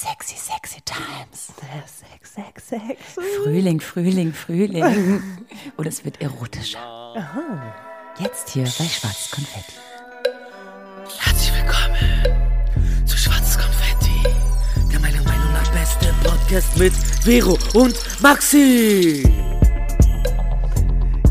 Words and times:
Sexy, 0.00 0.36
sexy 0.36 0.80
times. 0.86 1.52
Sex, 1.60 2.32
Sex, 2.32 2.64
Sex. 2.64 3.02
Frühling, 3.44 3.80
Frühling, 3.80 4.32
Frühling. 4.32 5.22
Und 5.76 5.86
es 5.86 6.02
wird 6.06 6.22
erotischer. 6.22 6.80
Jetzt 8.18 8.48
hier 8.48 8.64
bei 8.64 8.86
Schwarzes 8.86 9.30
Konfetti. 9.30 9.74
Herzlich 11.18 11.52
willkommen 11.52 13.06
zu 13.06 13.18
Schwarzes 13.18 13.58
Konfetti, 13.58 14.22
der 14.90 15.00
meiner 15.00 15.22
Meinung 15.22 15.52
nach 15.52 15.70
beste 15.70 16.14
Podcast 16.24 16.78
mit 16.78 16.94
Vero 16.94 17.58
und 17.74 17.94
Maxi. 18.22 19.49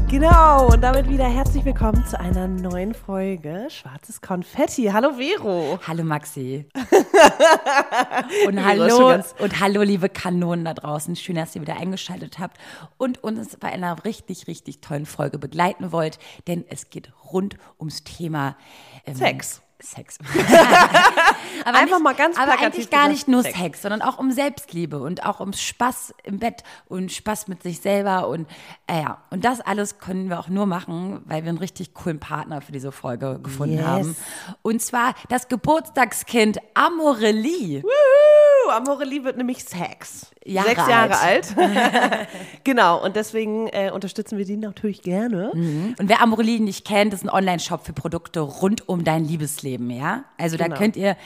Genau, 0.10 0.70
und 0.72 0.82
damit 0.82 1.08
wieder 1.08 1.28
herzlich 1.28 1.64
willkommen 1.66 2.04
zu 2.08 2.20
einer 2.20 2.48
neuen 2.48 2.96
Folge 2.96 3.68
Schwarzes 3.70 4.22
Konfetti. 4.22 4.86
Hallo 4.86 5.12
Vero. 5.14 5.80
Hallo 5.86 6.04
Maxi. 6.04 6.66
und 8.48 8.66
hallo 8.66 9.22
und 9.38 9.60
hallo 9.60 9.84
liebe 9.84 10.10
Kanonen 10.10 10.66
da 10.66 10.74
draußen. 10.74 11.16
Schön, 11.16 11.36
dass 11.36 11.56
ihr 11.56 11.62
wieder 11.62 11.78
eingeschaltet 11.78 12.40
habt 12.40 12.58
und 12.98 13.24
uns 13.24 13.56
bei 13.58 13.68
einer 13.68 14.04
richtig, 14.04 14.48
richtig 14.48 14.82
tollen 14.82 15.06
Folge 15.06 15.38
begleiten 15.38 15.92
wollt, 15.92 16.18
denn 16.48 16.66
es 16.68 16.90
geht 16.90 17.12
rund 17.32 17.58
ums 17.80 18.04
Thema 18.04 18.58
ähm, 19.06 19.14
Sex. 19.14 19.62
Sex. 19.82 20.18
aber 21.66 21.78
Einfach 21.78 22.00
mal 22.00 22.14
ganz 22.16 22.38
Aber 22.38 22.60
eigentlich 22.60 22.90
gar 22.90 23.08
nicht 23.08 23.28
nur 23.28 23.44
Sex. 23.44 23.58
Sex. 23.58 23.82
sondern 23.82 24.02
auch 24.02 24.18
um 24.20 24.32
Selbstliebe 24.32 25.00
und 25.00 25.26
auch 25.26 25.40
um 25.40 25.54
Spaß 25.54 26.14
im 26.24 26.40
Bett 26.40 26.64
und 26.88 27.12
Spaß 27.12 27.48
mit 27.48 27.64
sich 27.64 27.80
selber 27.82 28.28
und 28.28 28.48
äh, 28.88 29.02
ja, 29.02 29.20
und 29.30 29.46
das 29.46 29.62
alles 29.62 30.00
können 30.00 30.30
wir 30.30 30.40
auch 30.40 30.50
nur 30.50 30.66
machen, 30.66 31.22
weil 31.26 31.44
wir 31.44 31.50
einen 31.50 31.58
richtig 31.58 31.94
coolen 31.94 32.20
Partner 32.20 32.62
für 32.62 32.72
diese 32.72 32.92
Folge 32.92 33.40
gefunden 33.42 33.78
Yes. 33.78 33.86
haben. 33.86 34.16
Und 34.62 34.82
zwar 34.82 35.14
das 35.30 35.48
Geburtstagskind 35.48 36.60
Amorelie. 36.74 37.82
Amorelie 38.74 39.24
wird 39.24 39.38
nämlich 39.38 39.64
Sex. 39.64 40.28
Jahre 40.46 40.70
Sechs 40.70 40.88
Jahre 40.88 41.18
alt. 41.20 41.56
genau, 42.64 43.04
und 43.04 43.16
deswegen 43.16 43.68
äh, 43.68 43.92
unterstützen 43.94 44.38
wir 44.38 44.46
die 44.46 44.58
natürlich 44.58 45.02
gerne. 45.02 45.52
Und 45.52 45.98
wer 46.10 46.22
Amorelie 46.22 46.60
nicht 46.60 46.86
kennt, 46.86 47.14
ist 47.14 47.24
ein 47.24 47.30
Online-Shop 47.30 47.86
für 47.86 47.94
Produkte 47.94 48.40
rund 48.40 48.88
um 48.90 49.04
dein 49.04 49.26
Liebesleben, 49.26 49.90
ja? 49.90 50.24
Also 50.38 50.58
da 50.58 50.66
Genau. 50.66 50.78
könnt 50.78 50.96
ihr 50.96 51.18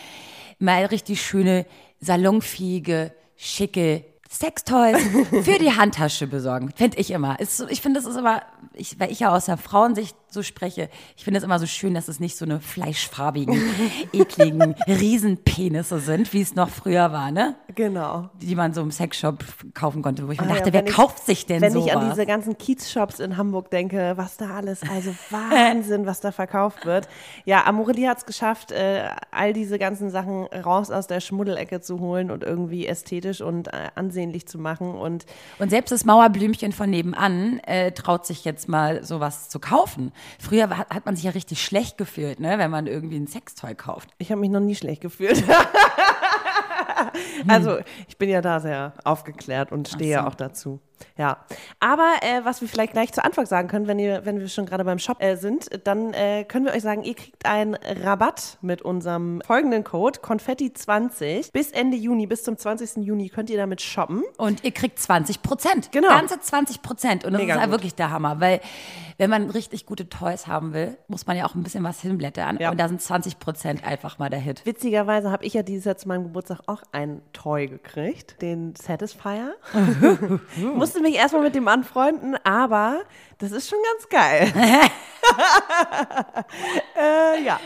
mal 0.60 0.86
richtig 0.86 1.22
schöne, 1.22 1.66
salonfähige, 2.00 3.14
schicke 3.36 4.06
Sextoys 4.30 4.98
für 5.44 5.60
die 5.60 5.72
Handtasche 5.76 6.28
besorgen. 6.28 6.72
Finde 6.76 6.98
ich 6.98 7.12
immer. 7.12 7.40
Ist 7.40 7.66
ich 7.70 7.82
finde, 7.82 8.00
das 8.00 8.10
ist 8.10 8.18
immer, 8.18 8.42
ich, 8.74 9.00
weil 9.00 9.12
ich 9.12 9.20
ja 9.20 9.34
aus 9.36 9.46
der 9.46 9.58
Frauensicht 9.58 10.16
so 10.34 10.44
spreche, 10.44 10.90
ich 11.16 11.24
finde 11.24 11.38
es 11.38 11.44
immer 11.44 11.60
so 11.60 11.66
schön, 11.66 11.94
dass 11.94 12.08
es 12.08 12.20
nicht 12.20 12.36
so 12.36 12.46
eine 12.46 12.60
fleischfarbigen, 12.60 13.60
ekligen 14.14 14.76
Riesenpenisse 14.88 16.00
sind, 16.00 16.34
wie 16.34 16.42
es 16.42 16.56
noch 16.56 16.70
früher 16.70 17.12
war, 17.12 17.32
ne? 17.32 17.56
Genau. 17.76 18.30
Die 18.42 18.56
man 18.56 18.74
so 18.74 18.82
im 18.82 18.92
Sexshop 18.92 19.44
kaufen 19.74 20.02
konnte, 20.02 20.28
wo 20.28 20.32
ich 20.32 20.40
mir 20.42 20.48
Ah 20.50 20.54
dachte, 20.56 20.70
ja, 20.70 20.74
wer 20.74 20.86
ich- 20.88 20.94
kauft 20.94 21.26
sich 21.26 21.46
denn 21.46 21.62
Wenn 21.62 21.72
sowas? 21.74 21.86
ich 21.88 21.96
an 21.96 22.10
diese 22.10 22.26
ganzen 22.26 22.58
Kiez-Shops 22.58 23.20
in 23.20 23.38
Hamburg 23.38 23.70
denke, 23.72 24.14
was 24.16 24.38
da 24.38 24.52
alles, 24.56 24.82
also 24.90 25.12
Wahnsinn, 25.30 26.06
was 26.06 26.20
da 26.20 26.32
verkauft 26.32 26.86
wird. 26.86 27.08
Ja, 27.46 27.66
Amorelie 27.66 28.08
hat 28.08 28.18
es 28.20 28.26
geschafft, 28.26 28.72
äh, 28.72 29.06
all 29.32 29.54
diese 29.54 29.80
ganzen 29.80 30.10
Sachen 30.10 30.46
raus 30.48 30.92
aus 30.92 31.08
der 31.08 31.20
Schmuddelecke 31.22 31.82
zu 31.82 32.00
holen 32.00 32.32
und 32.32 32.44
irgendwie 32.44 32.88
ästhetisch 32.88 33.42
und 33.42 33.68
äh, 33.68 33.90
ansehnlich 33.96 34.48
zu 34.48 34.58
machen. 34.58 34.96
Und 34.96 35.26
Und 35.60 35.70
selbst 35.70 35.92
das 35.92 36.06
Mauerblümchen 36.06 36.72
von 36.72 36.90
nebenan 36.90 37.60
äh, 37.60 37.92
traut 37.92 38.26
sich 38.26 38.46
jetzt 38.46 38.68
mal 38.68 39.04
sowas 39.04 39.50
zu 39.50 39.60
kaufen. 39.60 40.12
Früher 40.40 40.70
war, 40.70 40.80
hat 40.80 41.06
man 41.06 41.16
sich 41.16 41.26
ja 41.26 41.32
richtig 41.32 41.64
schlecht 41.64 41.98
gefühlt, 41.98 42.40
ne, 42.40 42.58
wenn 42.58 42.72
man 42.72 42.88
irgendwie 42.88 43.18
ein 43.18 43.28
Sextoy 43.28 43.76
kauft. 43.76 44.10
ich 44.18 44.32
habe 44.32 44.42
mich 44.42 44.50
noch 44.50 44.60
nie 44.60 44.76
schlecht 44.76 45.02
gefühlt. 45.02 45.44
also 47.48 47.78
ich 48.08 48.18
bin 48.18 48.30
ja 48.30 48.42
da 48.42 48.60
sehr 48.60 48.94
aufgeklärt 49.04 49.72
und 49.72 49.88
stehe 49.88 50.12
ja 50.12 50.22
so. 50.22 50.28
auch 50.28 50.36
dazu. 50.36 50.80
Ja, 51.18 51.38
aber 51.80 52.12
äh, 52.22 52.44
was 52.44 52.62
wir 52.62 52.68
vielleicht 52.68 52.94
gleich 52.94 53.12
zu 53.12 53.24
Anfang 53.24 53.46
sagen 53.46 53.68
können, 53.68 53.88
wenn, 53.88 54.00
ihr, 54.00 54.26
wenn 54.26 54.40
wir 54.40 54.48
schon 54.48 54.66
gerade 54.66 54.84
beim 54.84 55.00
Shop 55.00 55.22
äh, 55.22 55.36
sind, 55.36 55.70
dann 55.86 56.14
äh, 56.14 56.44
können 56.44 56.66
wir 56.66 56.74
euch 56.74 56.82
sagen, 56.82 57.04
ihr 57.04 57.14
kriegt 57.14 57.46
einen 57.46 57.76
Rabatt 57.76 58.58
mit 58.62 58.82
unserem 58.82 59.42
folgenden 59.46 59.84
Code 59.84 60.20
Konfetti20 60.22 61.52
bis 61.52 61.72
Ende 61.72 61.98
Juni, 61.98 62.26
bis 62.26 62.44
zum 62.44 62.58
20. 62.58 63.04
Juni 63.06 63.30
könnt 63.30 63.50
ihr 63.50 63.58
damit 63.58 63.82
shoppen. 63.82 64.24
Und 64.38 64.64
ihr 64.64 64.72
kriegt 64.72 65.00
20 65.00 65.42
Prozent. 65.42 65.92
Genau. 65.92 66.10
Ganze 66.10 66.40
20 66.40 66.82
Prozent. 66.82 67.26
Und 67.26 67.34
das 67.34 67.42
Mega 67.42 67.54
ist 67.54 67.60
ja 67.60 67.66
gut. 67.66 67.74
wirklich 67.74 67.96
der 67.96 68.10
Hammer, 68.10 68.40
weil 68.40 68.62
wenn 69.18 69.30
man 69.30 69.50
richtig 69.52 69.86
gute 69.86 70.10
Toys 70.10 70.48
haben 70.48 70.74
will, 70.74 70.98
muss 71.08 71.28
man 71.28 71.38
ja 71.38 71.46
auch 71.46 71.54
ein 71.54 71.64
bisschen 71.64 71.84
was 71.84 72.02
hinblättern. 72.02 72.58
Ja. 72.60 72.72
Und 72.72 72.80
da 72.80 72.88
sind 72.88 73.02
20 73.02 73.40
Prozent 73.40 73.86
einfach 73.86 74.18
mal 74.18 74.30
der 74.30 74.40
Hit. 74.40 74.66
Witzigerweise 74.66 75.32
habe 75.32 75.46
ich 75.46 75.54
ja 75.54 75.62
dieses 75.62 75.86
Jahr 75.86 75.98
zu 75.98 76.08
meinem 76.08 76.24
Geburtstag 76.24 76.62
auch 76.66 76.82
ein 76.92 77.22
Toy 77.32 77.68
gekriegt, 77.68 78.42
den 78.42 78.76
Satisfier. 78.76 79.54
Musste 80.84 81.02
mich 81.02 81.16
erstmal 81.16 81.44
mit 81.44 81.56
dem 81.56 81.68
anfreunden, 81.68 82.36
aber 82.44 83.04
das 83.38 83.52
ist 83.52 83.70
schon 83.70 83.80
ganz 83.94 84.10
geil. 84.10 84.52
äh, 86.98 87.44
ja. 87.44 87.60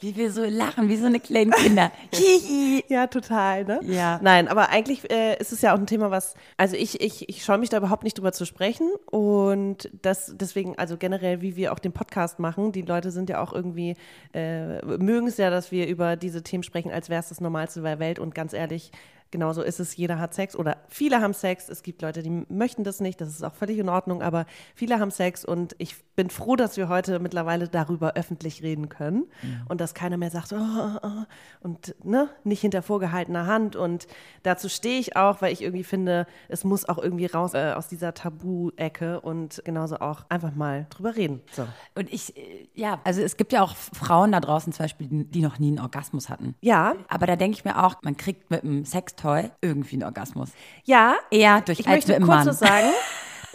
Wie 0.00 0.16
wir 0.16 0.30
so 0.32 0.44
lachen, 0.44 0.88
wie 0.88 0.96
so 0.96 1.06
eine 1.06 1.20
kleine 1.20 1.50
Kinder. 1.50 1.90
Ja, 2.88 3.06
total, 3.06 3.64
ne? 3.64 3.80
Ja. 3.82 4.18
Nein, 4.22 4.48
aber 4.48 4.70
eigentlich 4.70 5.10
äh, 5.10 5.36
ist 5.38 5.52
es 5.52 5.62
ja 5.62 5.74
auch 5.74 5.78
ein 5.78 5.86
Thema, 5.86 6.10
was, 6.10 6.34
also 6.56 6.76
ich, 6.76 7.00
ich, 7.00 7.28
ich 7.28 7.44
scheue 7.44 7.58
mich 7.58 7.68
da 7.68 7.76
überhaupt 7.76 8.04
nicht 8.04 8.18
drüber 8.18 8.32
zu 8.32 8.44
sprechen 8.44 8.90
und 9.10 9.90
das 10.02 10.32
deswegen, 10.36 10.76
also 10.78 10.96
generell, 10.96 11.40
wie 11.42 11.56
wir 11.56 11.72
auch 11.72 11.78
den 11.78 11.92
Podcast 11.92 12.38
machen, 12.38 12.72
die 12.72 12.82
Leute 12.82 13.10
sind 13.10 13.30
ja 13.30 13.40
auch 13.40 13.52
irgendwie, 13.52 13.96
äh, 14.34 14.84
mögen 14.84 15.26
es 15.26 15.36
ja, 15.36 15.50
dass 15.50 15.70
wir 15.70 15.86
über 15.86 16.16
diese 16.16 16.42
Themen 16.42 16.62
sprechen, 16.62 16.90
als 16.90 17.08
wäre 17.08 17.20
es 17.20 17.28
das 17.28 17.40
Normalste 17.40 17.82
der 17.82 17.98
Welt 17.98 18.18
und 18.18 18.34
ganz 18.34 18.52
ehrlich, 18.52 18.90
Genauso 19.30 19.62
ist 19.62 19.80
es, 19.80 19.96
jeder 19.96 20.18
hat 20.18 20.34
Sex 20.34 20.56
oder 20.56 20.78
viele 20.88 21.20
haben 21.20 21.34
Sex. 21.34 21.68
Es 21.68 21.82
gibt 21.82 22.02
Leute, 22.02 22.22
die 22.22 22.44
möchten 22.48 22.84
das 22.84 23.00
nicht, 23.00 23.20
das 23.20 23.28
ist 23.28 23.44
auch 23.44 23.54
völlig 23.54 23.78
in 23.78 23.88
Ordnung, 23.88 24.22
aber 24.22 24.46
viele 24.74 24.98
haben 24.98 25.10
Sex 25.10 25.44
und 25.44 25.76
ich 25.78 25.96
bin 26.16 26.30
froh, 26.30 26.56
dass 26.56 26.76
wir 26.76 26.88
heute 26.88 27.18
mittlerweile 27.18 27.68
darüber 27.68 28.14
öffentlich 28.14 28.62
reden 28.62 28.88
können 28.88 29.26
und 29.68 29.80
dass 29.80 29.94
keiner 29.94 30.16
mehr 30.16 30.30
sagt, 30.30 30.52
oh, 30.52 30.56
oh, 30.56 30.98
oh, 31.02 31.24
und 31.60 31.94
ne, 32.04 32.28
nicht 32.44 32.60
hinter 32.60 32.82
vorgehaltener 32.82 33.46
Hand 33.46 33.76
und 33.76 34.06
dazu 34.42 34.68
stehe 34.68 34.98
ich 34.98 35.16
auch, 35.16 35.40
weil 35.42 35.52
ich 35.52 35.62
irgendwie 35.62 35.84
finde, 35.84 36.26
es 36.48 36.64
muss 36.64 36.88
auch 36.88 36.98
irgendwie 36.98 37.26
raus 37.26 37.54
äh, 37.54 37.72
aus 37.72 37.88
dieser 37.88 38.14
Tabu-Ecke 38.14 39.20
und 39.20 39.62
genauso 39.64 39.96
auch 40.00 40.24
einfach 40.28 40.54
mal 40.54 40.86
drüber 40.90 41.16
reden. 41.16 41.40
So. 41.52 41.66
Und 41.94 42.12
ich, 42.12 42.36
äh, 42.36 42.68
ja, 42.74 43.00
also 43.04 43.22
es 43.22 43.36
gibt 43.36 43.52
ja 43.52 43.62
auch 43.62 43.76
Frauen 43.76 44.32
da 44.32 44.40
draußen 44.40 44.72
zum 44.72 44.84
Beispiel, 44.84 45.08
die 45.08 45.40
noch 45.40 45.58
nie 45.58 45.68
einen 45.68 45.80
Orgasmus 45.80 46.28
hatten. 46.28 46.54
Ja, 46.60 46.94
Aber 47.08 47.26
da 47.26 47.36
denke 47.36 47.56
ich 47.56 47.64
mir 47.64 47.82
auch, 47.82 47.96
man 48.02 48.16
kriegt 48.16 48.50
mit 48.50 48.62
einem 48.62 48.84
Sextoy 49.20 49.50
irgendwie 49.60 49.96
einen 49.96 50.04
Orgasmus. 50.04 50.50
ja, 50.84 51.16
Eher 51.30 51.60
durch 51.60 51.80
Ich 51.80 51.86
möchte 51.86 52.14
kurz 52.14 52.26
Mann. 52.26 52.46
was 52.46 52.58
sagen. 52.58 52.88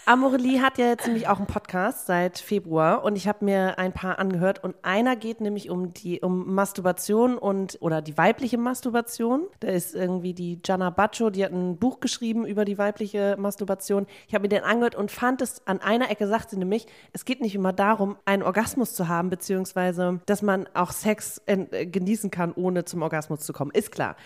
Amorelie 0.07 0.61
hat 0.61 0.77
ja 0.77 0.85
jetzt 0.85 1.07
nämlich 1.07 1.27
auch 1.27 1.37
einen 1.37 1.47
Podcast 1.47 2.05
seit 2.05 2.37
Februar 2.37 3.03
und 3.03 3.15
ich 3.15 3.27
habe 3.27 3.43
mir 3.43 3.79
ein 3.79 3.91
paar 3.91 4.19
angehört 4.19 4.63
und 4.63 4.75
einer 4.83 5.15
geht 5.15 5.41
nämlich 5.41 5.71
um 5.71 5.95
die 5.95 6.19
um 6.19 6.53
Masturbation 6.53 7.39
und 7.39 7.79
oder 7.81 8.03
die 8.03 8.15
weibliche 8.15 8.59
Masturbation. 8.59 9.47
Da 9.61 9.69
ist 9.69 9.95
irgendwie 9.95 10.35
die 10.35 10.61
Gianna 10.61 10.91
Baccio, 10.91 11.31
die 11.31 11.43
hat 11.43 11.53
ein 11.53 11.77
Buch 11.77 12.01
geschrieben 12.01 12.45
über 12.45 12.65
die 12.65 12.77
weibliche 12.77 13.35
Masturbation. 13.39 14.05
Ich 14.27 14.35
habe 14.35 14.43
mir 14.43 14.49
den 14.49 14.63
angehört 14.63 14.93
und 14.93 15.09
fand 15.09 15.41
es 15.41 15.65
an 15.65 15.81
einer 15.81 16.11
Ecke 16.11 16.27
sagt 16.27 16.51
sie 16.51 16.57
nämlich, 16.57 16.85
es 17.11 17.25
geht 17.25 17.41
nicht 17.41 17.55
immer 17.55 17.73
darum, 17.73 18.15
einen 18.25 18.43
Orgasmus 18.43 18.93
zu 18.93 19.07
haben 19.07 19.31
beziehungsweise 19.31 20.19
dass 20.27 20.43
man 20.43 20.67
auch 20.75 20.91
Sex 20.91 21.41
äh, 21.47 21.87
genießen 21.87 22.29
kann, 22.29 22.53
ohne 22.53 22.85
zum 22.85 23.01
Orgasmus 23.01 23.39
zu 23.39 23.53
kommen. 23.53 23.71
Ist 23.71 23.91
klar. 23.91 24.17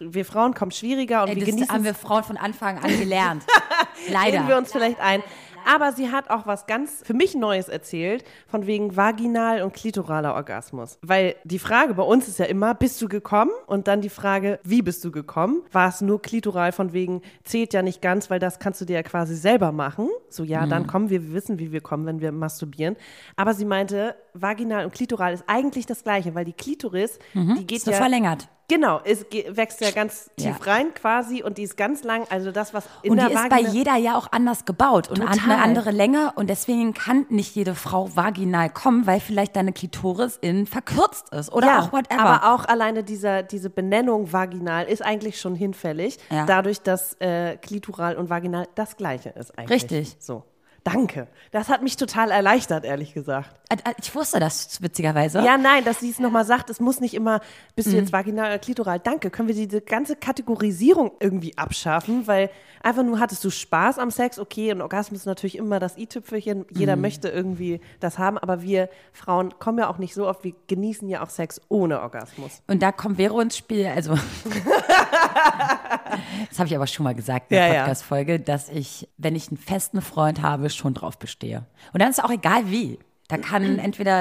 Wir 0.00 0.24
Frauen 0.24 0.54
kommen 0.54 0.70
schwieriger 0.70 1.22
und 1.22 1.28
Ey, 1.28 1.36
wir 1.36 1.42
das 1.42 1.50
genießen 1.54 1.74
haben 1.74 1.84
wir 1.84 1.94
Frauen 1.94 2.24
von 2.24 2.36
Anfang 2.36 2.78
an 2.78 2.98
gelernt. 2.98 3.44
Leider. 4.10 4.38
Reden 4.38 4.48
wir 4.48 4.56
uns 4.56 4.72
vielleicht 4.72 5.00
ein. 5.00 5.22
Aber 5.64 5.92
sie 5.92 6.10
hat 6.10 6.30
auch 6.30 6.46
was 6.46 6.66
ganz 6.66 7.02
für 7.04 7.14
mich 7.14 7.34
Neues 7.34 7.68
erzählt, 7.68 8.24
von 8.46 8.66
wegen 8.66 8.96
vaginal 8.96 9.62
und 9.62 9.72
klitoraler 9.72 10.34
Orgasmus. 10.34 10.98
Weil 11.02 11.36
die 11.44 11.58
Frage 11.58 11.94
bei 11.94 12.02
uns 12.02 12.28
ist 12.28 12.38
ja 12.38 12.46
immer, 12.46 12.74
bist 12.74 13.00
du 13.00 13.08
gekommen? 13.08 13.52
Und 13.66 13.88
dann 13.88 14.00
die 14.00 14.08
Frage, 14.08 14.58
wie 14.64 14.82
bist 14.82 15.04
du 15.04 15.10
gekommen? 15.10 15.62
War 15.70 15.88
es 15.88 16.00
nur 16.00 16.20
klitoral 16.20 16.72
von 16.72 16.92
wegen, 16.92 17.22
zählt 17.44 17.74
ja 17.74 17.82
nicht 17.82 18.02
ganz, 18.02 18.30
weil 18.30 18.38
das 18.38 18.58
kannst 18.58 18.80
du 18.80 18.84
dir 18.84 18.94
ja 18.94 19.02
quasi 19.02 19.36
selber 19.36 19.72
machen. 19.72 20.08
So, 20.28 20.44
ja, 20.44 20.66
dann 20.66 20.86
kommen 20.86 21.10
wir, 21.10 21.22
wir 21.22 21.34
wissen, 21.34 21.58
wie 21.58 21.72
wir 21.72 21.80
kommen, 21.80 22.06
wenn 22.06 22.20
wir 22.20 22.32
masturbieren. 22.32 22.96
Aber 23.36 23.54
sie 23.54 23.64
meinte, 23.64 24.16
vaginal 24.34 24.84
und 24.84 24.94
klitoral 24.94 25.32
ist 25.32 25.44
eigentlich 25.46 25.86
das 25.86 26.02
Gleiche, 26.02 26.34
weil 26.34 26.44
die 26.44 26.52
Klitoris, 26.52 27.18
die 27.34 27.66
geht 27.66 27.78
ist 27.78 27.86
ja 27.86 27.92
verlängert. 27.94 28.48
Genau, 28.68 29.00
es 29.04 29.26
wächst 29.50 29.80
ja 29.82 29.90
ganz 29.90 30.30
tief 30.36 30.46
Ja. 30.46 30.72
rein 30.72 30.94
quasi 30.94 31.42
und 31.42 31.58
die 31.58 31.64
ist 31.64 31.76
ganz 31.76 32.04
lang, 32.04 32.24
also 32.30 32.52
das, 32.52 32.72
was 32.72 32.84
in 33.02 33.10
Und 33.10 33.16
der 33.18 33.26
die 33.28 33.34
ist 33.34 33.48
bei 33.50 33.56
Vagina... 33.56 33.70
jeder 33.70 33.96
ja 33.96 34.16
auch 34.16 34.28
anders 34.32 34.64
gebaut 34.64 35.10
und 35.10 35.28
hat 35.28 35.42
eine 35.44 35.60
andere 35.60 35.90
Länge 35.90 36.32
und 36.36 36.48
deswegen 36.48 36.94
kann 36.94 37.26
nicht 37.28 37.54
jede 37.54 37.74
Frau 37.74 38.14
vaginal 38.16 38.70
kommen, 38.70 39.06
weil 39.06 39.20
vielleicht 39.20 39.56
deine 39.56 39.72
Klitoris 39.72 40.38
innen 40.40 40.66
verkürzt 40.66 41.28
ist 41.34 41.52
oder 41.52 41.80
auch 41.80 41.92
whatever. 41.92 42.20
Aber 42.20 42.54
auch 42.54 42.64
alleine 42.64 43.02
dieser, 43.04 43.42
diese 43.42 43.68
Benennung 43.68 44.32
vaginal 44.32 44.86
ist 44.86 45.02
eigentlich 45.04 45.38
schon 45.40 45.54
hinfällig, 45.54 46.18
Ja. 46.30 46.46
dadurch, 46.46 46.80
dass 46.80 47.14
äh, 47.20 47.56
klitoral 47.58 48.16
und 48.16 48.30
vaginal 48.30 48.68
das 48.74 48.96
Gleiche 48.96 49.30
ist 49.30 49.58
eigentlich. 49.58 49.82
Richtig. 49.82 50.16
So. 50.18 50.44
Danke. 50.84 51.28
Das 51.52 51.68
hat 51.68 51.82
mich 51.82 51.96
total 51.96 52.32
erleichtert, 52.32 52.84
ehrlich 52.84 53.14
gesagt. 53.14 53.50
Äh, 53.68 53.76
äh, 53.88 53.94
Ich 54.00 54.12
wusste 54.14 54.40
das 54.40 54.82
witzigerweise. 54.82 55.40
Ja, 55.40 55.56
nein, 55.56 55.84
dass 55.84 56.00
sie 56.00 56.10
es 56.10 56.18
nochmal 56.18 56.44
sagt, 56.44 56.70
es 56.70 56.80
muss 56.80 56.98
nicht 57.00 57.14
immer, 57.14 57.40
bist 57.76 57.86
Mhm. 57.88 57.92
du 57.92 57.96
jetzt 57.98 58.12
vaginal 58.12 58.46
oder 58.46 58.58
klitoral? 58.58 58.98
Danke. 58.98 59.30
Können 59.30 59.46
wir 59.48 59.54
diese 59.54 59.80
ganze 59.80 60.16
Kategorisierung 60.16 61.12
irgendwie 61.20 61.56
abschaffen? 61.56 62.26
Weil 62.26 62.50
einfach 62.82 63.04
nur 63.04 63.20
hattest 63.20 63.44
du 63.44 63.50
Spaß 63.50 63.98
am 64.00 64.10
Sex, 64.10 64.40
okay, 64.40 64.72
und 64.72 64.82
Orgasmus 64.82 65.20
ist 65.20 65.26
natürlich 65.26 65.56
immer 65.56 65.78
das 65.78 65.96
i-Tüpfelchen. 65.96 66.64
Jeder 66.70 66.96
Mhm. 66.96 67.02
möchte 67.02 67.28
irgendwie 67.28 67.80
das 68.00 68.18
haben, 68.18 68.36
aber 68.38 68.62
wir 68.62 68.88
Frauen 69.12 69.56
kommen 69.60 69.78
ja 69.78 69.88
auch 69.88 69.98
nicht 69.98 70.14
so 70.14 70.26
oft, 70.26 70.42
wir 70.42 70.54
genießen 70.66 71.08
ja 71.08 71.22
auch 71.22 71.30
Sex 71.30 71.60
ohne 71.68 72.00
Orgasmus. 72.00 72.60
Und 72.66 72.82
da 72.82 72.90
kommt 72.90 73.18
Vero 73.18 73.38
ins 73.40 73.56
Spiel. 73.56 73.86
Also, 73.86 74.14
das 76.48 76.58
habe 76.58 76.68
ich 76.68 76.76
aber 76.76 76.86
schon 76.86 77.04
mal 77.04 77.14
gesagt 77.14 77.50
in 77.50 77.56
der 77.56 77.68
Ja. 77.72 77.80
Podcast-Folge, 77.80 78.40
dass 78.40 78.68
ich, 78.68 79.08
wenn 79.18 79.34
ich 79.34 79.48
einen 79.48 79.56
festen 79.58 80.00
Freund 80.02 80.42
habe, 80.42 80.70
schon 80.70 80.94
drauf 80.94 81.18
bestehe. 81.18 81.64
Und 81.92 82.00
dann 82.02 82.10
ist 82.10 82.18
es 82.18 82.24
auch 82.24 82.30
egal 82.30 82.70
wie. 82.70 82.98
Da 83.28 83.38
kann 83.38 83.78
entweder 83.78 84.20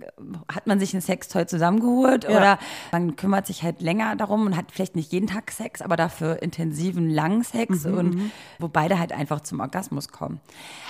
äh, 0.00 0.06
hat 0.52 0.66
man 0.66 0.80
sich 0.80 0.94
ein 0.94 1.00
Sextoy 1.00 1.46
zusammengeholt 1.46 2.24
Ja. 2.24 2.30
oder 2.30 2.58
man 2.92 3.16
kümmert 3.16 3.46
sich 3.46 3.62
halt 3.62 3.80
länger 3.82 4.16
darum 4.16 4.46
und 4.46 4.56
hat 4.56 4.66
vielleicht 4.72 4.96
nicht 4.96 5.12
jeden 5.12 5.26
Tag 5.26 5.50
Sex, 5.50 5.82
aber 5.82 5.96
dafür 5.96 6.42
intensiven, 6.42 7.10
langen 7.10 7.42
Sex 7.44 7.84
Mhm, 7.84 7.98
und 7.98 8.32
wo 8.58 8.68
beide 8.68 8.98
halt 8.98 9.12
einfach 9.12 9.40
zum 9.40 9.60
Orgasmus 9.60 10.08
kommen. 10.08 10.40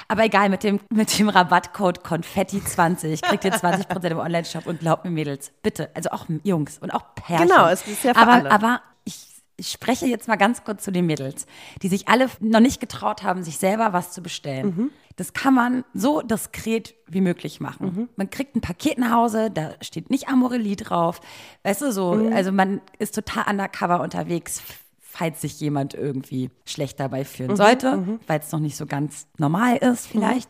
Aber 0.08 0.25
egal, 0.25 0.49
mit 0.49 0.62
dem, 0.64 0.81
mit 0.91 1.19
dem 1.19 1.29
Rabattcode 1.29 2.00
Konfetti20 2.05 3.20
kriegt 3.23 3.44
ihr 3.44 3.52
20% 3.52 4.05
im 4.06 4.19
Online-Shop 4.19 4.67
und 4.67 4.81
glaubt 4.81 5.05
mir 5.05 5.11
Mädels, 5.11 5.52
bitte, 5.62 5.91
also 5.94 6.11
auch 6.11 6.26
Jungs 6.44 6.79
und 6.79 6.93
auch 6.94 7.14
Pärchen. 7.14 7.49
Genau, 7.49 7.69
es 7.69 7.87
ist 7.87 8.05
ja 8.05 8.14
für 8.14 8.20
aber, 8.20 8.32
alle. 8.32 8.50
aber 8.50 8.81
ich, 9.61 9.71
spreche 9.71 10.07
jetzt 10.07 10.27
mal 10.29 10.37
ganz 10.37 10.65
kurz 10.65 10.83
zu 10.85 10.91
den 10.91 11.07
Mädels, 11.07 11.47
die 11.83 11.89
sich 11.89 12.09
alle 12.09 12.29
noch 12.41 12.61
nicht 12.61 12.81
getraut 12.81 13.23
haben, 13.23 13.43
sich 13.43 13.59
selber 13.59 13.93
was 13.93 14.12
zu 14.12 14.23
bestellen. 14.23 14.67
Mhm. 14.77 14.91
Das 15.17 15.33
kann 15.33 15.55
man 15.55 15.85
so 15.95 16.23
diskret 16.23 16.95
wie 17.07 17.21
möglich 17.21 17.61
machen. 17.61 17.87
Mhm. 17.95 18.09
Man 18.17 18.31
kriegt 18.31 18.57
ein 18.57 18.61
Paket 18.62 18.99
nach 18.99 19.12
Hause, 19.12 19.51
da 19.51 19.73
steht 19.83 20.09
nicht 20.11 20.29
Amorelie 20.29 20.77
drauf. 20.77 21.21
Weißt 21.62 21.83
du, 21.83 21.93
so, 21.93 22.15
Mhm. 22.15 22.33
also 22.33 22.53
man 22.53 22.81
ist 22.99 23.15
total 23.15 23.45
undercover 23.51 24.01
unterwegs, 24.01 24.62
falls 24.99 25.41
sich 25.41 25.61
jemand 25.61 25.93
irgendwie 25.95 26.51
schlecht 26.65 26.99
dabei 27.01 27.21
Mhm. 27.21 27.25
fühlen 27.27 27.57
sollte, 27.57 28.19
weil 28.27 28.41
es 28.41 28.53
noch 28.53 28.61
nicht 28.61 28.77
so 28.77 28.87
ganz 28.87 29.27
normal 29.39 29.77
ist 29.77 30.07
vielleicht. 30.07 30.49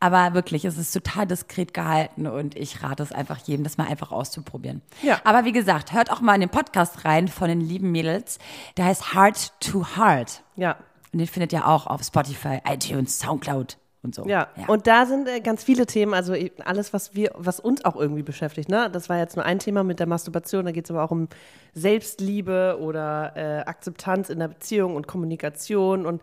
Aber 0.00 0.34
wirklich, 0.34 0.64
es 0.64 0.78
ist 0.78 0.92
total 0.92 1.26
diskret 1.26 1.74
gehalten 1.74 2.26
und 2.28 2.56
ich 2.56 2.82
rate 2.82 3.02
es 3.02 3.10
einfach 3.10 3.38
jedem, 3.38 3.64
das 3.64 3.78
mal 3.78 3.88
einfach 3.88 4.12
auszuprobieren. 4.12 4.80
Ja. 5.02 5.20
Aber 5.24 5.44
wie 5.44 5.52
gesagt, 5.52 5.92
hört 5.92 6.12
auch 6.12 6.20
mal 6.20 6.34
in 6.34 6.40
den 6.40 6.50
Podcast 6.50 7.04
rein 7.04 7.26
von 7.26 7.48
den 7.48 7.60
lieben 7.60 7.90
Mädels. 7.90 8.38
Der 8.76 8.84
heißt 8.84 9.14
Heart 9.14 9.60
to 9.60 9.84
Heart. 9.96 10.42
Ja. 10.54 10.76
Und 11.12 11.18
den 11.18 11.26
findet 11.26 11.52
ihr 11.52 11.66
auch 11.66 11.86
auf 11.86 12.02
Spotify, 12.02 12.60
iTunes, 12.64 13.18
Soundcloud 13.18 13.76
und 14.02 14.14
so. 14.14 14.26
Ja. 14.26 14.48
und 14.68 14.86
da 14.86 15.06
sind 15.06 15.26
äh, 15.26 15.40
ganz 15.40 15.64
viele 15.64 15.84
Themen, 15.86 16.14
also 16.14 16.32
äh, 16.32 16.50
alles, 16.64 16.92
was 16.92 17.14
wir, 17.14 17.32
was 17.34 17.58
uns 17.58 17.84
auch 17.84 17.96
irgendwie 17.96 18.22
beschäftigt. 18.22 18.68
Ne? 18.68 18.88
Das 18.92 19.08
war 19.08 19.18
jetzt 19.18 19.34
nur 19.34 19.44
ein 19.44 19.58
Thema 19.58 19.82
mit 19.82 19.98
der 19.98 20.06
Masturbation, 20.06 20.64
da 20.64 20.70
geht 20.70 20.84
es 20.84 20.90
aber 20.90 21.02
auch 21.02 21.10
um 21.10 21.28
Selbstliebe 21.74 22.78
oder 22.80 23.32
äh, 23.36 23.60
Akzeptanz 23.64 24.30
in 24.30 24.38
der 24.38 24.48
Beziehung 24.48 24.94
und 24.94 25.08
Kommunikation 25.08 26.06
und 26.06 26.22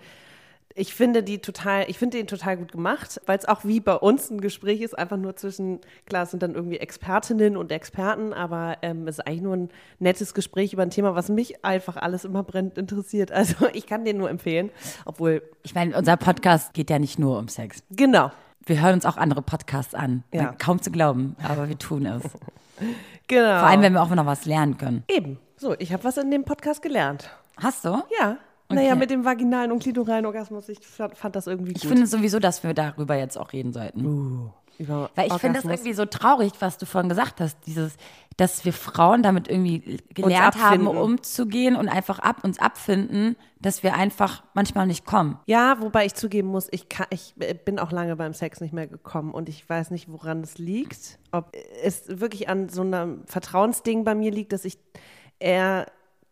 ich 0.77 0.93
finde 0.93 1.23
die 1.23 1.39
total, 1.39 1.85
ich 1.87 1.97
finde 1.97 2.17
den 2.17 2.27
total 2.27 2.57
gut 2.57 2.73
gemacht, 2.73 3.21
weil 3.25 3.37
es 3.37 3.47
auch 3.47 3.63
wie 3.63 3.79
bei 3.79 3.95
uns 3.95 4.29
ein 4.29 4.41
Gespräch 4.41 4.81
ist, 4.81 4.97
einfach 4.97 5.15
nur 5.15 5.35
zwischen, 5.37 5.79
klar, 6.05 6.23
es 6.23 6.31
sind 6.31 6.43
dann 6.43 6.53
irgendwie 6.53 6.77
Expertinnen 6.77 7.55
und 7.55 7.71
Experten, 7.71 8.33
aber 8.33 8.77
ähm, 8.81 9.07
es 9.07 9.19
ist 9.19 9.25
eigentlich 9.25 9.41
nur 9.41 9.55
ein 9.55 9.69
nettes 9.99 10.33
Gespräch 10.33 10.73
über 10.73 10.83
ein 10.83 10.89
Thema, 10.89 11.15
was 11.15 11.29
mich 11.29 11.63
einfach 11.63 11.95
alles 11.95 12.25
immer 12.25 12.43
brennend 12.43 12.77
interessiert. 12.77 13.31
Also 13.45 13.67
ich 13.73 13.85
kann 13.85 14.05
den 14.05 14.17
nur 14.17 14.29
empfehlen, 14.29 14.69
obwohl, 15.05 15.41
Ich 15.63 15.75
meine, 15.75 15.95
unser 15.97 16.17
Podcast 16.17 16.73
geht 16.73 16.89
ja 16.89 16.99
nicht 16.99 17.19
nur 17.19 17.37
um 17.37 17.47
Sex. 17.47 17.83
genau, 17.91 18.31
Wir 18.65 18.81
hören 18.81 18.95
uns 18.95 19.05
auch 19.05 19.17
andere 19.17 19.41
Podcasts 19.41 19.93
an. 19.93 20.23
Ja. 20.33 20.53
Kaum 20.57 20.81
zu 20.81 20.89
glauben, 20.91 21.35
aber 21.43 21.69
wir 21.69 21.77
tun 21.77 22.05
es. 22.05 22.23
genau. 23.27 23.59
Vor 23.59 23.67
allem, 23.67 23.81
wenn 23.81 23.93
wir 23.93 24.01
auch 24.01 24.09
noch 24.09 24.25
was 24.25 24.45
lernen 24.45 24.77
können. 24.77 25.03
Eben. 25.07 25.37
So, 25.57 25.75
ich 25.79 25.93
habe 25.93 26.03
was 26.03 26.17
in 26.17 26.31
dem 26.31 26.43
Podcast 26.43 26.81
gelernt. 26.81 27.29
Hast 27.57 27.85
du? 27.85 28.01
Ja. 28.19 28.37
Naja, 28.69 28.95
mit 28.95 29.09
dem 29.09 29.25
vaginalen 29.25 29.71
und 29.71 29.79
klitoralen 29.79 30.25
Orgasmus, 30.25 30.69
ich 30.69 30.79
fand, 30.79 31.35
das 31.35 31.47
irgendwie 31.47 31.73
gut. 31.73 31.83
Ich 31.83 31.87
finde 31.87 32.07
sowieso, 32.07 32.39
dass 32.39 32.63
wir 32.63 32.73
darüber 32.73 33.15
jetzt 33.15 33.37
auch 33.37 33.53
reden 33.53 33.73
sollten. 33.73 34.51
Über 34.77 35.09
Weil 35.15 35.27
ich 35.27 35.33
finde 35.35 35.61
das 35.61 35.71
irgendwie 35.71 35.93
so 35.93 36.05
traurig, 36.05 36.51
was 36.59 36.77
du 36.77 36.85
vorhin 36.85 37.07
gesagt 37.07 37.39
hast, 37.39 37.57
dieses, 37.65 37.95
dass 38.35 38.65
wir 38.65 38.73
Frauen 38.73 39.23
damit 39.23 39.47
irgendwie 39.47 39.99
gelernt 40.13 40.61
haben, 40.61 40.87
umzugehen 40.87 41.75
und 41.75 41.87
einfach 41.87 42.19
ab 42.19 42.43
uns 42.43 42.59
abfinden, 42.59 43.37
dass 43.61 43.83
wir 43.83 43.95
einfach 43.95 44.43
manchmal 44.53 44.87
nicht 44.87 45.05
kommen. 45.05 45.39
Ja, 45.45 45.77
wobei 45.79 46.05
ich 46.05 46.13
zugeben 46.15 46.49
muss, 46.49 46.67
ich, 46.71 46.89
kann, 46.89 47.07
ich 47.09 47.33
äh, 47.39 47.53
bin 47.53 47.79
auch 47.79 47.91
lange 47.91 48.15
beim 48.17 48.33
Sex 48.33 48.59
nicht 48.59 48.73
mehr 48.73 48.87
gekommen 48.87 49.33
und 49.33 49.47
ich 49.47 49.67
weiß 49.67 49.91
nicht, 49.91 50.11
woran 50.11 50.41
es 50.41 50.57
liegt. 50.57 51.19
Ob 51.31 51.55
es 51.81 52.03
wirklich 52.07 52.49
an 52.49 52.67
so 52.67 52.81
einem 52.81 53.23
Vertrauensding 53.27 54.03
bei 54.03 54.13
mir 54.13 54.31
liegt, 54.31 54.51
dass 54.51 54.65
ich 54.65 54.77
eher 55.39 55.85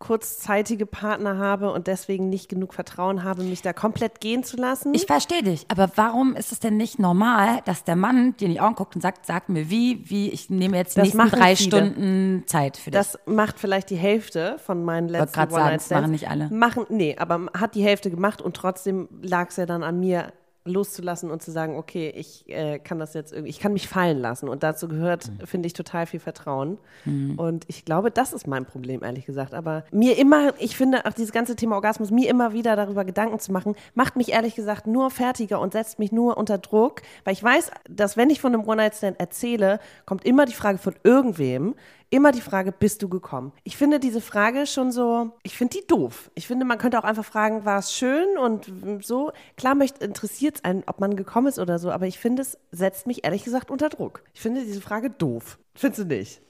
kurzzeitige 0.04 0.86
Partner 0.86 1.38
habe 1.38 1.72
und 1.72 1.88
deswegen 1.88 2.28
nicht 2.28 2.50
genug 2.50 2.74
Vertrauen 2.74 3.24
habe, 3.24 3.42
mich 3.44 3.62
da 3.62 3.72
komplett 3.72 4.20
gehen 4.20 4.44
zu 4.44 4.58
lassen. 4.58 4.94
Ich 4.94 5.06
verstehe 5.06 5.44
dich, 5.44 5.66
aber 5.70 5.90
warum 5.96 6.36
ist 6.36 6.52
es 6.52 6.60
denn 6.60 6.76
nicht 6.76 7.00
normal, 7.00 7.62
dass 7.64 7.86
der 7.86 7.96
Mann 7.96 8.36
dir 8.36 8.48
in 8.48 8.52
die 8.52 8.60
Augen 8.60 8.76
guckt 8.76 8.96
und 8.96 9.02
sagt, 9.02 9.26
sag 9.26 9.48
mir 9.48 9.70
wie, 9.70 10.04
wie, 10.10 10.30
ich 10.30 10.50
nehme 10.50 10.76
jetzt 10.76 10.98
die 10.98 11.00
Das 11.00 11.14
nächsten 11.14 11.30
drei 11.30 11.56
viele. 11.56 11.70
Stunden 11.70 12.44
Zeit 12.48 12.76
für 12.76 12.92
dich. 12.92 13.00
Das 13.00 13.18
macht 13.26 13.60
vielleicht 13.60 13.90
die 13.92 13.96
Hälfte 13.96 14.58
von 14.60 14.84
meinen 14.84 15.08
letzten 15.08 15.32
grad 15.32 15.52
sagen, 15.52 15.64
One-Night-Stands. 15.64 16.02
machen 16.02 16.12
nicht 16.12 16.30
alle. 16.30 16.50
Machen, 16.50 16.86
nee, 16.90 17.16
aber 17.18 17.46
hat 17.58 17.74
die 17.74 17.84
Hälfte 17.84 18.12
gemacht 18.12 18.42
und 18.42 18.58
trotzdem 18.58 19.08
lag 19.22 19.52
es 19.52 19.56
ja 19.56 19.66
dann 19.66 19.84
an 19.84 20.02
mir, 20.02 20.34
loszulassen 20.66 21.30
und 21.30 21.42
zu 21.42 21.52
sagen, 21.52 21.76
okay, 21.78 22.12
ich 22.16 22.48
äh, 22.50 22.80
kann 22.80 22.98
das 23.00 23.14
jetzt 23.14 23.34
irgendwie, 23.34 23.50
ich 23.50 23.60
kann 23.60 23.74
mich 23.74 23.88
fallen 23.88 24.20
lassen. 24.20 24.48
Und 24.48 24.64
dazu 24.64 24.88
gehört, 24.88 25.30
Mhm. 25.30 25.46
finde 25.46 25.68
ich, 25.68 25.74
total 25.74 26.06
viel 26.06 26.20
Vertrauen. 26.20 26.78
Und 27.38 27.66
ich 27.68 27.84
glaube, 27.86 28.12
das 28.12 28.32
ist 28.34 28.48
mein 28.48 28.66
Problem, 28.66 29.04
ehrlich 29.04 29.26
gesagt. 29.26 29.54
Aber 29.54 29.84
mir 29.92 30.18
immer, 30.18 30.54
ich 30.60 30.78
finde, 30.78 31.06
auch 31.06 31.14
dieses 31.14 31.32
ganze 31.34 31.56
Thema 31.56 31.76
Orgasmus, 31.76 32.12
mir 32.12 32.30
immer 32.30 32.54
wieder 32.54 32.76
darüber 32.76 33.04
Gedanken 33.04 33.40
zu 33.40 33.52
machen, 33.52 33.76
macht 33.94 34.16
mich 34.16 34.32
ehrlich 34.32 34.56
gesagt 34.56 34.88
nur 34.88 35.12
fertiger 35.12 35.60
und 35.60 35.74
setzt 35.74 36.00
mich 36.00 36.12
nur 36.12 36.38
unter 36.38 36.58
Druck, 36.58 37.02
weil 37.26 37.34
ich 37.34 37.44
weiß, 37.44 37.72
dass 37.90 38.16
wenn 38.16 38.30
ich 38.30 38.40
von 38.40 38.54
einem 38.54 38.68
One-Night-Stand 38.68 39.20
erzähle, 39.20 39.80
kommt 40.06 40.26
immer 40.26 40.46
die 40.46 40.54
Frage 40.54 40.78
von 40.78 40.96
irgendwem, 41.04 41.76
immer 42.14 42.32
die 42.32 42.42
Frage, 42.42 42.72
bist 42.72 43.02
du 43.02 43.10
gekommen? 43.10 43.52
Ich 43.64 43.76
finde 43.76 44.00
diese 44.00 44.22
Frage 44.22 44.68
schon 44.68 44.92
so, 44.92 45.32
ich 45.42 45.58
finde 45.58 45.80
die 45.80 45.88
doof. 45.88 46.30
Ich 46.36 46.46
finde, 46.46 46.64
man 46.64 46.78
könnte 46.78 47.00
auch 47.00 47.04
einfach 47.04 47.26
fragen, 47.26 47.66
war 47.66 47.80
es 47.80 47.92
schön 47.94 48.38
und 48.38 48.72
so. 49.04 49.32
Klar 49.58 49.76
interessiert 50.00 50.58
es 50.58 50.64
einen, 50.64 50.84
ob 50.86 51.00
man 51.00 51.16
gekommen 51.16 51.48
ist 51.48 51.58
oder 51.58 51.80
so, 51.80 51.92
aber 51.92 52.06
ich 52.06 52.20
finde, 52.20 52.44
es 52.44 52.60
setzt 52.72 53.08
mich 53.08 53.26
ehrlich 53.26 53.44
gesagt 53.44 53.72
unter 53.72 53.90
Druck. 53.90 54.24
Ich 54.36 54.42
finde 54.42 54.64
diese 54.64 54.80
Frage 54.80 55.10
doof. 55.10 55.58
Findest 55.74 56.02
du 56.02 56.06
nicht? 56.06 56.42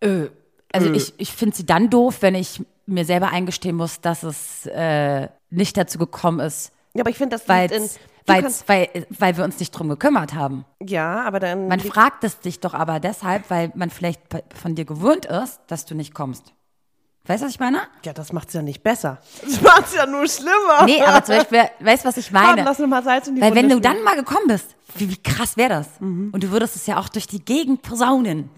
Äh, 0.00 0.26
also 0.72 0.92
ich, 0.92 1.14
ich 1.16 1.32
finde 1.32 1.56
sie 1.56 1.64
dann 1.64 1.88
doof, 1.88 2.18
wenn 2.20 2.34
ich 2.34 2.62
mir 2.86 3.06
selber 3.06 3.30
eingestehen 3.30 3.76
muss, 3.76 4.00
dass 4.02 4.22
es 4.22 4.66
äh, 4.66 5.28
nicht 5.48 5.76
dazu 5.76 5.98
gekommen 5.98 6.40
ist, 6.40 6.72
Ja, 6.94 7.02
aber 7.02 7.10
ich 7.10 7.16
finde, 7.16 7.36
das 7.36 7.48
liegt 7.48 7.72
in, 7.72 7.88
kannst, 8.26 8.68
weil, 8.68 8.88
weil 9.10 9.36
wir 9.36 9.44
uns 9.44 9.58
nicht 9.60 9.70
drum 9.72 9.88
gekümmert 9.88 10.34
haben. 10.34 10.64
ja, 10.84 11.22
aber 11.22 11.40
dann 11.40 11.68
Man 11.68 11.80
fragt 11.80 12.24
es 12.24 12.38
dich 12.40 12.60
doch 12.60 12.74
aber 12.74 13.00
deshalb, 13.00 13.50
weil 13.50 13.72
man 13.74 13.90
vielleicht 13.90 14.20
von 14.60 14.74
dir 14.74 14.84
gewöhnt 14.84 15.26
ist, 15.26 15.60
dass 15.66 15.84
du 15.86 15.94
nicht 15.94 16.14
kommst. 16.14 16.52
Weißt 17.26 17.42
du, 17.42 17.46
was 17.46 17.52
ich 17.52 17.60
meine? 17.60 17.82
ja, 18.04 18.12
das 18.14 18.32
macht 18.32 18.48
es 18.48 18.54
ja 18.54 18.62
nicht 18.62 18.82
besser. 18.82 19.18
Das 19.42 19.60
macht 19.62 19.86
es 19.86 19.94
ja 19.94 20.06
nur 20.06 20.26
schlimmer. 20.26 20.84
Nee, 20.86 21.02
aber 21.02 21.22
zum 21.22 21.36
Beispiel, 21.36 21.64
weißt 21.80 22.04
du, 22.04 22.08
was 22.08 22.16
ich 22.16 22.32
Komm, 22.32 22.42
meine? 22.42 22.64
lass 22.64 22.78
noch 22.78 22.88
mal 22.88 23.02
Salz 23.04 23.28
in 23.28 23.36
die 23.36 23.42
Weil 23.42 23.54
wenn 23.54 23.64
Wunde 23.70 23.74
du 23.76 23.80
dann 23.82 24.02
mal 24.02 24.16
gekommen 24.16 24.46
bist, 24.48 24.74
wie, 24.96 25.08
wie 25.10 25.16
krass 25.22 25.56
wäre 25.56 25.68
das? 25.68 25.88
Mhm. 26.00 26.30
Und 26.32 26.42
du 26.42 26.50
würdest 26.50 26.76
es 26.76 26.86
ja 26.86 26.98
auch 26.98 27.08
durch 27.08 27.26
die 27.26 27.44
Gegend 27.44 27.82
posaunen. 27.82 28.48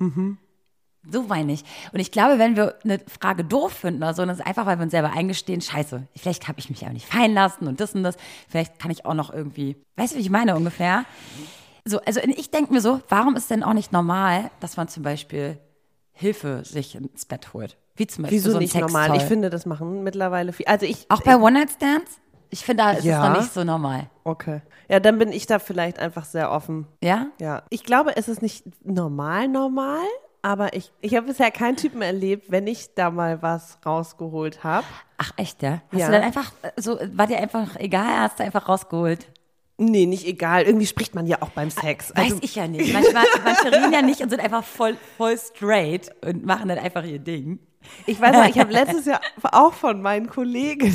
So 1.11 1.23
meine 1.25 1.52
ich. 1.52 1.64
Und 1.92 1.99
ich 2.00 2.12
glaube, 2.12 2.38
wenn 2.38 2.54
wir 2.56 2.76
eine 2.85 3.00
Frage 3.00 3.44
doof 3.44 3.73
finden 3.73 4.02
oder 4.02 4.14
so, 4.14 4.23
dann 4.23 4.30
ist 4.30 4.40
es 4.40 4.47
einfach, 4.47 4.66
weil 4.66 4.78
wir 4.78 4.85
uns 4.85 4.92
selber 4.92 5.12
eingestehen, 5.12 5.61
scheiße, 5.61 6.06
vielleicht 6.16 6.47
habe 6.47 6.61
ich 6.61 6.71
mich 6.71 6.80
ja 6.82 6.90
nicht 6.90 7.06
fallen 7.06 7.35
lassen 7.35 7.66
und 7.66 7.80
das 7.80 7.94
und 7.94 8.04
das. 8.04 8.16
Vielleicht 8.49 8.78
kann 8.78 8.90
ich 8.90 9.04
auch 9.04 9.14
noch 9.14 9.32
irgendwie, 9.32 9.76
weißt 9.97 10.12
du, 10.12 10.18
wie 10.18 10.23
ich 10.23 10.30
meine 10.30 10.54
ungefähr? 10.54 11.04
So, 11.85 12.00
also 12.02 12.21
ich 12.21 12.50
denke 12.52 12.73
mir 12.73 12.80
so, 12.80 13.00
warum 13.09 13.35
ist 13.35 13.50
denn 13.50 13.64
auch 13.64 13.73
nicht 13.73 13.90
normal, 13.92 14.50
dass 14.61 14.76
man 14.76 14.87
zum 14.87 15.02
Beispiel 15.02 15.59
Hilfe 16.12 16.62
sich 16.64 16.94
ins 16.94 17.25
Bett 17.26 17.52
holt? 17.52 17.76
Wie 17.97 18.06
zum 18.06 18.23
Beispiel 18.23 18.38
Wieso 18.38 18.50
so 18.52 18.59
ein 18.59 18.62
nicht 18.62 18.75
normal? 18.76 19.16
Ich 19.16 19.25
finde, 19.25 19.50
das 19.50 19.66
machen 19.66 20.04
mittlerweile 20.04 20.52
viel. 20.52 20.66
Also 20.66 20.87
ich 20.87 21.06
Auch 21.11 21.23
bei 21.23 21.37
One-Night-Stands? 21.37 22.21
Ich 22.50 22.64
finde, 22.64 22.85
da 22.85 22.90
ist 22.92 23.04
Ja. 23.04 23.23
es 23.25 23.28
noch 23.28 23.40
nicht 23.40 23.52
so 23.52 23.64
normal. 23.64 24.09
Okay. 24.25 24.61
Ja, 24.88 25.00
dann 25.00 25.18
bin 25.18 25.32
ich 25.32 25.47
da 25.47 25.59
vielleicht 25.59 25.99
einfach 25.99 26.25
sehr 26.25 26.52
offen. 26.52 26.87
Ja? 27.02 27.26
Ja. 27.40 27.62
Ich 27.71 27.82
glaube, 27.82 28.16
es 28.16 28.28
ist 28.28 28.40
nicht 28.42 28.64
normal, 28.85 29.49
normal, 29.49 30.04
aber 30.42 30.75
ich, 30.75 30.92
ich 31.00 31.14
habe 31.14 31.26
bisher 31.28 31.50
keinen 31.50 31.76
Typen 31.76 32.02
erlebt, 32.02 32.50
wenn 32.50 32.66
ich 32.66 32.94
da 32.94 33.11
mal 33.11 33.40
was 33.42 33.78
rausgeholt 33.87 34.64
habe. 34.64 34.87
Ach, 35.18 35.32
echt, 35.37 35.62
ja? 35.62 35.82
Hast 35.92 36.00
Ja. 36.00 36.06
du 36.06 36.12
dann 36.12 36.22
einfach, 36.22 36.52
äh, 36.62 36.70
so, 36.80 36.99
war 37.14 37.26
dir 37.28 37.38
einfach 37.38 37.76
egal, 37.76 38.18
hast 38.20 38.40
du 38.40 38.44
einfach 38.44 38.68
rausgeholt? 38.68 39.26
Nee, 39.78 40.06
nicht 40.06 40.26
egal. 40.26 40.62
Irgendwie 40.64 40.87
spricht 40.87 41.14
man 41.14 41.26
ja 41.26 41.38
auch 41.40 41.49
beim 41.50 41.70
Sex. 41.70 42.11
Weiß 42.14 42.25
Also, 42.32 42.38
ich 42.42 42.54
ja 42.56 42.68
nicht. 42.68 42.92
Manchmal, 42.92 43.25
manche 43.44 43.66
reden 43.72 43.92
ja 43.92 44.02
nicht 44.02 44.20
und 44.20 44.30
sind 44.30 44.40
einfach 44.40 44.64
voll, 44.64 44.96
voll 45.16 45.37
straight 45.38 46.11
und 46.25 46.44
machen 46.44 46.68
dann 46.68 46.78
einfach 46.78 47.04
ihr 47.04 47.18
Ding. 47.18 47.58
ich 48.06 48.20
weiß 48.20 48.32
noch, 48.37 48.46
ich 48.46 48.58
habe 48.58 48.72
letztes 48.72 49.06
Jahr 49.06 49.20
auch 49.50 49.72
von 49.72 50.02
meinen 50.02 50.28
Kollegen 50.28 50.94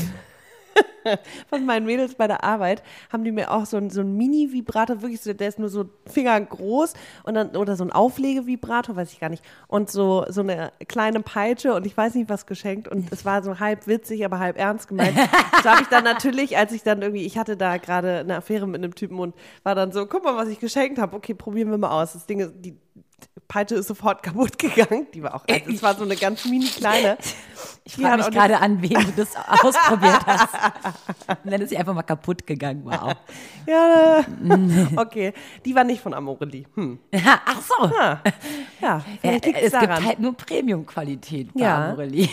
von 1.50 1.65
meinen 1.65 1.86
Mädels 1.86 2.15
bei 2.15 2.27
der 2.27 2.43
Arbeit, 2.43 2.84
haben 3.12 3.24
die 3.24 3.31
mir 3.31 3.51
auch 3.51 3.65
so 3.65 3.77
ein, 3.77 3.89
so 3.89 4.01
ein 4.01 4.15
Mini-Vibrator, 4.15 5.01
wirklich, 5.01 5.22
so, 5.22 5.34
der 5.34 5.48
ist 5.48 5.60
nur 5.60 5.69
so 5.69 5.89
Finger 6.05 6.39
groß 6.39 6.93
und 7.24 7.34
dann, 7.34 7.55
oder 7.55 7.75
so 7.75 7.84
ein 7.84 7.91
Auflegevibrator, 7.91 8.96
weiß 8.96 9.12
ich 9.13 9.19
gar 9.19 9.29
nicht, 9.29 9.43
und 9.67 9.89
so, 9.89 10.25
so 10.29 10.41
eine 10.41 10.72
kleine 10.88 11.22
Peitsche 11.22 11.74
und 11.74 11.86
ich 11.86 11.96
weiß 11.96 12.15
nicht 12.15 12.29
was 12.29 12.46
geschenkt 12.46 12.88
und 12.88 13.12
es 13.12 13.25
war 13.25 13.43
so 13.43 13.60
halb 13.60 13.88
witzig, 13.88 14.25
aber 14.25 14.39
halb 14.39 14.57
ernst 14.57 14.88
gemeint. 14.88 15.17
Das 15.57 15.65
habe 15.65 15.81
ich 15.81 15.88
dann 15.88 16.03
natürlich, 16.03 16.55
als 16.57 16.72
ich 16.72 16.84
dann 16.84 17.01
irgendwie, 17.01 17.25
ich 17.25 17.38
hatte 17.38 17.57
da 17.57 17.77
gerade 17.77 18.19
eine 18.19 18.38
Affäre 18.38 18.67
mit 18.67 18.84
einem 18.84 18.93
Typen 18.93 19.17
und 19.19 19.36
war 19.63 19.75
dann 19.75 19.91
so, 19.91 20.05
guck 20.05 20.24
mal, 20.24 20.36
was 20.36 20.50
ich 20.50 20.60
geschenkt 20.60 21.00
habe, 21.00 21.15
okay, 21.15 21.34
probieren 21.34 21.72
wir 21.72 21.77
mal 21.77 21.89
aus. 21.89 22.13
Das 22.13 22.25
Ding 22.25 22.39
ist, 22.39 22.53
die 22.60 22.77
Peitsche 23.47 23.75
ist 23.75 23.87
sofort 23.87 24.21
kaputt 24.23 24.57
gegangen. 24.59 25.07
Die 25.13 25.23
war 25.23 25.35
auch, 25.35 25.45
also 25.49 25.71
es 25.71 25.81
war 25.81 25.95
so 25.95 26.03
eine 26.03 26.15
ganz 26.15 26.43
mini 26.45 26.67
kleine. 26.67 27.17
Ich 27.85 27.95
frage 27.95 28.17
mich 28.17 28.31
gerade 28.31 28.59
an, 28.59 28.81
wem 28.81 28.89
du 29.05 29.11
das 29.15 29.29
ausprobiert 29.63 30.25
hast. 30.25 30.49
Und 31.43 31.51
dann 31.51 31.61
ist 31.61 31.69
sie 31.69 31.77
einfach 31.77 31.93
mal 31.93 32.03
kaputt 32.03 32.45
gegangen. 32.45 32.81
Wow. 32.83 33.15
Ja, 33.69 34.23
okay. 34.95 35.33
Die 35.65 35.75
war 35.75 35.83
nicht 35.83 36.01
von 36.01 36.13
Amorelie. 36.13 36.63
Hm. 36.75 36.99
Ach 37.13 37.61
so. 37.61 37.91
Ja, 37.93 38.21
ja 38.79 39.01
liegt's 39.23 39.61
es 39.61 39.71
daran. 39.73 39.89
gibt 39.97 40.07
halt 40.07 40.19
nur 40.19 40.37
Premium-Qualität 40.37 41.53
bei 41.53 41.59
Ja. 41.59 41.89
Amorelie. 41.89 42.29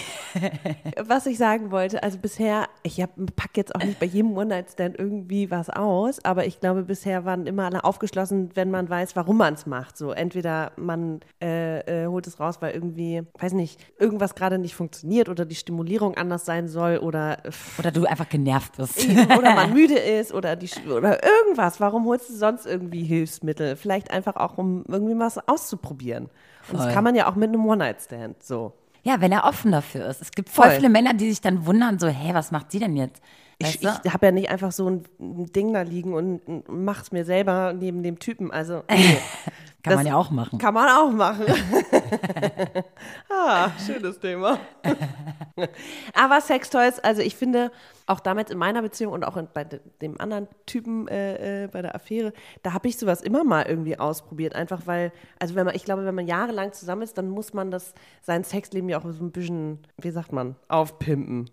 Was 1.05 1.27
ich 1.27 1.37
sagen 1.37 1.73
wollte, 1.73 2.05
also 2.05 2.19
bisher, 2.19 2.69
ich 2.85 2.99
packe 3.35 3.55
jetzt 3.57 3.75
auch 3.75 3.83
nicht 3.83 3.99
bei 3.99 4.07
jedem 4.07 4.37
One-Night-Stand 4.37 4.97
irgendwie 4.97 5.51
was 5.51 5.71
aus, 5.71 6.25
aber 6.25 6.47
ich 6.47 6.61
glaube, 6.61 6.83
bisher 6.85 7.25
waren 7.25 7.49
immer 7.49 7.65
alle 7.65 7.83
aufgeschlossen, 7.83 8.51
wenn 8.55 8.71
man 8.71 8.89
weiß, 8.89 9.17
warum 9.17 9.39
man 9.39 9.55
es 9.55 9.67
macht. 9.67 9.97
So, 9.99 10.13
entweder 10.13 10.71
man 10.77 11.04
äh, 11.43 12.05
äh, 12.05 12.07
holt 12.07 12.27
es 12.27 12.39
raus, 12.41 12.57
weil 12.61 12.75
irgendwie, 12.75 13.23
weiß 13.39 13.53
nicht, 13.53 13.81
irgendwas 13.99 14.35
gerade 14.35 14.59
nicht 14.59 14.75
funktioniert 14.75 15.29
oder 15.29 15.45
die 15.45 15.55
Stimulierung 15.55 16.17
anders 16.17 16.45
sein 16.45 16.69
soll 16.69 16.99
oder, 16.99 17.45
äh, 17.45 17.51
Oder 17.79 17.91
du 17.91 18.05
einfach 18.07 18.29
genervt 18.29 18.77
bist. 18.77 19.07
oder 19.09 19.55
man 19.55 19.73
müde 19.75 19.95
ist 19.99 20.33
oder, 20.33 20.57
die, 20.57 20.71
oder 20.87 21.21
irgendwas. 21.25 21.81
Warum 21.81 22.07
holst 22.07 22.29
du 22.31 22.35
sonst 22.35 22.67
irgendwie 22.67 23.05
Hilfsmittel? 23.05 23.77
Vielleicht 23.77 24.11
einfach 24.11 24.37
auch, 24.37 24.59
um 24.59 24.85
irgendwie 24.89 25.19
was 25.19 25.39
auszuprobieren. 25.49 26.25
Und 26.69 26.75
das 26.79 26.85
Voll. 26.85 26.93
kann 26.93 27.05
man 27.05 27.15
ja 27.15 27.29
auch 27.29 27.35
mit 27.35 27.49
einem 27.49 27.67
One-Night-Stand 27.67 28.43
so. 28.43 28.73
Ja, 29.03 29.21
wenn 29.21 29.33
er 29.33 29.45
offen 29.45 29.71
dafür 29.71 30.07
ist. 30.07 30.23
Es 30.23 30.31
gibt 30.31 30.49
voll, 30.49 30.67
Voll. 30.67 30.77
viele 30.77 30.89
Männer, 30.89 31.13
die 31.13 31.29
sich 31.29 31.43
dann 31.43 31.67
wundern, 31.67 31.99
so, 31.99 32.09
hä, 32.09 32.31
was 32.33 32.51
macht 32.51 32.73
sie 32.73 32.79
denn 32.79 32.97
jetzt? 32.97 33.23
Weißt 33.61 33.75
Ich, 33.77 33.89
ich 34.05 34.13
habe 34.13 34.27
ja 34.27 34.33
nicht 34.33 34.49
einfach 34.51 34.73
so 34.73 34.89
ein, 34.89 35.05
Ding 35.19 35.73
da 35.73 35.83
liegen 35.83 36.15
und 36.15 36.41
mach's 36.69 37.13
mir 37.13 37.25
selber 37.25 37.73
neben 37.73 38.03
dem 38.03 38.19
Typen. 38.19 38.51
Also 38.51 38.83
Kann 39.85 39.93
das 39.93 39.99
man 39.99 40.07
ja 40.07 40.17
auch 40.17 40.31
machen. 40.31 40.59
kann 40.59 40.73
man 40.73 40.89
auch 40.89 41.11
machen. 41.13 41.45
ah, 43.31 43.71
schönes 43.85 44.19
Thema. 44.19 44.59
Aber 46.15 46.41
Sextoys, 46.41 46.99
also 46.99 47.23
ich 47.23 47.37
finde, 47.37 47.71
auch 48.07 48.21
damals 48.21 48.51
in 48.51 48.59
meiner 48.59 48.83
Beziehung 48.83 49.13
und 49.13 49.25
auch 49.25 49.37
in, 49.37 49.49
bei 49.53 49.65
de, 49.65 49.81
dem 50.03 50.21
anderen 50.21 50.47
Typen 50.67 51.09
äh, 51.09 51.65
äh, 51.65 51.69
bei 51.69 51.81
der 51.81 51.95
Affäre, 51.95 52.33
da 52.63 52.73
habe 52.75 52.89
ich 52.89 52.99
sowas 52.99 53.23
immer 53.23 53.45
mal 53.45 53.65
irgendwie 53.67 53.99
ausprobiert. 53.99 54.55
Einfach 54.55 54.83
weil, 54.87 55.13
also 55.39 55.55
wenn 55.55 55.65
man, 55.65 55.75
ich 55.75 55.85
glaube, 55.85 56.05
wenn 56.05 56.15
man 56.15 56.27
jahrelang 56.27 56.73
zusammen 56.73 57.03
ist, 57.03 57.17
dann 57.17 57.31
muss 57.31 57.55
man 57.55 57.71
das, 57.71 57.95
sein 58.21 58.45
Sexleben 58.45 58.89
ja 58.89 58.99
auch 58.99 59.11
so 59.11 59.25
ein 59.25 59.31
bisschen, 59.31 59.79
wie 59.99 60.11
sagt 60.11 60.33
man, 60.33 60.57
aufpimpen. 60.69 61.51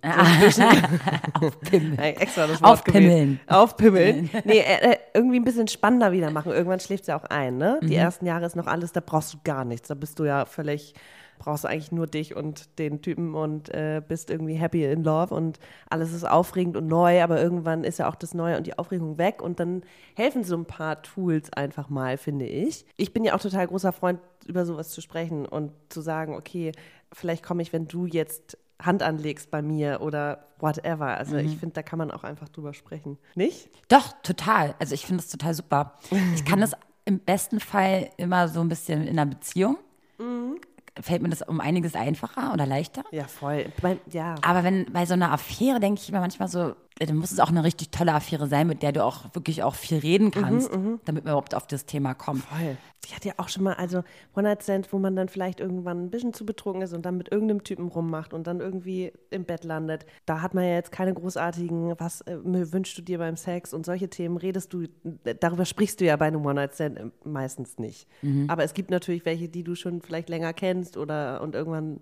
So 0.49 0.61
Aufpimmeln. 1.41 1.95
Nein, 1.95 2.15
extra 2.17 2.47
das 2.47 2.61
Wort 2.61 2.71
Aufpimmeln. 2.71 3.03
gewählt. 3.03 3.39
Aufpimmeln. 3.47 4.29
Nee, 4.43 4.59
äh, 4.59 4.91
äh, 4.91 4.97
irgendwie 5.13 5.39
ein 5.39 5.45
bisschen 5.45 5.67
spannender 5.67 6.11
wieder 6.11 6.31
machen. 6.31 6.51
Irgendwann 6.51 6.79
schläft 6.79 7.03
es 7.03 7.07
ja 7.07 7.17
auch 7.17 7.25
ein, 7.25 7.57
ne? 7.57 7.79
Mhm. 7.81 7.87
Die 7.87 7.95
ersten 7.95 8.25
Jahre 8.25 8.45
ist 8.45 8.55
noch 8.55 8.67
alles, 8.67 8.91
da 8.91 8.99
brauchst 8.99 9.33
du 9.33 9.37
gar 9.43 9.63
nichts. 9.63 9.87
Da 9.87 9.95
bist 9.95 10.19
du 10.19 10.25
ja 10.25 10.45
völlig, 10.51 10.93
brauchst 11.39 11.63
du 11.63 11.67
eigentlich 11.69 11.91
nur 11.91 12.05
dich 12.05 12.35
und 12.35 12.77
den 12.77 13.01
Typen 13.01 13.33
und 13.33 13.69
äh, 13.73 14.01
bist 14.07 14.29
irgendwie 14.29 14.53
happy 14.53 14.85
in 14.85 15.03
love 15.03 15.33
und 15.33 15.59
alles 15.89 16.13
ist 16.13 16.23
aufregend 16.23 16.77
und 16.77 16.85
neu, 16.85 17.23
aber 17.23 17.41
irgendwann 17.41 17.83
ist 17.83 17.97
ja 17.97 18.07
auch 18.07 18.13
das 18.15 18.35
Neue 18.35 18.57
und 18.57 18.67
die 18.67 18.77
Aufregung 18.77 19.17
weg 19.17 19.41
und 19.41 19.59
dann 19.59 19.81
helfen 20.15 20.43
so 20.43 20.55
ein 20.55 20.65
paar 20.65 21.01
Tools 21.01 21.51
einfach 21.53 21.89
mal, 21.89 22.17
finde 22.17 22.45
ich. 22.45 22.85
Ich 22.95 23.11
bin 23.11 23.23
ja 23.23 23.33
auch 23.35 23.41
total 23.41 23.65
großer 23.67 23.91
Freund, 23.91 24.19
über 24.45 24.65
sowas 24.65 24.89
zu 24.89 25.01
sprechen 25.01 25.45
und 25.47 25.71
zu 25.89 26.01
sagen, 26.01 26.35
okay, 26.35 26.71
vielleicht 27.11 27.43
komme 27.43 27.61
ich, 27.63 27.73
wenn 27.73 27.87
du 27.87 28.05
jetzt 28.05 28.57
Hand 28.81 29.03
anlegst 29.03 29.51
bei 29.51 29.61
mir 29.61 30.01
oder 30.01 30.45
whatever. 30.59 31.15
Also 31.17 31.35
Mhm. 31.35 31.45
ich 31.45 31.57
finde, 31.57 31.73
da 31.73 31.83
kann 31.83 31.99
man 31.99 32.09
auch 32.11 32.23
einfach 32.23 32.49
drüber 32.49 32.73
sprechen. 32.73 33.17
Nicht? 33.35 33.69
Doch, 33.89 34.13
total. 34.23 34.73
Also 34.79 34.95
ich 34.95 35.05
finde 35.05 35.21
das 35.23 35.31
total 35.31 35.53
super. 35.53 35.93
Ich 36.35 36.45
kann 36.45 36.59
das 36.61 36.71
im 37.05 37.19
besten 37.19 37.59
Fall 37.59 38.09
immer 38.17 38.47
so 38.47 38.59
ein 38.61 38.69
bisschen 38.69 39.03
in 39.03 39.19
einer 39.19 39.27
Beziehung. 39.29 39.77
Mhm. 40.21 40.70
Fällt 40.99 41.21
mir 41.21 41.29
das 41.29 41.41
um 41.41 41.61
einiges 41.61 41.95
einfacher 41.95 42.53
oder 42.53 42.65
leichter. 42.65 43.03
Ja, 43.11 43.25
voll. 43.25 43.71
Ja. 44.11 44.35
Aber 44.41 44.63
wenn 44.63 44.91
bei 44.91 45.05
so 45.05 45.13
einer 45.13 45.31
Affäre 45.31 45.79
denke 45.79 46.01
ich 46.01 46.11
mir 46.11 46.19
manchmal 46.19 46.49
so, 46.49 46.75
äh, 46.99 47.05
dann 47.05 47.15
muss 47.17 47.31
es 47.31 47.39
auch 47.39 47.49
eine 47.49 47.63
richtig 47.63 47.91
tolle 47.91 48.13
Affäre 48.13 48.47
sein, 48.47 48.67
mit 48.67 48.83
der 48.83 48.91
du 48.91 49.03
auch 49.03 49.33
wirklich 49.33 49.63
auch 49.63 49.75
viel 49.75 49.99
reden 49.99 50.31
kannst, 50.31 50.69
damit 50.71 51.23
man 51.23 51.31
überhaupt 51.33 51.55
auf 51.55 51.65
das 51.65 51.85
Thema 51.85 52.13
kommt. 52.13 52.43
Voll. 52.43 52.77
Ich 53.03 53.15
hatte 53.15 53.29
ja 53.29 53.33
auch 53.37 53.49
schon 53.49 53.63
mal, 53.63 53.73
also 53.73 54.03
One-Night-Stand, 54.35 54.93
wo 54.93 54.99
man 54.99 55.15
dann 55.15 55.27
vielleicht 55.27 55.59
irgendwann 55.59 56.03
ein 56.03 56.11
bisschen 56.11 56.33
zu 56.33 56.45
betrunken 56.45 56.83
ist 56.83 56.93
und 56.93 57.03
dann 57.03 57.17
mit 57.17 57.31
irgendeinem 57.31 57.63
Typen 57.63 57.87
rummacht 57.87 58.31
und 58.31 58.45
dann 58.45 58.59
irgendwie 58.59 59.11
im 59.31 59.43
Bett 59.43 59.63
landet. 59.63 60.05
Da 60.27 60.41
hat 60.41 60.53
man 60.53 60.65
ja 60.65 60.75
jetzt 60.75 60.91
keine 60.91 61.11
großartigen, 61.11 61.95
was 61.97 62.21
äh, 62.21 62.37
wünschst 62.43 62.95
du 62.99 63.01
dir 63.01 63.17
beim 63.17 63.37
Sex 63.37 63.73
und 63.73 63.87
solche 63.87 64.07
Themen 64.09 64.37
redest 64.37 64.71
du, 64.71 64.83
darüber 65.39 65.65
sprichst 65.65 65.99
du 65.99 66.05
ja 66.05 66.15
bei 66.15 66.27
einem 66.27 66.45
One-Night-Stand 66.45 66.99
äh, 66.99 67.05
meistens 67.23 67.79
nicht. 67.79 68.07
Aber 68.47 68.63
es 68.63 68.75
gibt 68.75 68.91
natürlich 68.91 69.25
welche, 69.25 69.49
die 69.49 69.63
du 69.63 69.73
schon 69.73 70.01
vielleicht 70.01 70.29
länger 70.29 70.53
kennst 70.53 70.80
oder 70.97 71.41
und 71.41 71.55
irgendwann 71.55 71.99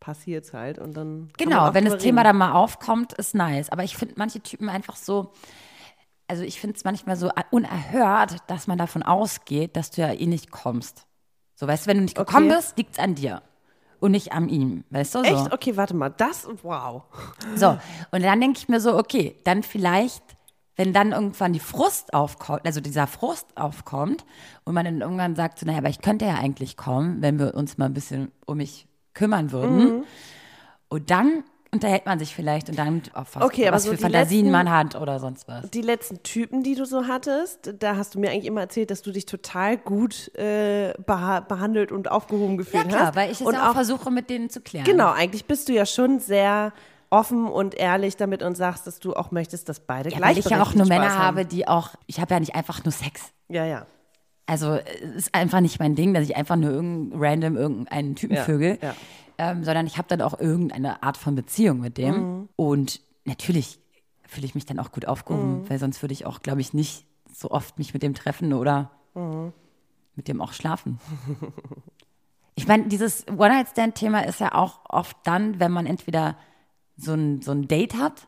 passiert 0.00 0.44
es 0.44 0.52
halt 0.52 0.78
und 0.78 0.96
dann. 0.96 1.30
Genau, 1.38 1.74
wenn 1.74 1.84
das 1.84 1.94
drüber 1.94 2.02
Thema 2.04 2.20
reden. 2.20 2.28
dann 2.28 2.36
mal 2.38 2.52
aufkommt, 2.52 3.12
ist 3.14 3.34
nice. 3.34 3.70
Aber 3.70 3.84
ich 3.84 3.96
finde 3.96 4.14
manche 4.16 4.40
Typen 4.40 4.68
einfach 4.68 4.96
so, 4.96 5.32
also 6.28 6.42
ich 6.42 6.60
finde 6.60 6.76
es 6.76 6.84
manchmal 6.84 7.16
so 7.16 7.30
unerhört, 7.50 8.36
dass 8.48 8.66
man 8.66 8.78
davon 8.78 9.02
ausgeht, 9.02 9.76
dass 9.76 9.90
du 9.90 10.02
ja 10.02 10.12
eh 10.12 10.26
nicht 10.26 10.50
kommst. 10.50 11.06
So, 11.54 11.66
weißt 11.66 11.86
du, 11.86 11.90
wenn 11.90 11.96
du 11.98 12.02
nicht 12.04 12.16
gekommen 12.16 12.46
Okay. 12.48 12.56
bist, 12.56 12.76
liegt 12.78 12.92
es 12.92 12.98
an 12.98 13.14
dir. 13.14 13.42
Und 13.98 14.10
nicht 14.10 14.32
an 14.32 14.50
ihm, 14.50 14.84
weißt 14.90 15.14
du? 15.14 15.18
So. 15.20 15.24
Echt? 15.24 15.52
Okay, 15.54 15.76
warte 15.78 15.94
mal, 15.94 16.10
das, 16.10 16.46
wow. 16.62 17.04
So, 17.54 17.78
und 18.10 18.22
dann 18.22 18.40
denke 18.40 18.58
ich 18.58 18.68
mir 18.68 18.78
so, 18.78 18.98
okay, 18.98 19.36
dann 19.44 19.62
vielleicht, 19.62 20.22
wenn 20.76 20.92
dann 20.92 21.12
irgendwann 21.12 21.52
die 21.54 21.60
Frust 21.60 22.12
aufkommt, 22.14 22.62
also 22.66 22.80
dieser 22.80 23.06
Frust 23.06 23.46
aufkommt 23.56 24.24
und 24.64 24.74
man 24.74 24.84
dann 24.84 25.00
irgendwann 25.00 25.34
sagt, 25.34 25.58
so, 25.58 25.66
naja, 25.66 25.78
aber 25.78 25.88
ich 25.88 26.00
könnte 26.02 26.26
ja 26.26 26.34
eigentlich 26.34 26.76
kommen, 26.76 27.22
wenn 27.22 27.38
wir 27.38 27.54
uns 27.54 27.78
mal 27.78 27.86
ein 27.86 27.94
bisschen 27.94 28.30
um 28.44 28.58
mich 28.58 28.86
kümmern 29.14 29.52
würden. 29.52 29.76
Mhm. 29.78 30.04
Und 30.88 31.10
dann 31.10 31.44
unterhält 31.72 32.06
man 32.06 32.18
sich 32.18 32.34
vielleicht 32.34 32.68
und 32.70 32.78
dann, 32.78 33.02
auf 33.12 33.34
was, 33.34 33.42
Okay, 33.42 33.68
was 33.70 33.84
so 33.84 33.90
für 33.90 33.98
Fantasien 33.98 34.46
letzten- 34.46 34.52
man 34.52 34.70
hat 34.70 34.94
oder 34.94 35.18
sonst 35.18 35.48
was. 35.48 35.68
Die 35.70 35.82
letzten 35.82 36.22
Typen, 36.22 36.62
die 36.62 36.74
du 36.74 36.86
so 36.86 37.06
hattest, 37.06 37.74
da 37.80 37.96
hast 37.96 38.14
du 38.14 38.20
mir 38.20 38.30
eigentlich 38.30 38.46
immer 38.46 38.60
erzählt, 38.62 38.90
dass 38.90 39.02
du 39.02 39.10
dich 39.10 39.26
total 39.26 39.76
gut 39.76 40.30
äh, 40.36 40.94
beha 41.06 41.40
behandelt 41.40 41.90
und 41.92 42.10
aufgehoben 42.10 42.52
Ja 42.52 42.56
gefühlt 42.58 42.88
klar, 42.88 43.06
hast. 43.08 43.16
weil 43.16 43.30
ich 43.32 43.40
es 43.40 43.46
und 43.46 43.54
ja 43.54 43.64
auch 43.64 43.70
auch 43.70 43.74
versuche, 43.74 44.10
mit 44.10 44.30
denen 44.30 44.48
zu 44.48 44.60
klären. 44.60 44.84
Genau, 44.84 45.10
eigentlich 45.10 45.44
bist 45.46 45.68
du 45.68 45.72
ja 45.74 45.84
schon 45.86 46.18
sehr 46.20 46.72
offen 47.10 47.46
und 47.46 47.74
ehrlich 47.74 48.16
damit 48.16 48.42
und 48.42 48.56
sagst, 48.56 48.86
dass 48.86 48.98
du 49.00 49.14
auch 49.14 49.30
möchtest, 49.30 49.68
dass 49.68 49.80
beide 49.80 50.10
Ja, 50.10 50.20
weil 50.20 50.36
ich 50.38 50.44
ja 50.46 50.62
auch 50.62 50.74
nur 50.74 50.86
Männer 50.86 51.10
haben. 51.14 51.22
habe, 51.24 51.44
die 51.46 51.66
auch, 51.68 51.90
ich 52.06 52.20
habe 52.20 52.34
ja 52.34 52.40
nicht 52.40 52.54
einfach 52.54 52.84
nur 52.84 52.92
Sex. 52.92 53.32
Ja, 53.48 53.64
ja. 53.64 53.86
Also 54.46 54.72
es 54.74 55.14
ist 55.16 55.34
einfach 55.34 55.60
nicht 55.60 55.80
mein 55.80 55.94
Ding, 55.96 56.14
dass 56.14 56.24
ich 56.24 56.36
einfach 56.36 56.56
nur 56.56 56.70
irgendein 56.70 57.18
random 57.20 57.56
irgendeinen 57.56 58.14
Typen 58.14 58.36
Ja, 58.36 58.44
vögel, 58.44 58.78
ja. 58.80 58.94
ähm, 59.38 59.64
sondern 59.64 59.86
ich 59.86 59.98
habe 59.98 60.08
dann 60.08 60.20
auch 60.22 60.38
irgendeine 60.38 61.02
Art 61.02 61.16
von 61.16 61.34
Beziehung 61.34 61.80
mit 61.80 61.98
dem. 61.98 62.14
Mhm. 62.14 62.48
Und 62.56 63.00
natürlich 63.24 63.80
fühle 64.28 64.46
ich 64.46 64.54
mich 64.54 64.66
dann 64.66 64.78
auch 64.78 64.92
gut 64.92 65.06
aufgehoben, 65.06 65.62
Mhm. 65.62 65.70
weil 65.70 65.78
sonst 65.78 66.02
würde 66.02 66.12
ich 66.12 66.26
auch, 66.26 66.42
glaube 66.42 66.60
ich, 66.60 66.74
nicht 66.74 67.06
so 67.32 67.50
oft 67.50 67.78
mich 67.78 67.92
mit 67.92 68.02
dem 68.02 68.14
treffen 68.14 68.52
oder 68.52 68.90
Mhm. 69.14 69.52
mit 70.14 70.28
dem 70.28 70.40
auch 70.40 70.52
schlafen. 70.52 70.98
ich 72.54 72.66
meine, 72.66 72.84
dieses 72.84 73.26
One-Night-Stand-Thema 73.28 74.20
ist 74.26 74.40
ja 74.40 74.54
auch 74.54 74.80
oft 74.88 75.16
dann, 75.24 75.60
wenn 75.60 75.72
man 75.72 75.86
entweder 75.86 76.36
so 76.96 77.12
ein, 77.14 77.42
so 77.42 77.52
ein 77.52 77.68
Date 77.68 77.94
hat, 77.96 78.26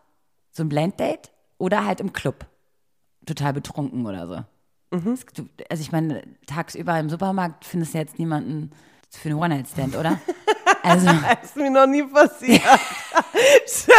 so 0.50 0.62
ein 0.62 0.68
Blind-Date, 0.68 1.30
oder 1.58 1.84
halt 1.84 2.00
im 2.00 2.12
Club, 2.12 2.46
total 3.26 3.52
betrunken 3.52 4.06
oder 4.06 4.26
so. 4.26 4.96
Mhm. 4.96 5.12
Es- 5.12 5.26
du- 5.26 5.48
Also 5.70 5.80
ich 5.82 5.92
meine, 5.92 6.22
tagsüber 6.46 6.98
im 6.98 7.10
Supermarkt 7.10 7.64
findest 7.64 7.94
du 7.94 7.98
jetzt 7.98 8.18
niemanden 8.18 8.70
für 9.10 9.28
einen 9.30 9.38
One-Night-Stand, 9.38 9.96
oder? 9.96 10.18
Also, 10.82 11.06
Das 11.06 11.44
ist 11.44 11.56
mir 11.56 11.70
noch 11.70 11.86
nie 11.86 12.02
passiert. 12.04 12.62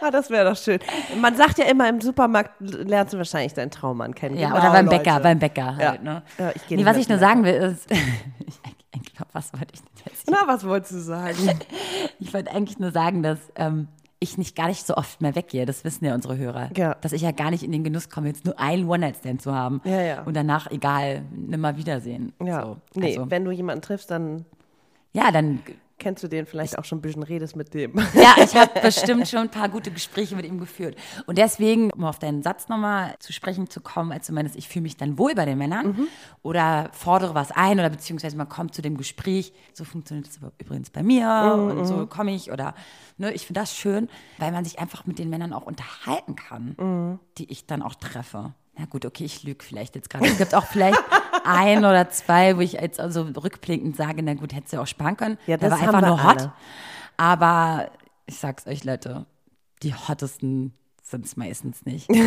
ah, 0.00 0.10
das 0.10 0.30
wäre 0.30 0.50
doch 0.50 0.56
schön. 0.56 0.78
Man 1.20 1.36
sagt 1.36 1.58
ja 1.58 1.66
immer, 1.66 1.88
im 1.88 2.00
Supermarkt 2.00 2.52
lernst 2.60 3.12
du 3.14 3.18
wahrscheinlich 3.18 3.54
deinen 3.54 3.70
Traummann 3.70 4.14
kennen. 4.14 4.36
ja, 4.36 4.48
Genau, 4.48 4.60
oder 4.60 4.70
beim 4.72 4.86
Leute. 4.86 4.98
Bäcker, 4.98 5.20
beim 5.20 5.38
Bäcker 5.38 5.76
halt, 5.76 5.80
Ja. 5.80 5.98
ne? 6.02 6.22
Ja, 6.38 6.50
ich 6.54 6.62
nee, 6.70 6.84
was 6.84 6.96
ich 6.96 7.08
nur 7.08 7.18
sagen 7.18 7.44
will, 7.44 7.54
ist, 7.54 7.90
ich, 7.90 8.60
eigentlich, 8.94 9.14
was 9.32 9.52
wollte 9.52 9.74
ich 9.74 9.80
denn? 9.80 9.97
Na, 10.26 10.46
was 10.46 10.64
wolltest 10.66 10.92
du 10.92 11.00
sagen? 11.00 11.36
Ich 12.20 12.34
wollte 12.34 12.50
eigentlich 12.50 12.80
nur 12.80 12.90
sagen, 12.90 13.22
dass 13.22 13.38
ähm, 13.54 13.86
ich 14.18 14.38
nicht 14.38 14.56
gar 14.56 14.66
nicht 14.66 14.84
so 14.84 14.96
oft 14.96 15.20
mehr 15.20 15.36
weggehe. 15.36 15.66
Das 15.66 15.84
wissen 15.84 16.04
ja 16.04 16.14
unsere 16.14 16.36
Hörer. 16.36 16.70
Ja. 16.76 16.94
Dass 16.94 17.12
ich 17.12 17.22
ja 17.22 17.30
gar 17.30 17.50
nicht 17.52 17.62
in 17.62 17.70
den 17.70 17.84
Genuss 17.84 18.10
komme, 18.10 18.26
jetzt 18.26 18.44
nur 18.44 18.58
einen 18.58 18.88
One-Night-Stand 18.88 19.40
zu 19.40 19.54
haben. 19.54 19.80
Ja, 19.84 20.00
ja. 20.00 20.22
Und 20.24 20.34
danach, 20.36 20.68
egal, 20.70 21.22
nimmer 21.30 21.76
wiedersehen. 21.76 22.32
Ja, 22.42 22.62
So, 22.62 22.76
nee, 22.94 23.16
also, 23.16 23.30
wenn 23.30 23.44
du 23.44 23.52
jemanden 23.52 23.82
triffst, 23.82 24.10
dann 24.10 24.44
ja, 25.12 25.30
dann 25.30 25.60
kennst 25.98 26.22
du 26.22 26.28
den 26.28 26.46
vielleicht 26.46 26.78
auch 26.78 26.84
schon 26.84 26.98
ein 26.98 27.02
bisschen, 27.02 27.22
redest 27.22 27.56
mit 27.56 27.74
dem. 27.74 27.94
Ja, 28.14 28.34
ich 28.42 28.54
habe 28.54 28.80
bestimmt 28.82 29.28
schon 29.28 29.40
ein 29.40 29.50
paar 29.50 29.68
gute 29.68 29.90
Gespräche 29.90 30.34
mit 30.36 30.44
ihm 30.44 30.58
geführt. 30.58 30.96
Und 31.26 31.38
deswegen, 31.38 31.90
um 31.92 32.04
auf 32.04 32.18
deinen 32.18 32.42
Satz 32.42 32.68
nochmal 32.68 33.14
zu 33.18 33.32
sprechen 33.32 33.68
zu 33.70 33.80
kommen, 33.80 34.12
als 34.12 34.26
du 34.26 34.32
meinst, 34.32 34.56
ich 34.56 34.68
fühle 34.68 34.84
mich 34.84 34.96
dann 34.96 35.18
wohl 35.18 35.34
bei 35.34 35.44
den 35.44 35.58
Männern 35.58 36.08
oder 36.42 36.90
fordere 36.92 37.34
was 37.34 37.50
ein 37.52 37.78
oder 37.78 37.90
beziehungsweise 37.90 38.36
man 38.36 38.48
kommt 38.48 38.74
zu 38.74 38.82
dem 38.82 38.96
Gespräch, 38.96 39.52
so 39.72 39.84
funktioniert 39.84 40.26
das 40.26 40.38
übrigens 40.58 40.90
bei 40.90 41.02
mir 41.02 41.54
und 41.54 41.86
so 41.86 42.06
komme 42.06 42.34
ich 42.34 42.50
oder 42.50 42.74
ne, 43.16 43.32
ich 43.32 43.46
finde 43.46 43.60
das 43.60 43.74
schön, 43.74 44.08
weil 44.38 44.52
man 44.52 44.64
sich 44.64 44.78
einfach 44.78 45.06
mit 45.06 45.18
den 45.18 45.30
Männern 45.30 45.52
auch 45.52 45.62
unterhalten 45.62 46.36
kann, 46.36 47.18
die 47.38 47.50
ich 47.50 47.66
dann 47.66 47.82
auch 47.82 47.94
treffe. 47.94 48.52
Na 48.78 48.84
gut, 48.86 49.04
okay, 49.04 49.24
ich 49.24 49.42
lüge 49.42 49.64
vielleicht 49.64 49.96
jetzt 49.96 50.08
gerade. 50.08 50.26
Es 50.26 50.38
gibt 50.38 50.54
auch 50.54 50.64
vielleicht 50.64 50.98
ein 51.44 51.78
oder 51.84 52.08
zwei, 52.10 52.56
wo 52.56 52.60
ich 52.60 52.72
jetzt 52.74 53.00
also 53.00 53.22
rückblickend 53.22 53.96
sage, 53.96 54.22
na 54.22 54.34
gut, 54.34 54.54
hättest 54.54 54.72
du 54.74 54.80
auch 54.80 54.86
sparen 54.86 55.16
können. 55.16 55.38
Ja, 55.46 55.56
Der 55.56 55.70
das 55.70 55.80
war 55.80 55.86
haben 55.86 55.94
einfach 55.96 56.08
nur 56.08 56.22
hot. 56.24 56.38
alle. 56.38 56.52
Aber 57.16 57.90
ich 58.26 58.38
sag's 58.38 58.66
euch, 58.66 58.84
Leute, 58.84 59.26
die 59.82 59.94
hottesten 59.94 60.72
sind's 61.02 61.36
meistens 61.36 61.84
nicht. 61.84 62.08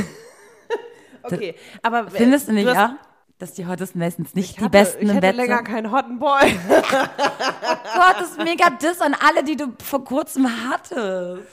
Okay, 1.24 1.54
aber 1.84 2.10
Findest 2.10 2.48
du 2.48 2.54
nicht, 2.54 2.66
hast- 2.68 2.74
ja? 2.76 2.98
Dass 3.38 3.54
die 3.54 3.68
hottesten 3.68 4.00
meistens 4.00 4.34
nicht 4.34 4.50
Ich 4.52 4.56
die 4.56 4.62
hatte, 4.62 4.72
besten 4.72 5.04
ich 5.04 5.10
im 5.10 5.16
hätte 5.16 5.28
Bett 5.28 5.36
länger 5.36 5.58
sind? 5.58 5.68
keinen 5.68 5.92
Hotten 5.92 6.18
Boy. 6.18 6.52
Gott, 6.70 8.16
das 8.20 8.32
ist 8.32 8.44
mega 8.44 8.72
Diss 8.72 9.00
an 9.02 9.16
alle, 9.28 9.44
die 9.44 9.56
du 9.56 9.68
vor 9.84 10.04
kurzem 10.04 10.48
hattest. 10.70 11.44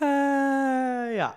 äh, 0.00 1.16
ja. 1.16 1.34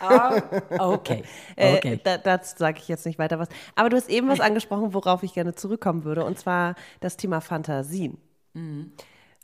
Okay, 0.78 1.22
Äh, 1.56 1.76
okay. 1.76 2.00
da, 2.02 2.18
dazu 2.18 2.54
sage 2.56 2.78
ich 2.78 2.88
jetzt 2.88 3.06
nicht 3.06 3.18
weiter 3.18 3.38
was. 3.38 3.48
Aber 3.74 3.88
du 3.88 3.96
hast 3.96 4.08
eben 4.10 4.28
was 4.28 4.40
angesprochen, 4.40 4.94
worauf 4.94 5.22
ich 5.22 5.34
gerne 5.34 5.54
zurückkommen 5.54 6.04
würde, 6.04 6.24
und 6.24 6.38
zwar 6.38 6.74
das 7.00 7.16
Thema 7.16 7.40
Fantasien. 7.40 8.18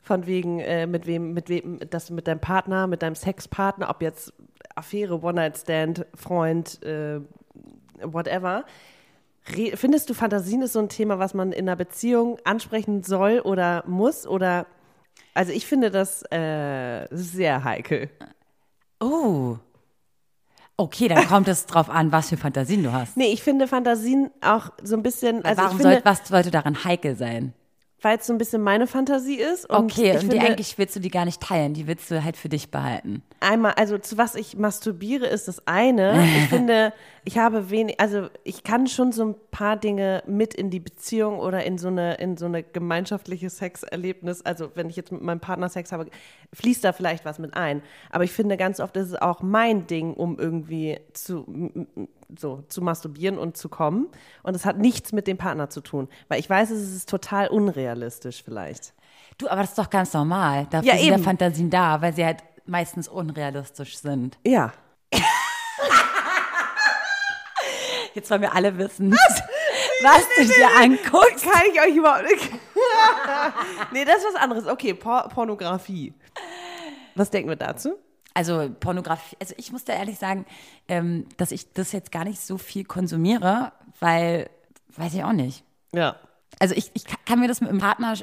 Von 0.03 0.25
wegen, 0.25 0.59
äh, 0.59 0.87
mit 0.87 1.05
wem, 1.07 1.33
mit 1.33 1.49
wem, 1.49 1.79
dass 1.89 2.07
du 2.07 2.13
mit 2.13 2.27
deinem 2.27 2.39
Partner, 2.39 2.87
mit 2.87 3.01
deinem 3.01 3.15
Sexpartner, 3.15 3.89
ob 3.89 4.01
jetzt 4.01 4.33
Affäre, 4.75 5.21
One-Night-Stand, 5.21 6.05
Freund, 6.15 6.81
äh, 6.83 7.19
whatever. 8.01 8.65
Re 9.55 9.75
findest 9.75 10.09
du, 10.09 10.13
Fantasien 10.13 10.61
ist 10.61 10.73
so 10.73 10.79
ein 10.79 10.89
Thema, 10.89 11.19
was 11.19 11.33
man 11.33 11.51
in 11.51 11.67
einer 11.67 11.75
Beziehung 11.75 12.37
ansprechen 12.43 13.03
soll 13.03 13.39
oder 13.39 13.83
muss? 13.87 14.25
Oder 14.27 14.65
also 15.33 15.51
ich 15.51 15.65
finde 15.65 15.91
das 15.91 16.23
äh, 16.31 17.07
sehr 17.11 17.63
heikel. 17.63 18.09
Oh. 18.99 19.57
Okay, 20.81 21.07
dann 21.07 21.27
kommt 21.27 21.47
es 21.47 21.67
drauf 21.67 21.91
an, 21.91 22.11
was 22.11 22.29
für 22.29 22.37
Fantasien 22.37 22.81
du 22.81 22.91
hast. 22.91 23.15
Nee, 23.15 23.31
ich 23.31 23.43
finde 23.43 23.67
Fantasien 23.67 24.31
auch 24.41 24.71
so 24.81 24.95
ein 24.95 25.03
bisschen, 25.03 25.45
also 25.45 25.61
Warum 25.61 25.77
ich 25.77 25.81
finde, 25.83 25.95
soll, 25.97 26.05
was 26.05 26.27
sollte 26.27 26.49
daran 26.49 26.83
heikel 26.83 27.15
sein? 27.15 27.53
Weil 28.01 28.17
es 28.17 28.27
so 28.27 28.33
ein 28.33 28.37
bisschen 28.37 28.61
meine 28.61 28.87
Fantasie 28.87 29.35
ist. 29.35 29.69
Und 29.69 29.91
Okay, 29.91 30.09
ich 30.09 30.13
und 30.15 30.23
die 30.23 30.29
finde, 30.31 30.47
eigentlich 30.47 30.77
willst 30.77 30.95
du 30.95 30.99
die 30.99 31.09
gar 31.09 31.25
nicht 31.25 31.41
teilen, 31.41 31.73
die 31.73 31.87
willst 31.87 32.09
du 32.09 32.23
halt 32.23 32.35
für 32.35 32.49
dich 32.49 32.71
behalten. 32.71 33.21
einmal, 33.39 33.73
also 33.73 33.97
zu 33.97 34.17
was 34.17 34.35
ich 34.35 34.57
masturbiere, 34.57 35.27
ist 35.27 35.47
das 35.47 35.67
eine. 35.67 36.23
Ich 36.37 36.45
finde, 36.49 36.93
ich 37.23 37.37
habe 37.37 37.69
wenig, 37.69 37.99
also 37.99 38.29
ich 38.43 38.63
kann 38.63 38.87
schon 38.87 39.11
so 39.11 39.25
ein 39.25 39.35
paar 39.51 39.77
Dinge 39.77 40.23
mit 40.25 40.53
in 40.53 40.69
die 40.69 40.79
Beziehung 40.79 41.39
oder 41.39 41.63
in 41.63 41.77
so 41.77 41.89
eine, 41.89 42.15
in 42.15 42.37
so 42.37 42.45
eine 42.45 42.63
gemeinschaftliche 42.63 43.49
Sexerlebnis. 43.49 44.41
Also 44.41 44.71
wenn 44.75 44.89
ich 44.89 44.95
jetzt 44.95 45.11
mit 45.11 45.21
meinem 45.21 45.39
Partner 45.39 45.69
Sex 45.69 45.91
habe, 45.91 46.07
fließt 46.53 46.83
da 46.83 46.93
vielleicht 46.93 47.25
was 47.25 47.37
mit 47.37 47.55
ein. 47.55 47.83
Aber 48.09 48.23
ich 48.23 48.31
finde, 48.31 48.57
ganz 48.57 48.79
oft 48.79 48.97
ist 48.97 49.09
es 49.09 49.15
auch 49.15 49.41
mein 49.41 49.85
Ding, 49.87 50.13
um 50.13 50.39
irgendwie 50.39 50.99
zu, 51.13 51.45
so, 52.37 52.63
zu 52.67 52.81
masturbieren 52.81 53.37
und 53.37 53.57
zu 53.57 53.69
kommen. 53.69 54.07
Und 54.43 54.55
es 54.55 54.65
hat 54.65 54.77
nichts 54.77 55.11
mit 55.11 55.27
dem 55.27 55.37
Partner 55.37 55.69
zu 55.69 55.81
tun. 55.81 56.07
Weil 56.27 56.39
ich 56.39 56.49
weiß, 56.49 56.69
es 56.71 56.95
ist 56.95 57.09
total 57.09 57.47
unrealistisch 57.47 58.43
vielleicht. 58.43 58.93
Du, 59.37 59.47
aber 59.49 59.61
das 59.61 59.71
ist 59.71 59.77
doch 59.79 59.89
ganz 59.89 60.13
normal. 60.13 60.67
Dafür 60.69 60.93
Ja, 60.93 60.97
sind 60.99 61.09
ja. 61.09 61.17
Fantasien 61.17 61.69
da, 61.69 62.01
weil 62.01 62.13
sie 62.13 62.25
halt 62.25 62.43
meistens 62.65 63.07
unrealistisch 63.07 63.97
sind. 63.97 64.37
Ja. 64.45 64.71
Jetzt 68.13 68.29
wollen 68.29 68.41
wir 68.41 68.53
alle 68.53 68.77
wissen, 68.77 69.11
was 69.11 70.23
du 70.37 70.43
dir 70.45 70.67
anguckst. 70.77 71.45
Kann 71.49 71.63
ich 71.71 71.79
euch 71.81 71.95
überhaupt 71.95 72.23
nicht. 72.23 72.51
nee, 73.93 74.03
das 74.03 74.17
ist 74.17 74.25
was 74.33 74.35
anderes. 74.35 74.67
Okay, 74.67 74.93
Por 74.93 75.29
Pornografie. 75.29 76.13
Was 77.15 77.29
denken 77.29 77.49
wir 77.49 77.55
dazu? 77.55 77.97
Also 78.33 78.69
Pornografie, 78.79 79.35
also 79.41 79.53
ich 79.57 79.71
muss 79.71 79.83
da 79.83 79.93
ehrlich 79.93 80.17
sagen, 80.17 80.45
ähm, 80.87 81.25
dass 81.37 81.51
ich 81.51 81.73
das 81.73 81.91
jetzt 81.91 82.11
gar 82.11 82.23
nicht 82.23 82.39
so 82.39 82.57
viel 82.57 82.85
konsumiere, 82.85 83.71
weil, 83.99 84.49
weiß 84.95 85.13
ich 85.13 85.23
auch 85.23 85.33
nicht. 85.33 85.63
Ja. 85.93 86.15
Also 86.59 86.75
ich, 86.75 86.91
ich 86.93 87.03
kann 87.25 87.39
mir 87.39 87.47
das 87.47 87.59
mit 87.61 87.69
einem 87.69 87.79
Partner 87.79 88.13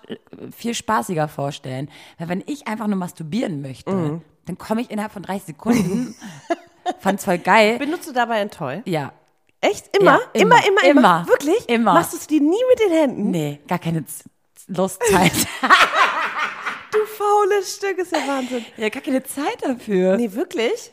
viel 0.57 0.75
spaßiger 0.75 1.29
vorstellen. 1.29 1.91
Weil 2.19 2.29
wenn 2.29 2.43
ich 2.47 2.67
einfach 2.69 2.87
nur 2.87 2.97
masturbieren 2.97 3.61
möchte, 3.63 3.91
Mhm. 3.93 4.23
dann 4.47 4.57
komme 4.59 4.81
ich 4.81 4.91
innerhalb 4.91 5.13
von 5.13 5.23
30 5.23 5.45
Sekunden, 5.47 6.15
fand's 7.01 7.25
voll 7.25 7.39
geil. 7.39 7.79
Benutzt 7.79 8.09
du 8.09 8.13
dabei 8.13 8.37
ein 8.37 8.51
Toy? 8.51 8.83
Ja. 8.87 9.13
Echt? 9.61 9.95
Immer? 9.99 10.13
Ja, 10.35 10.41
immer, 10.41 10.57
immer, 10.57 10.67
immer, 10.69 10.83
immer, 10.85 10.91
immer. 11.01 11.27
Wirklich? 11.27 11.69
Immer. 11.69 11.95
Machst 11.95 12.13
du 12.13 12.17
es 12.17 12.27
dir 12.29 12.41
nie 12.41 12.63
mit 12.71 12.81
den 12.81 12.93
Händen? 12.93 13.31
Nee, 13.31 13.61
gar 13.67 13.79
keine 13.81 14.07
Z- 14.07 14.25
Lustzeit. 14.69 15.33
Faules 17.19 17.77
Stück, 17.77 17.99
ist 17.99 18.13
ja 18.13 18.27
Wahnsinn. 18.27 18.65
ja, 18.77 18.89
gar 18.89 19.03
keine 19.03 19.25
Zeit 19.25 19.63
dafür. 19.63 20.17
Nee, 20.17 20.33
wirklich? 20.33 20.93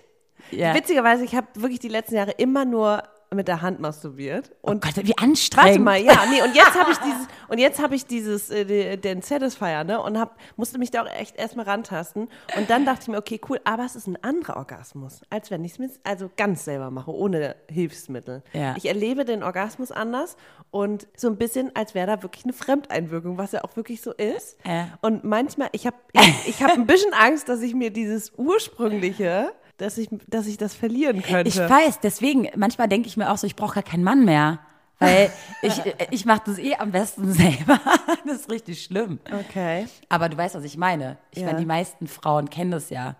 Ja. 0.51 0.73
Witzigerweise, 0.73 1.23
ich 1.23 1.35
habe 1.35 1.47
wirklich 1.55 1.79
die 1.79 1.87
letzten 1.87 2.15
Jahre 2.15 2.31
immer 2.31 2.65
nur 2.65 3.03
mit 3.35 3.47
der 3.47 3.61
Hand 3.61 3.79
masturbiert. 3.79 4.51
Oh 4.61 4.71
Und 4.71 4.81
Gott, 4.81 4.93
wie 5.05 5.17
anstrengend. 5.17 5.69
Warte 5.69 5.79
mal, 5.79 6.01
ja, 6.01 6.23
nee, 6.29 6.41
und 6.41 6.55
jetzt 6.55 6.73
habe 6.79 6.91
ich 6.91 6.97
dieses, 7.05 7.27
und 7.47 7.57
jetzt 7.59 7.81
habe 7.81 7.95
ich 7.95 8.05
dieses, 8.05 8.49
äh, 8.49 8.65
de- 8.65 8.97
den 8.97 9.21
Satisfier, 9.21 9.83
ne, 9.83 10.01
und 10.01 10.17
hab, 10.19 10.37
musste 10.55 10.77
mich 10.79 10.91
da 10.91 11.03
auch 11.03 11.07
echt 11.19 11.35
erstmal 11.37 11.65
rantasten. 11.65 12.29
Und 12.57 12.69
dann 12.69 12.85
dachte 12.85 13.01
ich 13.03 13.07
mir, 13.09 13.17
okay, 13.17 13.39
cool, 13.49 13.59
aber 13.63 13.85
es 13.85 13.95
ist 13.95 14.07
ein 14.07 14.17
anderer 14.23 14.57
Orgasmus, 14.57 15.21
als 15.29 15.51
wenn 15.51 15.63
ich 15.63 15.73
es 15.73 15.79
mir, 15.79 15.89
also 16.03 16.29
ganz 16.37 16.65
selber 16.65 16.89
mache, 16.91 17.11
ohne 17.13 17.55
Hilfsmittel. 17.69 18.41
Ja. 18.53 18.73
Ich 18.77 18.85
erlebe 18.87 19.25
den 19.25 19.43
Orgasmus 19.43 19.91
anders 19.91 20.37
und 20.71 21.07
so 21.15 21.27
ein 21.27 21.37
bisschen, 21.37 21.75
als 21.75 21.93
wäre 21.93 22.07
da 22.07 22.23
wirklich 22.23 22.45
eine 22.45 22.53
Fremdeinwirkung, 22.53 23.37
was 23.37 23.51
ja 23.51 23.63
auch 23.63 23.75
wirklich 23.75 24.01
so 24.01 24.11
ist. 24.13 24.57
Ja. 24.65 24.87
Und 25.01 25.23
manchmal, 25.23 25.69
ich 25.73 25.85
habe 25.85 25.97
ich, 26.13 26.47
ich 26.47 26.63
hab 26.63 26.71
ein 26.71 26.85
bisschen 26.85 27.13
Angst, 27.13 27.49
dass 27.49 27.61
ich 27.61 27.73
mir 27.73 27.91
dieses 27.91 28.31
ursprüngliche, 28.37 29.51
dass 29.77 29.97
ich, 29.97 30.09
dass 30.27 30.47
ich 30.47 30.57
das 30.57 30.73
verlieren 30.73 31.21
könnte. 31.21 31.49
Ich 31.49 31.57
weiß, 31.57 31.99
deswegen, 31.99 32.47
manchmal 32.55 32.87
denke 32.87 33.07
ich 33.07 33.17
mir 33.17 33.31
auch 33.31 33.37
so, 33.37 33.45
ich 33.47 33.55
brauche 33.55 33.75
gar 33.75 33.83
keinen 33.83 34.03
Mann 34.03 34.25
mehr. 34.25 34.59
Weil 34.99 35.29
ich, 35.61 35.81
ich 36.11 36.25
mache 36.25 36.43
das 36.45 36.57
eh 36.57 36.75
am 36.75 36.91
besten 36.91 37.31
selber. 37.33 37.79
Das 38.25 38.41
ist 38.41 38.49
richtig 38.51 38.81
schlimm. 38.83 39.19
Okay. 39.49 39.87
Aber 40.09 40.29
du 40.29 40.37
weißt, 40.37 40.55
was 40.55 40.63
ich 40.63 40.77
meine. 40.77 41.17
Ich 41.31 41.39
Ja. 41.39 41.47
meine, 41.47 41.59
die 41.59 41.65
meisten 41.65 42.07
Frauen 42.07 42.49
kennen 42.49 42.71
das 42.71 42.89
ja. 42.89 43.15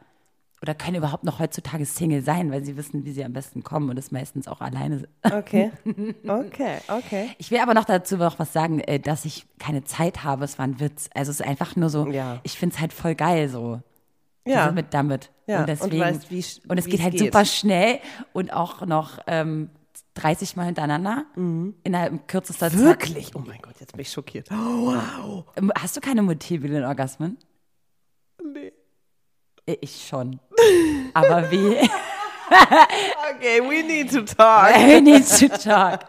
Oder 0.62 0.74
können 0.74 0.96
überhaupt 0.96 1.26
noch 1.26 1.38
heutzutage 1.40 1.86
Single 1.86 2.24
sein, 2.24 2.50
weil 2.50 2.64
sie 2.64 2.76
wissen, 2.78 3.04
wie 3.06 3.12
sie 3.12 3.24
am 3.26 3.34
besten 3.34 3.62
kommen 3.62 3.90
und 3.90 4.00
es 4.00 4.12
meistens 4.12 4.48
auch 4.48 4.62
alleine 4.62 5.00
sind. 5.00 5.10
Okay. 5.22 5.72
Okay, 6.28 6.78
okay. 6.88 7.30
Ich 7.38 7.52
will 7.52 7.60
aber 7.60 7.74
noch 7.74 7.84
dazu 7.86 8.16
noch 8.18 8.40
was 8.40 8.54
sagen, 8.54 8.80
äh, 8.80 9.00
dass 9.00 9.26
ich 9.26 9.46
keine 9.60 9.84
Zeit 9.84 10.24
habe. 10.24 10.46
Es 10.46 10.58
war 10.58 10.66
ein 10.66 10.80
Witz. 10.80 11.10
Also 11.14 11.32
es 11.32 11.42
ist 11.42 11.46
einfach 11.46 11.76
nur 11.76 11.90
so, 11.90 12.08
Ja. 12.10 12.40
ich 12.44 12.58
finde 12.58 12.74
es 12.76 12.82
halt 12.82 12.94
voll 12.94 13.14
geil 13.16 13.50
so. 13.50 13.82
Ja. 14.46 14.64
Diese 14.66 14.76
mit 14.76 14.94
damit. 14.94 15.32
Ja, 15.48 15.58
und 15.58 15.62
und 15.64 15.68
deswegen. 15.70 16.00
weißt, 16.00 16.32
wie 16.32 16.46
und 16.68 16.78
es 16.78 16.86
geht 16.86 17.02
halt 17.02 17.14
geht. 17.14 17.22
super 17.22 17.46
schnell 17.46 18.00
und 18.34 18.54
auch 18.54 18.86
noch 18.86 19.20
ähm, 19.28 19.70
30 20.16 20.56
Mal 20.56 20.66
hintereinander 20.66 21.26
innerhalb 21.84 22.28
kürzester 22.28 22.70
Zeit. 22.70 22.80
Mhm. 22.80 22.86
Wirklich? 22.86 23.36
Oh 23.36 23.40
mein 23.46 23.60
Gott, 23.62 23.76
jetzt 23.80 23.92
bin 23.94 24.02
ich 24.02 24.12
schockiert. 24.12 24.50
Oh, 24.52 24.56
wow. 24.94 25.46
Ähm, 25.56 25.72
Hast 25.78 25.98
du 25.98 26.02
keine 26.02 26.22
multiplen 26.22 26.84
Orgasmen? 26.86 27.38
Nee. 28.44 28.72
Äh, 29.66 29.78
Ich 29.82 30.08
schon. 30.08 30.40
Aber 31.14 31.50
wie? 31.52 31.78
Okay, 33.36 33.60
we 33.62 33.82
need 33.84 34.12
to 34.12 34.22
talk. 34.22 34.70
I 34.78 35.02
need 35.02 35.26
to 35.40 35.48
talk. 35.48 36.02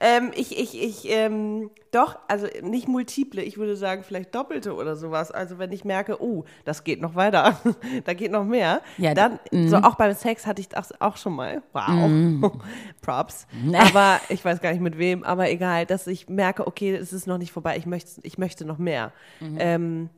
Ähm, 0.00 0.32
ich, 0.34 0.58
ich, 0.58 0.80
ich, 0.82 1.10
ähm, 1.10 1.70
doch, 1.90 2.18
also 2.28 2.46
nicht 2.62 2.88
multiple, 2.88 3.42
ich 3.42 3.56
würde 3.56 3.76
sagen 3.76 4.02
vielleicht 4.02 4.34
doppelte 4.34 4.74
oder 4.74 4.96
sowas. 4.96 5.30
Also 5.30 5.58
wenn 5.58 5.72
ich 5.72 5.84
merke, 5.84 6.20
oh, 6.22 6.44
das 6.64 6.84
geht 6.84 7.00
noch 7.00 7.14
weiter, 7.14 7.58
da 8.04 8.14
geht 8.14 8.32
noch 8.32 8.44
mehr, 8.44 8.80
Ja, 8.98 9.14
dann, 9.14 9.38
mhm. 9.52 9.68
so 9.68 9.76
auch 9.76 9.94
beim 9.94 10.14
Sex 10.14 10.46
hatte 10.46 10.60
ich 10.60 10.68
das 10.68 11.00
auch 11.00 11.16
schon 11.16 11.34
mal. 11.34 11.62
Wow. 11.72 12.52
Props. 13.00 13.46
Aber 13.72 14.20
ich 14.28 14.44
weiß 14.44 14.60
gar 14.60 14.72
nicht 14.72 14.82
mit 14.82 14.98
wem, 14.98 15.22
aber 15.22 15.50
egal, 15.50 15.86
dass 15.86 16.06
ich 16.06 16.28
merke, 16.28 16.66
okay, 16.66 16.94
es 16.94 17.12
ist 17.12 17.26
noch 17.26 17.38
nicht 17.38 17.52
vorbei, 17.52 17.76
ich 17.76 17.86
möchte, 17.86 18.20
ich 18.22 18.38
möchte 18.38 18.64
noch 18.64 18.78
mehr. 18.78 19.12
Mhm. 19.40 19.56
Ähm, 19.58 20.10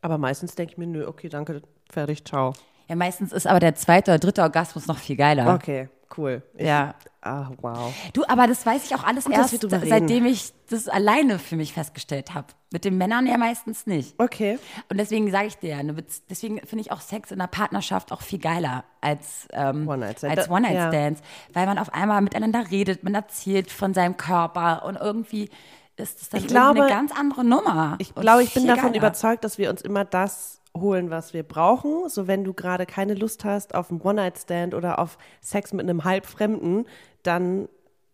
aber 0.00 0.18
meistens 0.18 0.54
denke 0.54 0.72
ich 0.72 0.78
mir, 0.78 0.86
nö, 0.86 1.06
okay, 1.06 1.28
danke, 1.28 1.62
fertig, 1.90 2.24
ciao. 2.24 2.52
Ja, 2.88 2.96
meistens 2.96 3.32
ist 3.32 3.46
aber 3.46 3.60
der 3.60 3.74
zweite 3.74 4.12
oder 4.12 4.18
dritte 4.18 4.42
Orgasmus 4.42 4.86
noch 4.86 4.98
viel 4.98 5.16
geiler. 5.16 5.54
Okay, 5.54 5.88
cool. 6.16 6.42
Ich, 6.54 6.66
Ja. 6.66 6.94
Ah, 7.20 7.50
wow. 7.60 7.92
Du, 8.14 8.24
aber 8.26 8.46
das 8.46 8.64
weiß 8.64 8.86
ich 8.86 8.94
auch 8.94 9.04
alles 9.04 9.24
Gut, 9.24 9.34
erst, 9.34 9.60
seitdem 9.68 10.24
ich 10.24 10.52
das 10.70 10.88
alleine 10.88 11.38
für 11.38 11.56
mich 11.56 11.72
festgestellt 11.74 12.32
habe. 12.32 12.46
Mit 12.72 12.84
den 12.84 12.96
Männern 12.96 13.26
ja 13.26 13.36
meistens 13.36 13.86
nicht. 13.86 14.14
Okay. 14.18 14.58
Und 14.88 14.98
deswegen 14.98 15.30
sage 15.30 15.48
ich 15.48 15.58
dir, 15.58 15.76
ja, 15.76 15.82
Bez- 15.92 16.22
deswegen 16.30 16.58
finde 16.60 16.82
ich 16.82 16.92
auch 16.92 17.00
Sex 17.00 17.30
in 17.32 17.38
der 17.40 17.48
Partnerschaft 17.48 18.12
auch 18.12 18.22
viel 18.22 18.38
geiler 18.38 18.84
als, 19.00 19.48
ähm, 19.52 19.86
One-Night-Stand. 19.88 20.38
als 20.38 20.46
Da- 20.46 20.54
One-Night-Stands. 20.54 21.20
Weil 21.52 21.66
man 21.66 21.78
auf 21.78 21.92
einmal 21.92 22.20
miteinander 22.22 22.70
redet, 22.70 23.02
man 23.02 23.14
erzählt 23.14 23.70
von 23.70 23.92
seinem 23.94 24.16
Körper 24.16 24.84
und 24.86 24.96
irgendwie 24.96 25.50
ist 25.96 26.22
es 26.22 26.28
dann 26.30 26.40
Ich 26.40 26.46
glaube- 26.46 26.82
eine 26.82 26.88
ganz 26.90 27.12
andere 27.12 27.44
Nummer. 27.44 27.96
Ich 27.98 28.14
glaube, 28.14 28.44
ich 28.44 28.54
bin 28.54 28.66
davon 28.66 28.84
geiler. 28.92 28.96
überzeugt, 28.98 29.42
dass 29.44 29.58
wir 29.58 29.68
uns 29.70 29.82
immer 29.82 30.04
das 30.04 30.57
holen, 30.80 31.10
was 31.10 31.32
wir 31.34 31.42
brauchen. 31.42 32.08
So, 32.08 32.26
wenn 32.26 32.44
du 32.44 32.52
gerade 32.52 32.86
keine 32.86 33.14
Lust 33.14 33.44
hast 33.44 33.74
auf 33.74 33.90
einen 33.90 34.00
One-Night-Stand 34.00 34.74
oder 34.74 34.98
auf 34.98 35.18
Sex 35.40 35.72
mit 35.72 35.88
einem 35.88 36.04
Halbfremden, 36.04 36.86
dann 37.22 37.68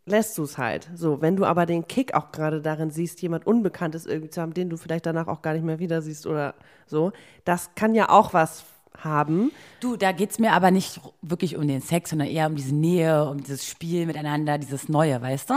lässt 0.06 0.36
du 0.38 0.42
es 0.42 0.58
halt. 0.58 0.90
So, 0.94 1.22
wenn 1.22 1.36
du 1.36 1.44
aber 1.44 1.66
den 1.66 1.88
Kick 1.88 2.14
auch 2.14 2.32
gerade 2.32 2.60
darin 2.60 2.90
siehst, 2.90 3.22
jemand 3.22 3.46
Unbekanntes 3.46 4.06
irgendwie 4.06 4.30
zu 4.30 4.40
haben, 4.40 4.54
den 4.54 4.70
du 4.70 4.76
vielleicht 4.76 5.06
danach 5.06 5.28
auch 5.28 5.42
gar 5.42 5.54
nicht 5.54 5.64
mehr 5.64 5.78
wieder 5.78 6.02
siehst 6.02 6.26
oder 6.26 6.54
so, 6.86 7.12
das 7.44 7.70
kann 7.74 7.94
ja 7.94 8.10
auch 8.10 8.34
was 8.34 8.64
haben. 8.98 9.50
Du, 9.80 9.96
da 9.96 10.12
geht's 10.12 10.38
mir 10.38 10.52
aber 10.52 10.70
nicht 10.70 11.00
wirklich 11.22 11.56
um 11.56 11.66
den 11.66 11.80
Sex, 11.80 12.10
sondern 12.10 12.28
eher 12.28 12.46
um 12.46 12.54
diese 12.54 12.74
Nähe, 12.74 13.24
um 13.28 13.42
dieses 13.42 13.66
Spiel 13.66 14.06
miteinander, 14.06 14.58
dieses 14.58 14.88
Neue, 14.88 15.20
weißt 15.20 15.50
du? 15.50 15.54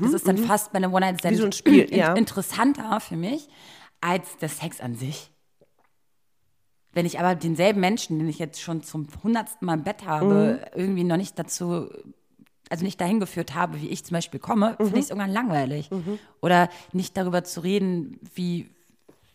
das 0.00 0.14
ist 0.14 0.26
dann 0.26 0.38
fast 0.38 0.72
bei 0.72 0.78
einem 0.78 0.94
One-Night-Stand 0.94 1.36
Mhm, 1.36 1.40
so 1.40 1.44
ein 1.44 1.52
Spiel, 1.52 1.94
ja. 1.94 2.14
interessanter 2.14 3.00
für 3.00 3.16
mich 3.16 3.48
als 4.00 4.36
der 4.38 4.48
Sex 4.48 4.80
an 4.80 4.94
sich. 4.94 5.30
Wenn 6.94 7.06
ich 7.06 7.18
aber 7.18 7.34
denselben 7.34 7.80
Menschen, 7.80 8.18
den 8.18 8.28
ich 8.28 8.38
jetzt 8.38 8.60
schon 8.60 8.82
zum 8.82 9.08
hundertsten 9.22 9.66
Mal 9.66 9.74
im 9.74 9.82
Bett 9.84 10.06
habe, 10.06 10.60
Mhm. 10.74 10.78
irgendwie 10.80 11.04
noch 11.04 11.16
nicht 11.16 11.38
dazu, 11.38 11.90
also 12.70 12.84
nicht 12.84 13.00
dahin 13.00 13.20
geführt 13.20 13.54
habe, 13.54 13.80
wie 13.82 13.88
ich 13.88 14.04
zum 14.04 14.14
Beispiel 14.14 14.40
komme, 14.40 14.70
Mhm. 14.78 14.84
finde 14.84 14.98
ich 15.00 15.04
es 15.06 15.10
irgendwann 15.10 15.32
langweilig. 15.32 15.90
Oder 16.40 16.68
nicht 16.92 17.16
darüber 17.16 17.44
zu 17.44 17.60
reden, 17.60 18.18
wie, 18.34 18.70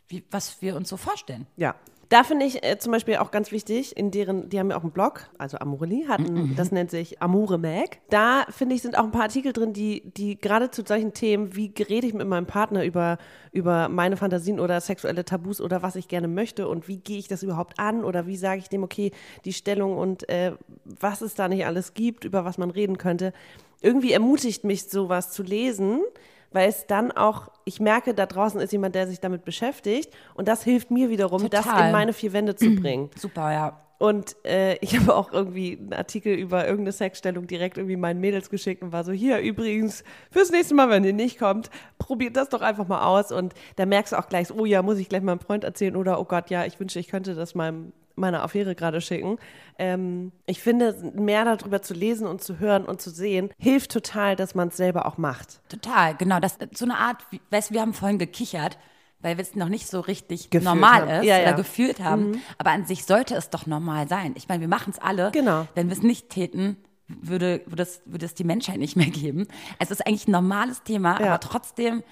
wie, 0.07 0.23
was 0.31 0.61
wir 0.61 0.75
uns 0.75 0.89
so 0.89 0.97
vorstellen. 0.97 1.45
Ja. 1.57 1.75
Da 2.09 2.23
finde 2.23 2.47
ich 2.47 2.65
äh, 2.65 2.79
zum 2.79 2.91
Beispiel 2.91 3.17
auch 3.17 3.29
ganz 3.29 3.51
wichtig, 3.51 3.95
in 3.95 4.09
deren, 4.09 4.49
die 4.49 4.59
haben 4.59 4.71
ja 4.71 4.77
auch 4.77 4.81
einen 4.81 4.91
Blog, 4.91 5.29
also 5.37 5.59
Amureli, 5.59 6.05
hatten, 6.07 6.55
das 6.55 6.71
nennt 6.71 6.89
sich 6.89 7.21
Amure 7.21 7.59
Mag. 7.59 7.99
Da 8.09 8.45
finde 8.49 8.73
ich, 8.73 8.81
sind 8.81 8.97
auch 8.97 9.03
ein 9.03 9.11
paar 9.11 9.23
Artikel 9.23 9.53
drin, 9.53 9.73
die, 9.73 10.01
die 10.17 10.39
gerade 10.39 10.71
zu 10.71 10.83
solchen 10.83 11.13
Themen, 11.13 11.55
wie 11.55 11.71
rede 11.77 12.07
ich 12.07 12.15
mit 12.15 12.27
meinem 12.27 12.47
Partner 12.47 12.83
über, 12.83 13.19
über 13.51 13.89
meine 13.89 14.17
Fantasien 14.17 14.59
oder 14.59 14.81
sexuelle 14.81 15.23
Tabus 15.23 15.61
oder 15.61 15.83
was 15.83 15.95
ich 15.95 16.07
gerne 16.07 16.27
möchte 16.27 16.67
und 16.67 16.87
wie 16.87 16.97
gehe 16.97 17.19
ich 17.19 17.27
das 17.27 17.43
überhaupt 17.43 17.77
an 17.79 18.03
oder 18.03 18.25
wie 18.25 18.37
sage 18.37 18.59
ich 18.59 18.69
dem, 18.69 18.81
okay, 18.81 19.11
die 19.45 19.53
Stellung 19.53 19.95
und 19.95 20.27
äh, 20.29 20.53
was 20.83 21.21
es 21.21 21.35
da 21.35 21.47
nicht 21.47 21.67
alles 21.67 21.93
gibt, 21.93 22.25
über 22.25 22.43
was 22.43 22.57
man 22.57 22.71
reden 22.71 22.97
könnte. 22.97 23.33
Irgendwie 23.81 24.13
ermutigt 24.13 24.63
mich 24.63 24.89
sowas 24.89 25.31
zu 25.31 25.43
lesen, 25.43 26.01
weil 26.51 26.69
es 26.69 26.87
dann 26.87 27.11
auch, 27.11 27.49
ich 27.65 27.79
merke, 27.79 28.13
da 28.13 28.25
draußen 28.25 28.59
ist 28.59 28.71
jemand, 28.71 28.95
der 28.95 29.07
sich 29.07 29.19
damit 29.19 29.45
beschäftigt 29.45 30.13
und 30.33 30.47
das 30.47 30.63
hilft 30.63 30.91
mir 30.91 31.09
wiederum, 31.09 31.49
das 31.49 31.65
Total. 31.65 31.87
in 31.87 31.91
meine 31.91 32.13
vier 32.13 32.33
Wände 32.33 32.55
zu 32.55 32.75
bringen. 32.81 33.09
Super, 33.15 33.51
ja. 33.51 33.85
Und 33.99 34.37
äh, 34.45 34.77
ich 34.77 34.97
habe 34.97 35.13
auch 35.13 35.33
irgendwie 35.33 35.77
einen 35.77 35.93
Artikel 35.93 36.33
über 36.33 36.63
irgendeine 36.63 36.93
Sexstellung 36.93 37.47
direkt 37.47 37.77
irgendwie 37.77 37.97
meinen 37.97 38.21
Mädels 38.21 38.49
geschickt 38.49 38.81
und 38.81 38.93
war 38.93 39.03
so, 39.03 39.11
hier 39.11 39.39
übrigens, 39.39 40.05
fürs 40.31 40.51
nächste 40.51 40.73
Mal, 40.73 40.89
wenn 40.89 41.03
ihr 41.03 41.11
nicht 41.11 41.37
kommt, 41.37 41.69
probiert 41.97 42.37
das 42.37 42.47
doch 42.47 42.61
einfach 42.61 42.87
mal 42.87 43.05
aus. 43.05 43.33
Und 43.33 43.53
da 43.75 43.85
merkst 43.85 44.13
du 44.13 44.17
auch 44.17 44.29
gleich, 44.29 44.51
oh 44.51 44.63
ja, 44.63 44.81
muss 44.81 44.99
ich 44.99 45.09
gleich 45.09 45.21
meinem 45.21 45.41
Freund 45.41 45.65
erzählen 45.65 45.97
oder 45.97 46.17
oh 46.21 46.23
Gott, 46.23 46.49
ja, 46.49 46.63
ich 46.63 46.79
wünsche, 46.79 46.97
ich 46.97 47.09
könnte 47.09 47.35
das 47.35 47.55
meinem 47.55 47.91
meiner 48.19 48.43
Affäre 48.43 48.75
gerade 48.75 49.01
schicken. 49.01 49.37
Ähm, 49.77 50.31
ich 50.45 50.61
finde, 50.61 50.93
mehr 51.15 51.45
darüber 51.45 51.81
zu 51.81 51.93
lesen 51.93 52.27
und 52.27 52.41
zu 52.43 52.59
hören 52.59 52.85
und 52.85 53.01
zu 53.01 53.09
sehen, 53.09 53.49
hilft 53.57 53.91
total, 53.91 54.35
dass 54.35 54.53
man 54.55 54.67
es 54.67 54.77
selber 54.77 55.05
auch 55.05 55.17
macht. 55.17 55.61
Total, 55.69 56.15
genau. 56.15 56.39
Das 56.39 56.57
so 56.75 56.85
eine 56.85 56.97
Art, 56.97 57.17
wie- 57.31 57.41
weißt 57.49 57.69
du, 57.69 57.73
wir 57.75 57.81
haben 57.81 57.93
vorhin 57.93 58.19
gekichert, 58.19 58.77
weil 59.21 59.39
es 59.39 59.55
noch 59.55 59.69
nicht 59.69 59.87
so 59.87 59.99
richtig 59.99 60.49
Gefühlt 60.49 60.63
normal 60.63 61.01
haben. 61.01 61.09
ist 61.21 61.25
Ja, 61.25 61.35
oder 61.37 61.45
ja. 61.45 61.51
Mhm. 61.53 61.57
gefühlt 61.57 61.99
haben. 62.01 62.41
Aber 62.57 62.71
an 62.71 62.85
sich 62.85 63.05
sollte 63.05 63.35
es 63.35 63.49
doch 63.49 63.65
normal 63.65 64.07
sein. 64.07 64.33
Ich 64.35 64.47
meine, 64.47 64.61
wir 64.61 64.67
machen 64.69 64.91
es 64.95 64.99
alle. 64.99 65.31
Genau. 65.31 65.67
Wenn 65.75 65.87
wir 65.87 65.93
es 65.93 66.03
nicht 66.03 66.29
täten, 66.29 66.77
würde, 67.07 67.61
würde, 67.65 67.83
es, 67.83 68.01
würde 68.05 68.25
es 68.25 68.35
die 68.35 68.43
Menschheit 68.43 68.77
nicht 68.77 68.95
mehr 68.95 69.07
geben. 69.09 69.47
Es 69.79 69.91
ist 69.91 70.05
eigentlich 70.05 70.27
ein 70.27 70.31
normales 70.31 70.83
Thema, 70.83 71.19
Ja. 71.19 71.27
aber 71.27 71.39
trotzdem 71.39 72.03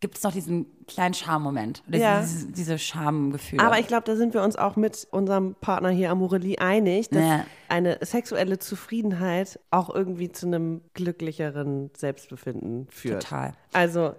gibt 0.00 0.16
es 0.16 0.22
noch 0.22 0.32
diesen 0.32 0.66
kleinen 0.86 1.14
Charme-Moment. 1.14 1.82
Oder 1.88 1.98
Ja. 1.98 2.20
diese, 2.22 2.46
diese 2.48 2.78
Schamgefühle. 2.78 3.62
Aber 3.62 3.78
ich 3.78 3.86
glaube, 3.86 4.04
da 4.06 4.16
sind 4.16 4.32
wir 4.34 4.42
uns 4.42 4.56
auch 4.56 4.76
mit 4.76 5.06
unserem 5.10 5.54
Partner 5.60 5.90
hier 5.90 6.10
Amorelie 6.10 6.58
einig, 6.58 7.10
dass 7.10 7.22
Ja. 7.22 7.46
eine 7.68 7.98
sexuelle 8.00 8.58
Zufriedenheit 8.58 9.60
auch 9.70 9.94
irgendwie 9.94 10.32
zu 10.32 10.46
einem 10.46 10.80
glücklicheren 10.94 11.90
Selbstbefinden 11.96 12.88
führt. 12.90 13.24
Total. 13.24 13.52
Also, 13.72 14.14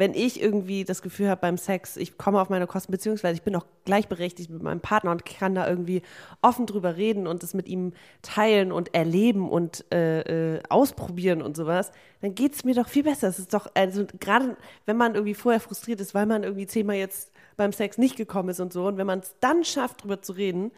wenn 0.00 0.14
ich 0.14 0.40
irgendwie 0.40 0.84
das 0.84 1.02
Gefühl 1.02 1.28
habe 1.28 1.42
beim 1.42 1.58
Sex, 1.58 1.98
ich 1.98 2.16
komme 2.16 2.40
auf 2.40 2.48
meine 2.48 2.66
Kosten, 2.66 2.90
beziehungsweise 2.90 3.34
ich 3.34 3.42
bin 3.42 3.54
auch 3.54 3.66
gleichberechtigt 3.84 4.48
mit 4.48 4.62
meinem 4.62 4.80
Partner 4.80 5.10
und 5.10 5.26
kann 5.26 5.54
da 5.54 5.68
irgendwie 5.68 6.00
offen 6.40 6.64
drüber 6.64 6.96
reden 6.96 7.26
und 7.26 7.42
es 7.44 7.52
mit 7.52 7.68
ihm 7.68 7.92
teilen 8.22 8.72
und 8.72 8.94
erleben 8.94 9.50
und 9.50 9.84
äh, 9.92 10.54
äh, 10.54 10.62
ausprobieren 10.70 11.42
und 11.42 11.54
sowas, 11.54 11.92
dann 12.22 12.34
geht 12.34 12.54
es 12.54 12.64
mir 12.64 12.74
doch 12.74 12.88
viel 12.88 13.02
besser. 13.02 13.28
Es 13.28 13.38
ist 13.38 13.52
doch, 13.52 13.66
also 13.74 14.06
gerade 14.18 14.56
wenn 14.86 14.96
man 14.96 15.16
irgendwie 15.16 15.34
vorher 15.34 15.60
frustriert 15.60 16.00
ist, 16.00 16.14
weil 16.14 16.24
man 16.24 16.44
irgendwie 16.44 16.66
zehnmal 16.66 16.96
jetzt 16.96 17.30
beim 17.58 17.74
Sex 17.74 17.98
nicht 17.98 18.16
gekommen 18.16 18.48
ist 18.48 18.60
und 18.60 18.72
so, 18.72 18.86
und 18.86 18.96
wenn 18.96 19.06
man 19.06 19.18
es 19.18 19.36
dann 19.40 19.64
schafft, 19.64 20.02
drüber 20.02 20.22
zu 20.22 20.32
reden, 20.32 20.70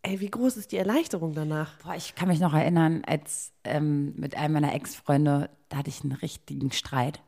ey, 0.00 0.18
wie 0.20 0.30
groß 0.30 0.56
ist 0.56 0.72
die 0.72 0.78
Erleichterung 0.78 1.34
danach? 1.34 1.78
Boah, 1.84 1.94
ich 1.94 2.14
kann 2.14 2.28
mich 2.28 2.40
noch 2.40 2.54
erinnern, 2.54 3.02
als 3.06 3.52
ähm, 3.64 4.14
mit 4.16 4.34
einem 4.34 4.54
meiner 4.54 4.74
Ex-Freunde, 4.74 5.50
da 5.68 5.76
hatte 5.76 5.90
ich 5.90 6.02
einen 6.04 6.12
richtigen 6.12 6.72
Streit. 6.72 7.20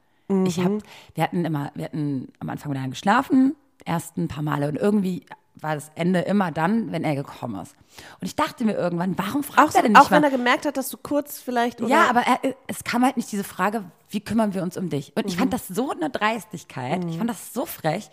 Ich 0.47 0.59
hab, 0.59 0.73
wir 1.15 1.25
hatten 1.25 1.45
immer, 1.45 1.71
wir 1.75 1.85
hatten 1.85 2.29
am 2.39 2.49
Anfang 2.51 2.71
miteinander 2.71 2.95
geschlafen, 2.95 3.55
erst 3.85 4.17
ein 4.17 4.29
paar 4.29 4.43
Male 4.43 4.69
und 4.69 4.77
irgendwie 4.77 5.27
war 5.57 5.75
das 5.75 5.91
Ende 5.95 6.21
immer 6.21 6.51
dann, 6.51 6.91
wenn 6.93 7.05
er 7.05 7.15
gekommen 7.15 7.61
ist. 7.61 7.77
Und 8.21 8.27
ich 8.27 8.35
dachte 8.35 8.65
mir 8.65 8.73
irgendwann, 8.75 9.17
warum 9.19 9.45
fragt 9.45 9.71
Auch, 9.71 9.75
er 9.75 9.83
denn 9.83 9.93
nicht 9.93 10.01
auch 10.01 10.11
wenn 10.11 10.23
mal? 10.23 10.29
er 10.29 10.37
gemerkt 10.37 10.67
hat, 10.67 10.77
dass 10.77 10.89
du 10.89 10.97
kurz 10.97 11.41
vielleicht 11.41 11.81
oder 11.81 11.91
Ja, 11.91 12.09
aber 12.11 12.23
er, 12.23 12.55
es 12.67 12.85
kam 12.85 13.05
halt 13.05 13.17
nicht 13.17 13.31
diese 13.31 13.45
Frage, 13.45 13.85
wie 14.11 14.21
kümmern 14.21 14.55
wir 14.55 14.63
uns 14.63 14.77
um 14.77 14.89
dich? 14.91 15.13
Und 15.17 15.27
ich 15.27 15.37
Mhm. 15.37 15.41
fand 15.41 15.53
das 15.53 15.69
so 15.69 15.91
eine 15.91 16.11
Dreistigkeit, 16.11 17.05
ich 17.05 17.19
fand 17.19 17.31
das 17.31 17.53
so 17.55 17.67
frech, 17.67 18.11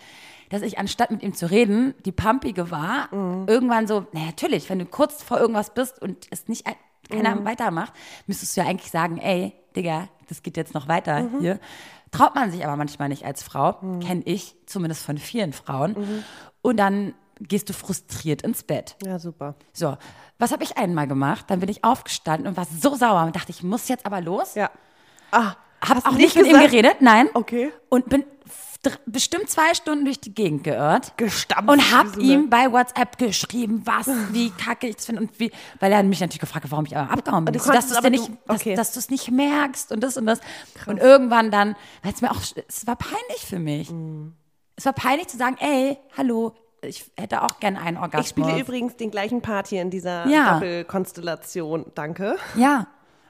dass 0.50 0.62
ich 0.62 0.78
anstatt 0.80 1.12
mit 1.12 1.24
ihm 1.24 1.34
zu 1.34 1.50
reden, 1.50 1.94
die 2.06 2.12
Pampige 2.12 2.72
war, 2.72 3.14
Mhm. 3.16 3.48
irgendwann 3.48 3.88
so, 3.88 4.06
na 4.12 4.26
natürlich, 4.26 4.70
wenn 4.70 4.80
du 4.80 4.86
kurz 4.86 5.24
vor 5.24 5.40
irgendwas 5.40 5.74
bist 5.74 6.02
und 6.02 6.28
es 6.30 6.48
nicht 6.50 6.68
ein- 6.68 6.76
keiner 7.10 7.36
Mhm. 7.36 7.46
weitermacht, 7.46 7.94
müsstest 8.28 8.56
du 8.56 8.62
ja 8.62 8.68
eigentlich 8.68 8.92
sagen, 8.92 9.18
ey, 9.18 9.54
Digga, 9.76 10.10
das 10.30 10.44
geht 10.44 10.58
jetzt 10.58 10.74
noch 10.74 10.88
weiter 10.88 11.24
Mhm. 11.24 11.40
hier. 11.40 11.60
Traut 12.12 12.36
man 12.36 12.52
sich 12.52 12.66
aber 12.66 12.76
manchmal 12.76 13.10
nicht 13.10 13.26
als 13.26 13.42
Frau, 13.42 13.74
kenne 14.06 14.22
ich, 14.26 14.56
zumindest 14.66 15.04
von 15.06 15.18
vielen 15.18 15.54
Frauen. 15.54 15.94
Mhm. 15.94 16.24
Und 16.62 16.78
dann 16.78 17.14
gehst 17.40 17.70
du 17.70 17.74
frustriert 17.74 18.42
ins 18.42 18.64
Bett. 18.64 18.96
Ja, 19.04 19.18
super. 19.18 19.56
So, 19.74 19.98
was 20.38 20.52
habe 20.52 20.64
ich 20.64 20.78
einmal 20.78 21.08
gemacht? 21.08 21.46
Dann 21.48 21.60
bin 21.60 21.70
ich 21.70 21.84
aufgestanden 21.84 22.48
und 22.48 22.58
war 22.58 22.66
so 22.66 22.96
sauer 22.96 23.24
und 23.26 23.36
dachte, 23.36 23.52
ich 23.52 23.64
muss 23.64 23.88
jetzt 23.88 24.06
aber 24.06 24.22
los. 24.22 24.56
Ja. 24.56 24.70
Ah, 25.32 25.54
Hab 25.88 26.06
auch 26.06 26.12
nicht 26.12 26.36
mit 26.36 26.46
ihm 26.46 26.52
gesagt? 26.54 26.72
geredet, 26.72 26.96
nein. 27.00 27.30
Okay. 27.34 27.72
Und 27.90 28.10
bin 28.10 28.26
bestimmt 29.06 29.50
zwei 29.50 29.74
Stunden 29.74 30.06
durch 30.06 30.20
die 30.20 30.34
Gegend 30.34 30.64
geirrt. 30.64 31.18
Gestampft 31.18 31.70
Und 31.70 31.92
hab 31.92 32.16
so 32.16 32.20
ihm 32.20 32.50
bei 32.50 32.72
WhatsApp 32.72 33.18
geschrieben, 33.18 33.82
was, 33.86 34.08
wie 34.32 34.50
kacke 34.50 34.88
ich 34.88 34.98
es 34.98 35.06
finde 35.06 35.22
und 35.22 35.40
wie, 35.40 35.52
weil 35.80 35.92
er 35.92 36.00
hat 36.00 36.06
mich 36.06 36.20
natürlich 36.20 36.40
gefragt, 36.40 36.66
hat, 36.66 36.72
warum 36.72 36.86
ich 36.86 36.98
aber 36.98 37.12
abgehauen 37.12 37.46
bin. 37.46 37.54
Du 37.54 37.60
dass 37.72 37.90
du 37.90 37.98
aber 37.98 38.10
nicht, 38.10 38.30
dass, 38.48 38.62
okay. 38.62 38.76
dass 38.76 38.94
du 38.94 39.00
es 39.00 39.10
nicht 39.10 39.30
merkst 39.30 39.92
und 39.92 40.02
das 40.02 40.18
und 40.18 40.26
das. 40.26 40.40
Und 40.88 40.98
irgendwann 40.98 41.52
dann, 41.52 41.76
weil 42.02 42.14
es 42.14 42.22
mir 42.22 42.32
auch, 42.32 42.42
es 42.68 42.88
war 42.88 42.96
peinlich 42.96 43.46
für 43.46 43.60
mich. 43.60 43.92
Mm. 43.92 44.34
Es 44.76 44.86
war 44.86 44.94
peinlich 44.94 45.28
zu 45.28 45.38
sagen, 45.38 45.58
ey, 45.60 45.98
hallo, 46.18 46.56
ich 46.82 47.12
hätte 47.16 47.44
auch 47.44 47.60
gern 47.60 47.78
einen 47.78 47.98
Orgasmus. 47.98 48.26
Ich 48.26 48.30
spiele 48.30 48.60
übrigens 48.60 48.96
den 48.96 49.12
gleichen 49.12 49.42
Part 49.42 49.68
hier 49.68 49.82
in 49.82 49.92
dieser 49.92 50.28
Ja. 50.28 50.56
Doppelkonstellation. 50.56 51.86
Danke. 51.94 52.38
Ja. 52.56 52.88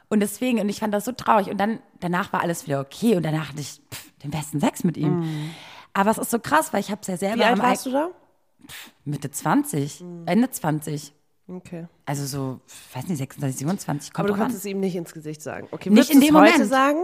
Und 0.08 0.22
deswegen, 0.22 0.60
und 0.60 0.70
ich 0.70 0.80
fand 0.80 0.94
das 0.94 1.06
so 1.06 1.12
traurig. 1.12 1.50
Und 1.50 1.58
dann, 1.58 1.80
danach 2.00 2.32
war 2.34 2.42
alles 2.42 2.66
wieder 2.66 2.80
okay. 2.80 3.16
Und 3.16 3.24
danach 3.24 3.50
hatte 3.50 3.62
ich 3.62 3.82
pff, 3.94 4.01
den 4.24 4.32
besten 4.32 4.60
Sex 4.60 4.84
mit 4.84 4.98
ihm. 4.98 5.52
Aber 5.94 6.12
es 6.12 6.18
ist 6.18 6.32
so 6.32 6.40
krass, 6.40 6.72
weil 6.74 6.80
ich 6.80 6.92
habe 6.92 7.02
es 7.02 7.08
ja 7.08 7.18
selber 7.18 7.36
Mm. 7.38 7.40
Wie 7.40 7.44
alt 7.44 7.60
warst 7.64 7.86
du 7.86 7.92
da? 7.92 8.10
Mitte 9.06 9.32
20, 9.32 10.04
Ende 10.26 10.50
20. 10.50 11.14
Okay. 11.48 11.88
Also 12.06 12.26
so, 12.26 12.60
ich 12.68 12.96
weiß 12.96 13.08
nicht, 13.10 13.18
26, 13.18 13.58
27, 13.60 14.14
kommt 14.14 14.20
Aber 14.30 14.34
du 14.38 14.40
konntest 14.42 14.60
es 14.64 14.66
ihm 14.66 14.80
nicht 14.80 14.96
ins 14.96 15.12
Gesicht 15.14 15.42
sagen. 15.42 15.68
Okay, 15.72 15.90
Nicht 15.90 16.12
in 16.12 16.20
es 16.20 16.26
dem 16.28 16.36
heute 16.38 16.52
Moment. 16.54 16.70
sagen? 16.70 17.00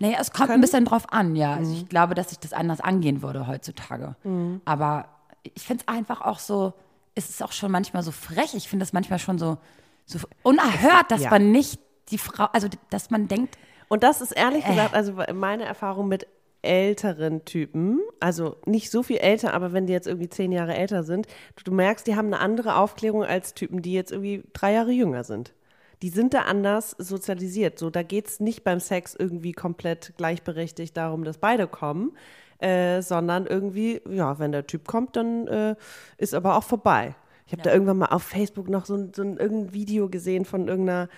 Naja, 0.00 0.16
es 0.20 0.32
kommt 0.32 0.50
ein 0.50 0.60
bisschen 0.60 0.84
drauf 0.84 1.12
an, 1.12 1.36
ja. 1.36 1.54
Also 1.54 1.72
ich 1.74 1.88
glaube, 1.88 2.14
dass 2.14 2.32
ich 2.32 2.38
das 2.38 2.52
anders 2.52 2.80
angehen 2.80 3.22
würde 3.22 3.46
heutzutage. 3.46 4.16
Aber 4.64 5.04
ich 5.42 5.62
finde 5.64 5.84
es 5.86 5.94
einfach 5.94 6.20
auch 6.22 6.38
so, 6.40 6.72
es 7.14 7.28
ist 7.30 7.42
auch 7.42 7.52
schon 7.52 7.70
manchmal 7.70 8.02
so 8.02 8.10
frech. 8.10 8.54
Ich 8.54 8.68
finde 8.68 8.82
das 8.84 8.92
manchmal 8.92 9.18
schon 9.20 9.38
so, 9.38 9.58
so 10.06 10.18
unerhört, 10.42 11.10
dass 11.10 11.22
Ja. 11.22 11.30
man 11.30 11.52
nicht 11.52 11.78
die 12.08 12.18
Frau, 12.18 12.46
also 12.52 12.68
dass 12.90 13.10
man 13.10 13.28
denkt, 13.28 13.56
Und 13.88 14.02
das 14.02 14.22
ist 14.22 14.32
Äh. 14.32 14.40
ehrlich 14.40 14.64
gesagt, 14.64 14.94
also 14.94 15.12
meine 15.34 15.64
Erfahrung 15.64 16.08
mit 16.08 16.26
älteren 16.62 17.44
Typen, 17.44 18.00
also 18.20 18.56
nicht 18.66 18.90
so 18.90 19.02
viel 19.02 19.18
älter, 19.18 19.52
aber 19.54 19.72
wenn 19.72 19.86
die 19.86 19.92
jetzt 19.92 20.06
irgendwie 20.06 20.28
zehn 20.28 20.52
Jahre 20.52 20.74
älter 20.74 21.02
sind, 21.02 21.26
du, 21.56 21.64
du 21.64 21.72
merkst, 21.72 22.06
die 22.06 22.16
haben 22.16 22.28
eine 22.28 22.40
andere 22.40 22.76
Aufklärung 22.76 23.24
als 23.24 23.54
Typen, 23.54 23.82
die 23.82 23.92
jetzt 23.92 24.12
irgendwie 24.12 24.44
drei 24.52 24.72
Jahre 24.72 24.92
jünger 24.92 25.24
sind. 25.24 25.54
Die 26.02 26.08
sind 26.08 26.34
da 26.34 26.42
anders 26.42 26.96
sozialisiert. 26.98 27.78
So, 27.78 27.90
da 27.90 28.02
geht 28.02 28.26
es 28.26 28.40
nicht 28.40 28.64
beim 28.64 28.80
Sex 28.80 29.14
irgendwie 29.16 29.52
komplett 29.52 30.14
gleichberechtigt 30.16 30.96
darum, 30.96 31.22
dass 31.24 31.38
beide 31.38 31.68
kommen, 31.68 32.16
äh, 32.58 33.02
sondern 33.02 33.46
irgendwie, 33.46 34.00
ja, 34.08 34.38
wenn 34.38 34.52
der 34.52 34.66
Typ 34.66 34.86
kommt, 34.86 35.16
dann 35.16 35.46
äh, 35.48 35.76
ist 36.18 36.34
aber 36.34 36.56
auch 36.56 36.64
vorbei. 36.64 37.14
Ich 37.46 37.52
habe 37.52 37.62
da 37.62 37.72
irgendwann 37.72 37.98
mal 37.98 38.06
auf 38.06 38.22
Facebook 38.22 38.68
noch 38.68 38.84
so, 38.86 38.94
ein- 38.96 39.12
so 39.14 39.22
ein, 39.22 39.36
irgendein 39.36 39.72
Video 39.74 40.08
gesehen 40.08 40.44
von 40.44 40.68
irgendeiner 40.68 41.08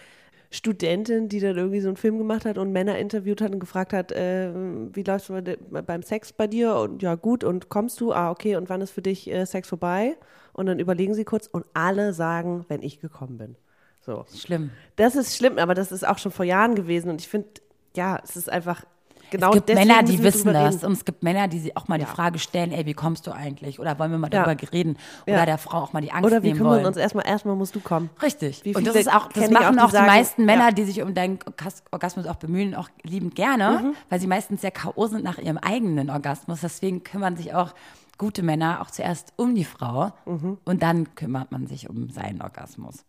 Studentin, 0.54 1.28
die 1.28 1.40
dann 1.40 1.56
irgendwie 1.56 1.80
so 1.80 1.88
einen 1.88 1.96
Film 1.96 2.16
gemacht 2.16 2.44
hat 2.44 2.58
und 2.58 2.70
Männer 2.70 2.96
interviewt 2.96 3.40
hat 3.40 3.52
und 3.52 3.58
gefragt 3.58 3.92
hat, 3.92 4.12
äh, 4.12 4.52
wie 4.54 5.02
läuft 5.02 5.28
es 5.28 5.58
beim 5.84 6.02
Sex 6.02 6.32
bei 6.32 6.46
dir? 6.46 6.76
Und 6.76 7.02
ja, 7.02 7.16
gut, 7.16 7.42
und 7.42 7.68
kommst 7.68 8.00
du? 8.00 8.12
Ah, 8.12 8.30
okay, 8.30 8.54
und 8.56 8.68
wann 8.68 8.80
ist 8.80 8.92
für 8.92 9.02
dich 9.02 9.28
äh, 9.28 9.46
Sex 9.46 9.68
vorbei? 9.68 10.16
Und 10.52 10.66
dann 10.66 10.78
überlegen 10.78 11.14
sie 11.14 11.24
kurz 11.24 11.48
und 11.48 11.66
alle 11.74 12.12
sagen, 12.12 12.64
wenn 12.68 12.82
ich 12.82 13.00
gekommen 13.00 13.36
bin. 13.36 13.56
So. 14.00 14.24
Schlimm. 14.32 14.70
Das 14.94 15.16
ist 15.16 15.36
schlimm, 15.36 15.58
aber 15.58 15.74
das 15.74 15.90
ist 15.90 16.06
auch 16.06 16.18
schon 16.18 16.30
vor 16.30 16.44
Jahren 16.44 16.76
gewesen 16.76 17.10
und 17.10 17.20
ich 17.20 17.28
finde, 17.28 17.48
ja, 17.96 18.20
es 18.22 18.36
ist 18.36 18.48
einfach 18.48 18.84
genau 19.30 19.48
es 19.50 19.54
gibt 19.66 19.74
Männer, 19.74 20.02
die 20.02 20.22
wissen 20.22 20.52
das. 20.52 20.74
reden. 20.76 20.86
Und 20.86 20.92
es 20.92 21.04
gibt 21.04 21.22
Männer, 21.22 21.48
die 21.48 21.58
sich 21.60 21.76
auch 21.76 21.88
mal 21.88 21.98
Ja. 22.00 22.06
die 22.06 22.10
Frage 22.10 22.38
stellen, 22.38 22.72
ey, 22.72 22.86
wie 22.86 22.94
kommst 22.94 23.26
du 23.26 23.32
eigentlich? 23.32 23.78
Oder 23.80 23.98
wollen 23.98 24.10
wir 24.10 24.18
mal 24.18 24.30
Ja. 24.32 24.44
darüber 24.44 24.72
reden? 24.72 24.96
Oder 25.26 25.36
Ja. 25.36 25.46
der 25.46 25.58
Frau 25.58 25.78
auch 25.78 25.92
mal 25.92 26.00
die 26.02 26.12
Angst 26.12 26.24
Oder 26.26 26.42
wir 26.42 26.52
kümmern 26.54 26.72
wollen. 26.74 26.86
uns 26.86 26.96
erstmal, 26.96 27.26
erstmal 27.26 27.56
musst 27.56 27.74
du 27.74 27.80
kommen. 27.80 28.10
Richtig. 28.22 28.64
Wie 28.64 28.74
und 28.74 28.86
das 28.86 28.96
ist 28.96 29.12
auch, 29.12 29.28
das 29.32 29.50
machen 29.50 29.78
auch, 29.78 29.86
die 29.86 29.92
sagen, 29.92 30.06
meisten 30.06 30.44
Männer, 30.44 30.72
die 30.72 30.84
sich 30.84 31.02
um 31.02 31.14
deinen 31.14 31.38
Orgas- 31.46 31.82
Orgasmus 31.90 32.26
auch 32.26 32.36
bemühen, 32.36 32.74
auch 32.74 32.88
liebend 33.02 33.34
gerne, 33.34 33.80
Mhm. 33.82 33.94
weil 34.08 34.20
sie 34.20 34.26
meistens 34.26 34.60
sehr 34.60 34.70
K.O. 34.70 35.06
sind 35.06 35.24
nach 35.24 35.38
ihrem 35.38 35.58
eigenen 35.58 36.10
Orgasmus. 36.10 36.60
Deswegen 36.60 37.02
kümmern 37.04 37.36
sich 37.36 37.54
auch 37.54 37.74
gute 38.16 38.42
Männer 38.44 38.80
auch 38.80 38.90
zuerst 38.90 39.32
um 39.36 39.54
die 39.56 39.64
Frau 39.64 40.12
Mhm. 40.26 40.58
und 40.64 40.82
dann 40.82 41.14
kümmert 41.16 41.50
man 41.50 41.66
sich 41.66 41.90
um 41.90 42.10
seinen 42.10 42.42
Orgasmus. 42.42 43.04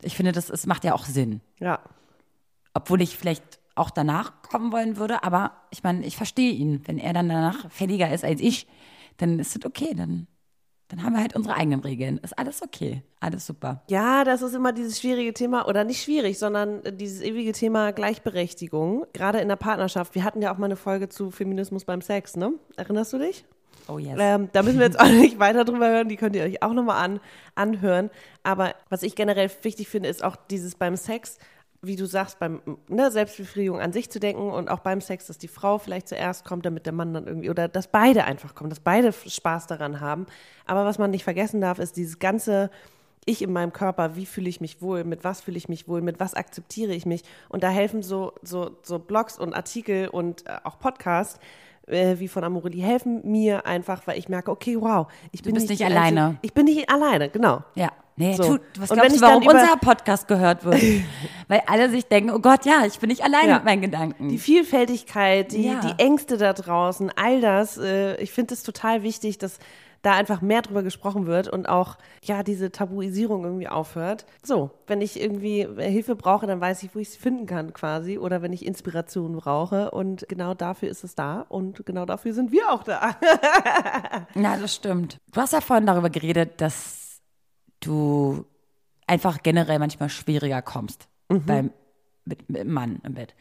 Ich 0.00 0.16
finde, 0.16 0.32
das 0.32 0.48
ist, 0.50 0.66
macht 0.66 0.84
ja 0.84 0.94
auch 0.94 1.04
Sinn. 1.04 1.40
Ja. 1.60 1.80
Obwohl 2.74 3.02
ich 3.02 3.16
vielleicht 3.18 3.60
auch 3.74 3.90
danach 3.90 4.42
kommen 4.42 4.72
wollen 4.72 4.96
würde, 4.96 5.24
aber 5.24 5.52
ich 5.70 5.82
meine, 5.82 6.04
ich 6.04 6.16
verstehe 6.16 6.52
ihn. 6.52 6.82
Wenn 6.86 6.98
er 6.98 7.12
dann 7.12 7.28
danach 7.28 7.70
fälliger 7.70 8.12
ist 8.12 8.24
als 8.24 8.40
ich, 8.40 8.66
dann 9.16 9.38
ist 9.38 9.56
es 9.56 9.64
okay, 9.64 9.94
dann, 9.94 10.26
dann 10.88 11.02
haben 11.02 11.14
wir 11.14 11.20
halt 11.20 11.34
unsere 11.34 11.54
eigenen 11.54 11.80
Regeln. 11.80 12.18
Ist 12.18 12.38
alles 12.38 12.62
okay, 12.62 13.02
alles 13.20 13.46
super. 13.46 13.82
Ja, 13.88 14.24
das 14.24 14.42
ist 14.42 14.54
immer 14.54 14.72
dieses 14.72 15.00
schwierige 15.00 15.32
Thema, 15.32 15.66
oder 15.68 15.84
nicht 15.84 16.02
schwierig, 16.02 16.38
sondern 16.38 16.82
dieses 16.96 17.22
ewige 17.22 17.52
Thema 17.52 17.92
Gleichberechtigung, 17.92 19.06
gerade 19.12 19.40
in 19.40 19.48
der 19.48 19.56
Partnerschaft. 19.56 20.14
Wir 20.14 20.24
hatten 20.24 20.42
ja 20.42 20.52
auch 20.52 20.58
mal 20.58 20.66
eine 20.66 20.76
Folge 20.76 21.08
zu 21.08 21.30
Feminismus 21.30 21.84
beim 21.84 22.02
Sex, 22.02 22.36
ne? 22.36 22.52
Erinnerst 22.76 23.12
du 23.12 23.18
dich? 23.18 23.44
Oh 23.88 23.98
yes. 23.98 24.16
Ähm, 24.20 24.48
da 24.52 24.62
müssen 24.62 24.78
wir 24.78 24.86
jetzt 24.86 25.00
auch 25.00 25.08
nicht 25.08 25.38
weiter 25.38 25.64
drüber 25.64 25.88
hören, 25.88 26.08
die 26.08 26.16
könnt 26.16 26.36
ihr 26.36 26.44
euch 26.44 26.62
auch 26.62 26.72
nochmal 26.72 27.02
an, 27.02 27.20
anhören. 27.54 28.10
Aber 28.42 28.74
was 28.88 29.02
ich 29.02 29.14
generell 29.14 29.50
wichtig 29.62 29.88
finde, 29.88 30.08
ist 30.08 30.22
auch 30.22 30.36
dieses 30.36 30.74
beim 30.74 30.96
Sex, 30.96 31.38
wie 31.84 31.96
du 31.96 32.06
sagst, 32.06 32.38
beim 32.38 32.62
ne, 32.88 33.10
Selbstbefriedigung 33.10 33.80
an 33.80 33.92
sich 33.92 34.08
zu 34.10 34.20
denken 34.20 34.50
und 34.50 34.68
auch 34.70 34.78
beim 34.80 35.00
Sex, 35.00 35.26
dass 35.26 35.38
die 35.38 35.48
Frau 35.48 35.78
vielleicht 35.78 36.08
zuerst 36.08 36.44
kommt, 36.44 36.64
damit 36.64 36.86
der 36.86 36.92
Mann 36.92 37.12
dann 37.12 37.26
irgendwie, 37.26 37.50
oder 37.50 37.66
dass 37.68 37.88
beide 37.88 38.24
einfach 38.24 38.54
kommen, 38.54 38.70
dass 38.70 38.78
beide 38.80 39.12
Spaß 39.12 39.66
daran 39.66 40.00
haben. 40.00 40.26
Aber 40.64 40.84
was 40.84 40.98
man 40.98 41.10
nicht 41.10 41.24
vergessen 41.24 41.60
darf, 41.60 41.78
ist 41.80 41.96
dieses 41.96 42.18
ganze 42.18 42.70
ich 43.24 43.40
in 43.42 43.52
meinem 43.52 43.72
Körper, 43.72 44.16
wie 44.16 44.26
fühle 44.26 44.48
ich 44.48 44.60
mich 44.60 44.82
wohl, 44.82 45.04
mit 45.04 45.22
was 45.22 45.40
fühle 45.40 45.56
ich 45.56 45.68
mich 45.68 45.86
wohl, 45.86 46.02
mit 46.02 46.18
was 46.18 46.34
akzeptiere 46.34 46.92
ich 46.92 47.06
mich. 47.06 47.22
Und 47.48 47.62
da 47.62 47.68
helfen 47.68 48.02
so, 48.02 48.32
so, 48.42 48.76
so 48.82 48.98
Blogs 48.98 49.38
und 49.38 49.54
Artikel 49.54 50.08
und 50.08 50.44
äh, 50.48 50.56
auch 50.64 50.78
Podcasts 50.80 51.38
äh, 51.86 52.18
wie 52.18 52.26
von 52.28 52.42
Amorelie 52.44 52.82
helfen 52.84 53.20
mir 53.30 53.64
einfach, 53.66 54.06
weil 54.06 54.18
ich 54.18 54.28
merke, 54.28 54.50
okay, 54.50 54.76
wow, 54.80 55.06
ich 55.32 55.42
bin 55.42 55.54
bist 55.54 55.68
nicht 55.68 55.80
die 55.80 55.84
alleine. 55.84 56.20
Einzige- 56.26 56.38
Ich 56.42 56.52
bin 56.52 56.64
nicht 56.64 56.88
alleine, 56.90 57.28
genau. 57.28 57.62
Ja. 57.74 57.90
Nee, 58.16 58.34
So. 58.34 58.42
tut, 58.44 58.60
was 58.78 58.90
Und 58.90 58.96
glaubst 58.98 59.12
wenn 59.14 59.20
du, 59.20 59.26
warum 59.26 59.46
unser 59.46 59.76
Podcast 59.80 60.28
gehört 60.28 60.64
wird? 60.64 60.82
Weil 61.48 61.62
alle 61.66 61.88
sich 61.90 62.06
denken, 62.06 62.30
oh 62.30 62.40
Gott, 62.40 62.66
ja, 62.66 62.84
ich 62.86 62.98
bin 62.98 63.08
nicht 63.08 63.22
allein 63.24 63.48
Ja. 63.48 63.54
mit 63.56 63.64
meinen 63.64 63.80
Gedanken. 63.82 64.28
Die 64.28 64.38
Vielfältigkeit, 64.38 65.52
die, 65.52 65.66
Ja. 65.68 65.80
die 65.80 65.94
Ängste 66.02 66.36
da 66.36 66.52
draußen, 66.52 67.10
all 67.16 67.40
das, 67.40 67.78
äh, 67.78 68.16
ich 68.22 68.30
finde 68.32 68.54
es 68.54 68.62
total 68.62 69.02
wichtig, 69.02 69.38
dass 69.38 69.58
da 70.02 70.14
einfach 70.14 70.40
mehr 70.42 70.62
drüber 70.62 70.82
gesprochen 70.82 71.26
wird 71.26 71.46
und 71.46 71.68
auch, 71.68 71.96
ja, 72.24 72.42
diese 72.42 72.72
Tabuisierung 72.72 73.44
irgendwie 73.44 73.68
aufhört. 73.68 74.26
So, 74.42 74.70
wenn 74.88 75.00
ich 75.00 75.20
irgendwie 75.20 75.60
äh, 75.60 75.88
Hilfe 75.90 76.16
brauche, 76.16 76.44
dann 76.48 76.60
weiß 76.60 76.82
ich, 76.82 76.92
wo 76.94 76.98
ich 76.98 77.08
sie 77.10 77.20
finden 77.20 77.46
kann 77.46 77.72
quasi 77.72 78.18
oder 78.18 78.42
wenn 78.42 78.52
ich 78.52 78.66
Inspiration 78.66 79.36
brauche 79.36 79.92
und 79.92 80.26
genau 80.28 80.54
dafür 80.54 80.88
ist 80.90 81.04
es 81.04 81.14
da 81.14 81.46
und 81.48 81.86
genau 81.86 82.04
dafür 82.04 82.34
sind 82.34 82.50
wir 82.52 82.70
auch 82.72 82.82
da. 82.82 83.16
Ja, 84.34 84.56
das 84.56 84.74
stimmt. 84.74 85.18
Du 85.32 85.40
hast 85.40 85.52
ja 85.52 85.60
vorhin 85.60 85.86
darüber 85.86 86.10
geredet, 86.10 86.60
dass 86.60 87.01
du 87.86 88.44
einfach 89.06 89.42
generell 89.42 89.78
manchmal 89.78 90.08
schwieriger 90.08 90.62
kommst 90.62 91.08
beim 91.28 91.70
mit, 92.24 92.48
mit 92.48 92.66
Mann 92.66 93.00
im 93.04 93.14
Bett. 93.14 93.34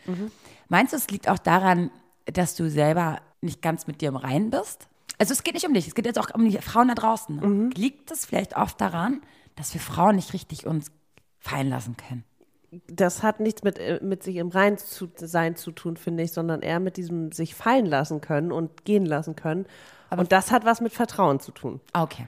Meinst 0.67 0.93
du, 0.93 0.97
es 0.97 1.09
liegt 1.09 1.29
auch 1.29 1.39
daran, 1.39 1.91
dass 2.25 2.55
du 2.55 2.69
selber 2.69 3.21
nicht 3.41 3.61
ganz 3.61 3.87
mit 3.87 4.01
dir 4.01 4.09
im 4.09 4.15
Reinen 4.15 4.49
bist? 4.49 4.87
Also 5.19 5.33
es 5.33 5.43
geht 5.43 5.53
nicht 5.53 5.67
um 5.67 5.73
dich, 5.73 5.87
es 5.87 5.95
geht 5.95 6.05
jetzt 6.05 6.17
auch 6.19 6.33
um 6.33 6.49
die 6.49 6.57
Frauen 6.57 6.87
da 6.87 6.95
draußen. 6.95 7.35
Ne? 7.35 7.69
Liegt 7.75 8.09
es 8.11 8.25
vielleicht 8.25 8.57
oft 8.57 8.81
daran, 8.81 9.21
dass 9.55 9.73
wir 9.73 9.81
Frauen 9.81 10.15
nicht 10.15 10.33
richtig 10.33 10.65
uns 10.65 10.91
fallen 11.39 11.69
lassen 11.69 11.95
können? 11.97 12.23
das 12.87 13.21
hat 13.21 13.39
nichts 13.39 13.63
mit, 13.63 13.77
äh, 13.79 13.99
mit 14.01 14.23
sich 14.23 14.37
im 14.37 14.47
Rein 14.49 14.77
zu 14.77 15.09
sein 15.17 15.55
zu 15.55 15.71
tun, 15.71 15.97
finde 15.97 16.23
ich, 16.23 16.31
sondern 16.31 16.61
eher 16.61 16.79
mit 16.79 16.95
diesem 16.97 17.31
sich 17.31 17.53
fallen 17.53 17.85
lassen 17.85 18.21
können 18.21 18.51
und 18.51 18.85
gehen 18.85 19.05
lassen 19.05 19.35
können. 19.35 19.65
und 20.09 20.31
das 20.31 20.51
hat 20.51 20.63
was 20.63 20.79
mit 20.81 20.93
Vertrauen 20.93 21.39
zu 21.39 21.51
tun. 21.51 21.81
Ah, 21.93 22.03
Okay. 22.03 22.27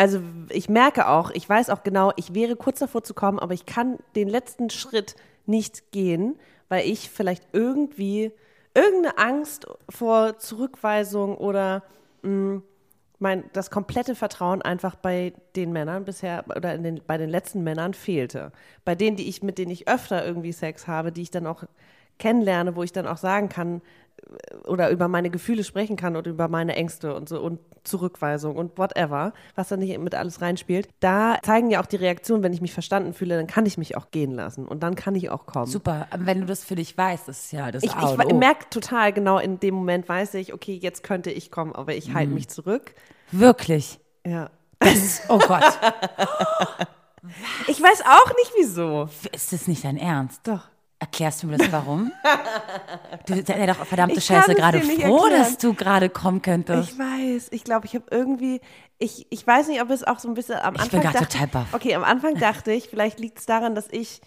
Also 0.00 0.22
ich 0.48 0.70
merke 0.70 1.08
auch, 1.08 1.30
ich 1.30 1.46
weiß 1.46 1.68
auch 1.68 1.82
genau, 1.82 2.10
ich 2.16 2.32
wäre 2.32 2.56
kurz 2.56 2.78
davor 2.78 3.02
zu 3.04 3.12
kommen, 3.12 3.38
aber 3.38 3.52
ich 3.52 3.66
kann 3.66 3.98
den 4.16 4.30
letzten 4.30 4.70
Schritt 4.70 5.14
nicht 5.44 5.92
gehen, 5.92 6.38
weil 6.70 6.88
ich 6.88 7.10
vielleicht 7.10 7.46
irgendwie 7.52 8.32
irgendeine 8.74 9.18
Angst 9.18 9.66
vor 9.90 10.38
Zurückweisung 10.38 11.36
oder 11.36 11.82
mh, 12.22 12.62
mein, 13.18 13.44
das 13.52 13.70
komplette 13.70 14.14
Vertrauen 14.14 14.62
einfach 14.62 14.94
bei 14.96 15.34
den 15.54 15.70
Männern 15.70 16.06
bisher 16.06 16.44
oder 16.48 16.78
den, 16.78 17.02
bei 17.06 17.18
den 17.18 17.28
letzten 17.28 17.62
Männern 17.62 17.92
fehlte. 17.92 18.52
Bei 18.86 18.94
denen, 18.94 19.18
die 19.18 19.28
ich, 19.28 19.42
mit 19.42 19.58
denen 19.58 19.70
ich 19.70 19.86
öfter 19.86 20.24
irgendwie 20.24 20.52
Sex 20.52 20.86
habe, 20.86 21.12
die 21.12 21.20
ich 21.20 21.30
dann 21.30 21.46
auch 21.46 21.64
kennenlerne, 22.18 22.74
wo 22.74 22.82
ich 22.82 22.92
dann 22.92 23.06
auch 23.06 23.18
sagen 23.18 23.50
kann 23.50 23.82
oder 24.66 24.90
über 24.90 25.08
meine 25.08 25.30
Gefühle 25.30 25.64
sprechen 25.64 25.96
kann 25.96 26.16
und 26.16 26.26
über 26.26 26.48
meine 26.48 26.76
Ängste 26.76 27.14
und 27.14 27.28
so 27.28 27.40
und 27.40 27.60
Zurückweisung 27.84 28.56
und 28.56 28.76
whatever, 28.78 29.32
was 29.54 29.68
da 29.68 29.76
nicht 29.76 29.96
mit 29.98 30.14
alles 30.14 30.40
reinspielt, 30.40 30.88
da 31.00 31.38
zeigen 31.42 31.70
ja 31.70 31.80
auch 31.80 31.86
die 31.86 31.96
Reaktionen, 31.96 32.42
wenn 32.42 32.52
ich 32.52 32.60
mich 32.60 32.72
verstanden 32.72 33.14
fühle, 33.14 33.36
dann 33.36 33.46
kann 33.46 33.66
ich 33.66 33.78
mich 33.78 33.96
auch 33.96 34.10
gehen 34.10 34.32
lassen 34.32 34.66
und 34.66 34.82
dann 34.82 34.94
kann 34.96 35.14
ich 35.14 35.30
auch 35.30 35.46
kommen. 35.46 35.66
Super, 35.66 36.06
wenn 36.18 36.40
du 36.40 36.46
das 36.46 36.64
für 36.64 36.74
dich 36.74 36.96
weißt, 36.96 37.28
das 37.28 37.44
ist 37.44 37.52
ja 37.52 37.70
das 37.70 37.82
Ich, 37.82 37.94
A 37.94 38.12
ich, 38.12 38.34
merke 38.34 38.66
total 38.70 39.12
genau 39.12 39.38
in 39.38 39.58
dem 39.60 39.74
Moment, 39.74 40.08
weiß 40.08 40.34
ich, 40.34 40.52
okay, 40.52 40.78
jetzt 40.80 41.02
könnte 41.02 41.30
ich 41.30 41.50
kommen, 41.50 41.74
aber 41.74 41.94
ich 41.94 42.08
Mhm. 42.08 42.14
halte 42.14 42.32
mich 42.32 42.48
zurück. 42.48 42.94
Wirklich. 43.32 43.98
Ja. 44.26 44.50
Oh 45.28 45.38
Gott. 45.38 45.62
Ich 47.66 47.80
weiß 47.82 48.02
auch 48.02 48.28
nicht 48.34 48.52
wieso. 48.56 49.08
ist 49.32 49.52
das 49.52 49.68
nicht 49.68 49.84
dein 49.84 49.98
Ernst? 49.98 50.40
Doch. 50.48 50.68
Erklärst 51.00 51.42
du 51.42 51.46
mir 51.48 51.56
das 51.56 51.72
warum? 51.72 52.12
Du 53.26 53.34
bist 53.34 53.48
ja 53.48 53.66
doch 53.66 53.84
verdammte 53.86 54.18
Ich 54.18 54.24
Scheiße 54.26 54.54
gerade 54.54 54.80
froh, 54.80 54.90
erklären. 55.24 55.30
dass 55.30 55.58
du 55.58 55.74
gerade 55.74 56.08
kommen 56.10 56.42
könntest. 56.42 56.92
Ich 56.92 56.98
weiß, 56.98 57.48
ich 57.50 57.64
glaube, 57.64 57.86
ich 57.86 57.94
habe 57.94 58.04
irgendwie, 58.10 58.60
ich, 58.98 59.26
ich 59.30 59.46
weiß 59.46 59.68
nicht, 59.68 59.80
ob 59.82 59.90
es 59.90 60.04
auch 60.04 60.18
so 60.18 60.28
ein 60.28 60.34
bisschen 60.34 60.56
am 60.56 60.74
Ich 60.74 60.82
Anfang 60.82 61.00
bin 61.00 61.10
grad 61.10 61.22
dachte, 61.22 61.32
total 61.32 61.46
baff. 61.48 61.74
Okay, 61.74 61.94
am 61.94 62.04
Anfang 62.04 62.34
dachte 62.34 62.70
ich, 62.72 62.88
vielleicht 62.88 63.18
liegt 63.18 63.38
es 63.38 63.46
daran, 63.46 63.74
dass 63.74 63.88
ich 63.90 64.20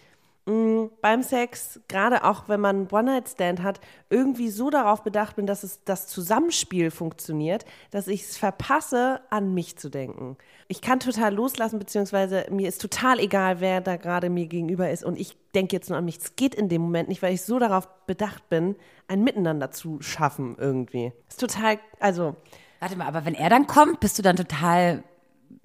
mh, 0.46 0.88
beim 1.00 1.22
Sex, 1.22 1.80
gerade 1.88 2.24
auch 2.24 2.48
wenn 2.48 2.60
man 2.60 2.76
einen 2.76 2.88
One-Night-Stand 2.90 3.62
hat, 3.62 3.80
irgendwie 4.10 4.50
so 4.50 4.68
darauf 4.70 5.02
bedacht 5.02 5.36
bin, 5.36 5.46
dass 5.46 5.62
es 5.62 5.84
das 5.84 6.06
Zusammenspiel 6.08 6.90
funktioniert, 6.90 7.64
dass 7.90 8.08
ich 8.08 8.22
es 8.22 8.36
verpasse, 8.36 9.20
an 9.30 9.54
mich 9.54 9.76
zu 9.78 9.90
denken. 9.90 10.36
Ich 10.68 10.80
kann 10.80 10.98
total 11.00 11.34
loslassen, 11.34 11.78
beziehungsweise 11.78 12.46
mir 12.50 12.68
ist 12.68 12.80
total 12.80 13.20
egal, 13.20 13.60
wer 13.60 13.80
da 13.80 13.96
gerade 13.96 14.28
mir 14.28 14.46
gegenüber 14.46 14.90
ist 14.90 15.04
und 15.04 15.18
ich 15.18 15.36
denke 15.54 15.74
jetzt 15.74 15.88
nur 15.88 15.98
an 15.98 16.04
mich. 16.04 16.18
Es 16.18 16.36
geht 16.36 16.54
in 16.54 16.68
dem 16.68 16.82
Moment 16.82 17.08
nicht, 17.08 17.22
weil 17.22 17.32
ich 17.34 17.42
so 17.42 17.58
darauf 17.58 17.88
bedacht 18.06 18.48
bin, 18.48 18.76
ein 19.08 19.22
Miteinander 19.22 19.70
zu 19.70 20.00
schaffen 20.02 20.56
irgendwie. 20.58 21.12
Ist 21.28 21.40
total, 21.40 21.78
also, 22.00 22.36
Warte 22.80 22.96
mal, 22.96 23.06
aber 23.06 23.24
wenn 23.24 23.34
er 23.34 23.48
dann 23.48 23.66
kommt, 23.66 24.00
bist 24.00 24.18
du 24.18 24.22
dann 24.22 24.36
total 24.36 25.02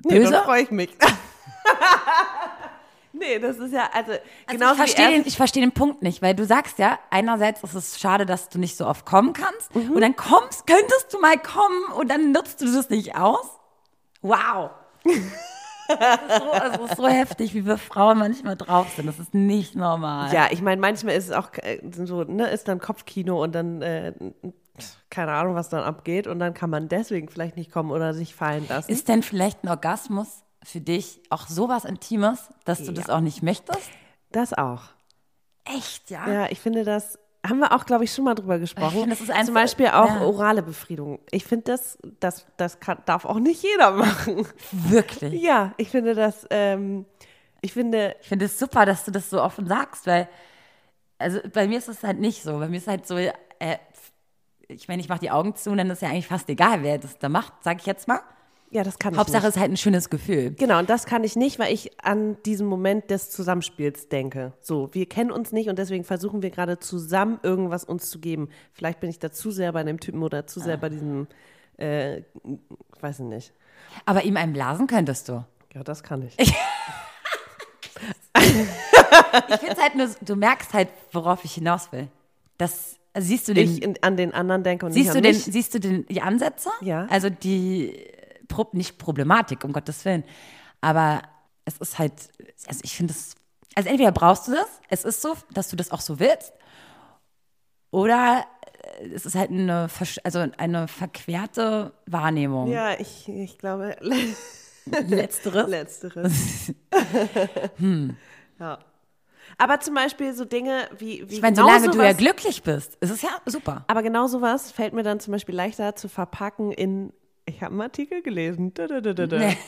nee, 0.06 0.20
böse? 0.20 0.32
dann 0.32 0.44
freue 0.46 0.62
ich 0.64 0.72
mich. 0.72 0.90
nee, 3.14 3.40
das 3.40 3.58
ist 3.58 3.74
ja, 3.74 3.90
also, 3.94 4.12
Also 4.12 4.22
genau 4.48 4.72
ich 4.72 4.78
verstehe 4.78 5.10
den, 5.10 5.28
ich 5.28 5.36
verstehe 5.36 5.62
den 5.62 5.72
Punkt 5.74 6.02
nicht, 6.02 6.22
weil 6.22 6.36
du 6.36 6.46
sagst 6.46 6.80
ja, 6.80 6.98
einerseits 7.10 7.64
ist 7.64 7.74
es 7.74 8.00
schade, 8.00 8.26
dass 8.26 8.50
du 8.50 8.60
nicht 8.60 8.78
so 8.78 8.86
oft 8.86 9.06
kommen 9.06 9.34
kannst 9.34 9.76
Mhm. 9.76 9.92
und 9.92 10.02
dann 10.02 10.16
kommst, 10.16 10.66
könntest 10.68 11.14
du 11.14 11.20
mal 11.20 11.38
kommen 11.38 11.92
und 11.98 12.10
dann 12.10 12.32
nutzt 12.32 12.62
du 12.62 12.66
das 12.74 12.90
nicht 12.90 13.16
aus. 13.16 13.46
Wow. 14.22 14.72
Das 15.90 16.22
ist, 16.22 16.44
so, 16.44 16.52
das 16.54 16.92
ist 16.92 16.98
so 16.98 17.08
heftig, 17.08 17.54
wie 17.54 17.66
wir 17.66 17.78
Frauen 17.78 18.20
manchmal 18.20 18.56
drauf 18.56 18.88
sind. 18.96 19.08
Das 19.08 19.20
ist 19.20 19.34
nicht 19.34 19.76
normal. 19.76 20.34
Ja, 20.34 20.48
ich 20.52 20.62
meine, 20.62 20.80
manchmal 20.80 21.16
ist 21.16 21.26
es 21.26 21.32
auch 21.32 21.50
äh, 21.58 21.80
so, 21.92 22.24
ne, 22.24 22.48
ist 22.50 22.68
dann 22.68 22.80
Kopfkino 22.80 23.44
und 23.44 23.54
dann, 23.54 23.82
äh, 23.82 24.14
keine 25.10 25.34
Ahnung, 25.34 25.56
was 25.56 25.70
dann 25.70 25.84
abgeht 25.84 26.28
und 26.28 26.40
dann 26.40 26.54
kann 26.54 26.70
man 26.70 26.88
deswegen 26.88 27.30
vielleicht 27.30 27.58
nicht 27.58 27.72
kommen 27.72 27.92
oder 27.92 28.14
sich 28.14 28.36
fallen 28.36 28.68
lassen. 28.68 28.92
Ist 28.92 29.10
denn 29.10 29.24
vielleicht 29.24 29.64
ein 29.64 29.70
Orgasmus 29.70 30.44
für 30.64 30.80
dich 30.80 31.22
auch 31.30 31.48
sowas 31.48 31.86
Intimes, 31.86 32.50
dass 32.66 32.84
du 32.84 32.92
das 32.92 33.10
auch 33.10 33.22
nicht 33.22 33.44
möchtest? 33.44 33.90
das 34.32 34.54
auch. 34.54 34.84
Echt, 35.66 36.10
ja? 36.10 36.28
Ja, 36.30 36.48
ich 36.50 36.60
finde 36.60 36.84
das, 36.84 37.20
haben 37.46 37.60
wir 37.60 37.72
auch, 37.72 37.86
glaube 37.86 38.04
ich, 38.04 38.14
schon 38.14 38.26
mal 38.26 38.36
drüber 38.36 38.60
gesprochen. 38.60 39.00
finde, 39.02 39.10
das 39.16 39.22
ist 39.22 39.46
Zum 39.46 39.54
Beispiel 39.54 39.88
auch 39.88 40.08
ja. 40.08 40.22
orale 40.22 40.62
Befriedigung. 40.62 41.20
Ich 41.32 41.46
finde, 41.46 41.72
das, 41.72 41.98
das, 42.20 42.46
das 42.58 42.80
kann, 42.80 43.00
darf 43.06 43.26
auch 43.26 43.40
nicht 43.40 43.64
jeder 43.64 43.92
machen. 44.06 44.46
Wirklich. 44.72 45.42
Ja, 45.42 45.74
ich 45.78 45.90
finde 45.90 46.16
das, 46.16 46.46
ähm, 46.50 47.06
Ich 47.62 47.74
finde, 47.74 48.16
Ich 48.22 48.28
finde 48.28 48.46
es 48.46 48.60
super, 48.60 48.86
dass 48.86 49.06
du 49.06 49.12
das 49.12 49.30
so 49.30 49.42
offen 49.42 49.68
sagst, 49.68 50.06
weil, 50.08 50.28
also 51.18 51.40
bei 51.54 51.68
mir 51.68 51.78
ist 51.78 51.88
es 51.88 52.04
halt 52.04 52.20
nicht 52.20 52.44
so. 52.44 52.60
Bei 52.60 52.68
mir 52.68 52.78
ist 52.78 52.88
halt 52.88 53.08
so, 53.08 53.18
äh, 53.18 53.32
ich 54.68 54.88
meine, 54.88 55.02
ich 55.02 55.10
mache 55.10 55.20
die 55.20 55.32
Augen 55.32 55.56
zu 55.56 55.72
und 55.72 55.78
dann 55.78 55.90
ist 55.90 56.02
ja 56.02 56.10
eigentlich 56.10 56.28
fast 56.28 56.50
egal, 56.50 56.84
wer 56.84 56.98
das 56.98 57.18
da 57.20 57.30
macht, 57.30 57.54
sag 57.64 57.80
ich 57.80 57.86
jetzt 57.86 58.08
mal. 58.08 58.22
Ja, 58.72 58.84
das 58.84 59.00
kann 59.00 59.18
Hauptsache 59.18 59.40
ich 59.40 59.44
nicht. 59.46 59.56
ist 59.56 59.60
halt 59.62 59.72
ein 59.72 59.78
schönes 59.78 60.10
Gefühl. 60.10 60.52
Genau, 60.52 60.80
und 60.80 60.90
das 60.90 61.06
kann 61.06 61.24
ich 61.24 61.36
nicht, 61.36 61.58
weil 61.60 61.74
ich 61.74 61.92
an 62.04 62.38
diesen 62.46 62.68
Moment 62.68 63.10
des 63.10 63.30
Zusammenspiels 63.32 64.10
denke. 64.10 64.54
So, 64.62 64.90
wir 64.94 65.08
kennen 65.08 65.32
uns 65.32 65.52
nicht 65.52 65.70
und 65.70 65.80
deswegen 65.80 66.04
versuchen 66.04 66.42
wir 66.42 66.50
gerade 66.52 66.80
zusammen 66.80 67.40
irgendwas 67.44 67.84
uns 67.84 68.10
zu 68.10 68.20
geben. 68.20 68.50
Vielleicht 68.74 69.00
bin 69.00 69.10
ich 69.10 69.20
da 69.20 69.32
zu 69.32 69.52
sehr 69.52 69.72
bei 69.74 69.84
dem 69.84 70.00
Typen 70.00 70.22
oder 70.24 70.46
zu 70.46 70.60
sehr 70.60 70.78
bei 70.78 70.90
diesem, 70.90 71.28
äh, 71.78 72.22
weiß 73.02 73.20
ich 73.20 73.26
nicht. 73.26 73.54
Aber 74.06 74.24
ihm 74.24 74.38
einen 74.38 74.54
blasen 74.54 74.88
könntest 74.88 75.30
du. 75.30 75.44
Ja, 75.74 75.84
das 75.84 76.04
kann 76.04 76.22
ich. 76.24 76.36
Ich 79.50 79.58
finde 79.58 79.74
es 79.74 79.82
halt 79.82 79.96
nur, 79.96 80.08
du 80.22 80.36
merkst 80.36 80.74
halt, 80.74 80.90
worauf 81.12 81.44
ich 81.44 81.54
hinaus 81.54 81.92
will. 81.92 82.08
Das, 82.58 82.96
also 83.14 83.28
siehst 83.28 83.48
du 83.48 83.54
den, 83.54 83.70
Ich 83.70 83.82
in, 83.84 83.96
an 84.02 84.18
den 84.18 84.34
anderen 84.34 84.64
denke 84.64 84.86
und 84.86 84.92
siehst 84.94 85.08
nicht 85.08 85.14
du 85.14 85.18
an 85.18 85.24
den, 85.24 85.36
mich. 85.36 85.44
siehst 85.46 85.74
du 85.74 85.80
den, 85.80 86.06
die 86.08 86.22
Ansätze? 86.22 86.70
Ja. 86.82 87.06
Also 87.10 87.30
die, 87.30 88.06
Pro, 88.50 88.68
nicht 88.74 88.98
Problematik, 88.98 89.64
um 89.64 89.72
Gottes 89.72 90.04
Willen. 90.04 90.26
Aber 90.82 91.22
es 91.64 91.78
ist 91.78 91.98
halt, 91.98 92.12
also 92.68 92.82
ich 92.84 92.96
finde 92.98 93.14
es, 93.14 93.36
also 93.76 93.88
entweder 93.90 94.12
brauchst 94.12 94.48
du 94.50 94.52
das, 94.52 94.68
es 94.90 95.06
ist 95.06 95.22
so, 95.22 95.36
dass 95.54 95.70
du 95.70 95.78
das 95.78 95.92
auch 95.92 96.02
so 96.02 96.20
willst, 96.20 96.52
oder 97.92 98.46
äh, 99.00 99.08
es 99.10 99.26
ist 99.26 99.36
halt 99.36 99.50
eine, 99.52 99.88
also 100.24 100.46
eine 100.58 100.88
verquerte 100.88 101.94
Wahrnehmung. 102.06 102.70
Ja, 102.72 103.00
ich, 103.00 103.28
ich 103.30 103.58
glaube, 103.58 103.96
Letzteres. 104.86 105.70
letzteres. 105.70 106.74
Ja. 108.60 108.80
Aber 109.58 109.80
zum 109.80 109.94
Beispiel 109.96 110.34
so 110.34 110.46
Dinge 110.46 110.90
wie, 110.98 111.28
wie 111.30 111.36
Ich 111.36 111.42
meine, 111.42 111.56
genau 111.56 111.68
solange 111.68 111.90
du 111.90 111.98
ja 112.00 112.10
sowas- 112.10 112.18
glücklich 112.18 112.62
bist, 112.64 112.96
ist 112.96 113.10
es 113.10 113.22
ja 113.22 113.30
super. 113.46 113.84
Aber 113.88 114.04
genau 114.04 114.28
sowas 114.28 114.72
fällt 114.72 114.94
mir 114.94 115.04
dann 115.04 115.20
zum 115.20 115.32
Beispiel 115.32 115.56
leichter 115.56 115.96
zu 115.96 116.08
verpacken 116.10 116.72
in, 116.72 117.12
ich 117.50 117.62
habe 117.62 117.74
einen 117.74 117.82
Artikel 117.82 118.22
gelesen. 118.22 118.74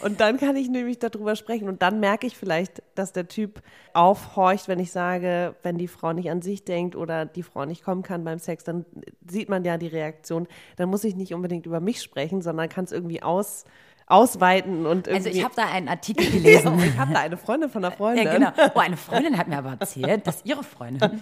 Und 0.04 0.20
dann 0.20 0.38
kann 0.38 0.56
ich 0.56 0.70
nämlich 0.70 1.00
darüber 1.00 1.36
sprechen. 1.36 1.68
Und 1.68 1.82
dann 1.82 2.00
merke 2.00 2.28
ich 2.28 2.38
vielleicht, 2.38 2.82
dass 2.96 3.12
der 3.12 3.28
Typ 3.28 3.62
aufhorcht, 3.94 4.68
wenn 4.68 4.80
ich 4.80 4.92
sage, 4.92 5.56
wenn 5.64 5.78
die 5.78 5.88
Frau 5.88 6.14
nicht 6.14 6.30
an 6.32 6.42
sich 6.42 6.64
denkt 6.64 6.96
oder 6.96 7.26
die 7.26 7.44
Frau 7.44 7.66
nicht 7.66 7.84
kommen 7.84 8.04
kann 8.04 8.24
beim 8.24 8.40
Sex, 8.40 8.64
dann 8.64 8.86
sieht 9.28 9.50
man 9.50 9.64
ja 9.64 9.78
die 9.78 9.88
Reaktion. 9.88 10.48
Dann 10.78 10.90
muss 10.90 11.04
ich 11.04 11.16
nicht 11.16 11.34
unbedingt 11.34 11.66
über 11.66 11.80
mich 11.80 12.02
sprechen, 12.02 12.42
sondern 12.42 12.70
kann 12.70 12.86
es 12.86 12.92
irgendwie 12.92 13.22
aus, 13.22 13.66
ausweiten 14.12 14.86
und 14.86 15.08
irgendwie. 15.08 15.30
Also 15.30 15.40
ich 15.40 15.44
habe 15.44 15.56
da 15.56 15.66
einen 15.72 15.88
Artikel 15.88 16.26
ja, 16.26 16.32
gelesen. 16.32 16.80
ich 16.80 16.98
habe 16.98 17.14
da 17.14 17.20
eine 17.22 17.38
Freundin 17.38 17.70
von 17.70 17.84
einer 17.84 17.96
Freundin. 17.96 18.26
Ja, 18.26 18.34
genau. 18.34 18.52
Oh, 18.76 18.80
eine 18.80 18.98
Freundin 18.98 19.38
hat 19.38 19.48
mir 19.48 19.58
aber 19.58 19.78
erzählt, 19.80 20.28
dass 20.28 20.44
ihre 20.44 20.64
Freundin, 20.64 21.22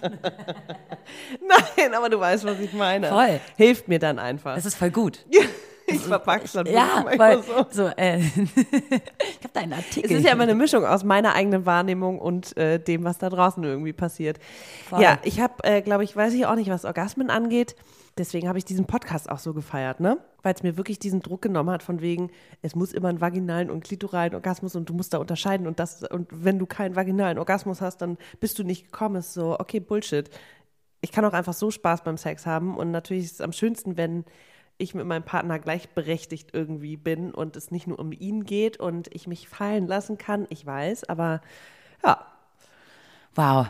Nein, 1.48 1.94
aber 1.94 2.08
du 2.08 2.18
weißt, 2.18 2.44
was 2.44 2.58
ich 2.60 2.72
meine. 2.72 3.08
Voll. 3.08 3.40
Hilft 3.56 3.88
mir 3.88 3.98
dann 3.98 4.18
einfach. 4.18 4.56
das 4.56 4.66
ist 4.66 4.74
voll 4.74 4.90
gut. 4.90 5.24
Ich 5.90 6.00
verpack's 6.00 6.52
dann 6.52 6.66
Ja, 6.66 7.04
weil, 7.16 7.42
so. 7.42 7.66
so, 7.70 7.86
äh, 7.96 8.18
ich 8.20 8.34
habe 8.34 9.50
da 9.52 9.60
einen 9.60 9.72
Artikel. 9.72 10.10
Es 10.10 10.18
ist 10.18 10.24
ja 10.24 10.32
immer 10.32 10.44
eine 10.44 10.54
Mischung 10.54 10.84
aus 10.84 11.04
meiner 11.04 11.34
eigenen 11.34 11.66
Wahrnehmung 11.66 12.18
und 12.18 12.56
äh, 12.56 12.78
dem, 12.78 13.04
was 13.04 13.18
da 13.18 13.28
draußen 13.28 13.62
irgendwie 13.62 13.92
passiert. 13.92 14.38
Voll. 14.88 15.02
Ja, 15.02 15.18
ich 15.22 15.40
habe, 15.40 15.54
äh, 15.64 15.82
glaube 15.82 16.04
ich, 16.04 16.16
weiß 16.16 16.34
ich 16.34 16.46
auch 16.46 16.54
nicht, 16.54 16.70
was 16.70 16.84
Orgasmen 16.84 17.30
angeht. 17.30 17.76
Deswegen 18.18 18.48
habe 18.48 18.58
ich 18.58 18.64
diesen 18.64 18.86
Podcast 18.86 19.30
auch 19.30 19.38
so 19.38 19.54
gefeiert, 19.54 20.00
ne? 20.00 20.18
Weil 20.42 20.54
es 20.54 20.62
mir 20.62 20.76
wirklich 20.76 20.98
diesen 20.98 21.22
Druck 21.22 21.42
genommen 21.42 21.70
hat, 21.70 21.82
von 21.82 22.00
wegen, 22.00 22.30
es 22.60 22.74
muss 22.74 22.92
immer 22.92 23.08
einen 23.08 23.20
vaginalen 23.20 23.70
und 23.70 23.84
klitoralen 23.84 24.34
Orgasmus 24.34 24.74
und 24.74 24.88
du 24.88 24.94
musst 24.94 25.14
da 25.14 25.18
unterscheiden 25.18 25.66
und 25.66 25.78
das, 25.78 26.02
und 26.02 26.28
wenn 26.30 26.58
du 26.58 26.66
keinen 26.66 26.96
vaginalen 26.96 27.38
Orgasmus 27.38 27.80
hast, 27.80 27.98
dann 27.98 28.18
bist 28.40 28.58
du 28.58 28.64
nicht 28.64 28.84
gekommen. 28.86 29.16
Ist 29.16 29.34
so, 29.34 29.58
okay, 29.58 29.80
Bullshit. 29.80 30.28
Ich 31.02 31.12
kann 31.12 31.24
auch 31.24 31.32
einfach 31.32 31.54
so 31.54 31.70
Spaß 31.70 32.04
beim 32.04 32.18
Sex 32.18 32.44
haben 32.46 32.76
und 32.76 32.90
natürlich 32.90 33.24
ist 33.24 33.34
es 33.34 33.40
am 33.40 33.52
schönsten, 33.52 33.96
wenn 33.96 34.24
ich 34.80 34.94
mit 34.94 35.06
meinem 35.06 35.22
Partner 35.24 35.58
gleichberechtigt 35.58 36.50
irgendwie 36.52 36.96
bin 36.96 37.32
und 37.32 37.56
es 37.56 37.70
nicht 37.70 37.86
nur 37.86 37.98
um 37.98 38.12
ihn 38.12 38.44
geht 38.44 38.78
und 38.78 39.14
ich 39.14 39.26
mich 39.26 39.48
fallen 39.48 39.86
lassen 39.86 40.18
kann. 40.18 40.46
Ich 40.50 40.64
weiß, 40.66 41.04
aber 41.08 41.40
ja, 42.04 42.26
Wow. 43.34 43.68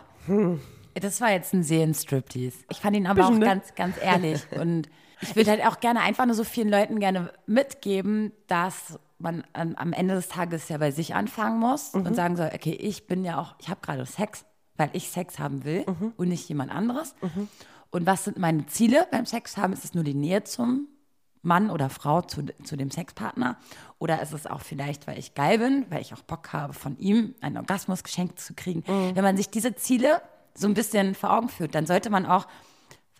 Das 0.94 1.20
war 1.20 1.30
jetzt 1.30 1.52
ein 1.52 1.62
Seelenstriptease. 1.62 2.58
Ich 2.70 2.78
fand 2.80 2.96
ihn 2.96 3.06
aber 3.06 3.20
Bisschen, 3.22 3.34
auch 3.34 3.38
ne? 3.38 3.44
ganz, 3.46 3.74
ganz 3.74 3.96
ehrlich. 4.02 4.40
Und 4.58 4.88
ich 5.20 5.36
würde 5.36 5.50
halt 5.50 5.66
auch 5.66 5.80
gerne 5.80 6.00
einfach 6.00 6.24
nur 6.26 6.34
so 6.34 6.44
vielen 6.44 6.68
Leuten 6.70 6.98
gerne 6.98 7.30
mitgeben, 7.46 8.32
dass 8.46 8.98
man 9.18 9.44
am 9.52 9.92
Ende 9.92 10.14
des 10.14 10.28
Tages 10.28 10.68
ja 10.70 10.78
bei 10.78 10.90
sich 10.92 11.14
anfangen 11.14 11.58
muss 11.60 11.92
Mhm. 11.92 12.06
und 12.06 12.14
sagen 12.14 12.36
soll, 12.36 12.50
okay, 12.54 12.72
ich 12.72 13.06
bin 13.06 13.22
ja 13.24 13.38
auch, 13.38 13.54
ich 13.58 13.68
habe 13.68 13.80
gerade 13.82 14.06
Sex, 14.06 14.46
weil 14.78 14.88
ich 14.94 15.10
Sex 15.10 15.38
haben 15.38 15.64
will 15.64 15.84
Mhm. 15.86 16.14
und 16.16 16.28
nicht 16.28 16.48
jemand 16.48 16.72
anderes. 16.74 17.14
Und 17.90 18.06
was 18.06 18.24
sind 18.24 18.38
meine 18.38 18.64
Ziele 18.66 19.06
beim 19.10 19.26
Sex 19.26 19.58
haben? 19.58 19.74
Ist 19.74 19.84
es 19.84 19.92
nur 19.94 20.04
die 20.04 20.14
Nähe 20.14 20.44
zum 20.44 20.88
Mann 21.42 21.70
oder 21.70 21.88
Frau 21.90 22.20
zu, 22.22 22.44
zu 22.64 22.76
dem 22.76 22.90
Sexpartner? 22.90 23.56
Oder 23.98 24.20
ist 24.22 24.32
es 24.32 24.46
auch 24.46 24.60
vielleicht, 24.60 25.06
weil 25.06 25.18
ich 25.18 25.34
geil 25.34 25.58
bin, 25.58 25.86
weil 25.90 26.00
ich 26.02 26.12
auch 26.14 26.22
Bock 26.22 26.52
habe, 26.52 26.72
von 26.72 26.98
ihm 26.98 27.34
einen 27.40 27.56
Orgasmus 27.56 28.02
geschenkt 28.04 28.40
zu 28.40 28.54
kriegen? 28.54 28.82
Wenn 29.14 29.24
man 29.24 29.36
sich 29.36 29.50
diese 29.50 29.74
Ziele 29.74 30.22
so 30.54 30.66
ein 30.66 30.74
bisschen 30.74 31.14
vor 31.14 31.32
Augen 31.32 31.48
führt, 31.48 31.74
dann 31.74 31.86
sollte 31.86 32.10
man 32.10 32.26
auch 32.26 32.46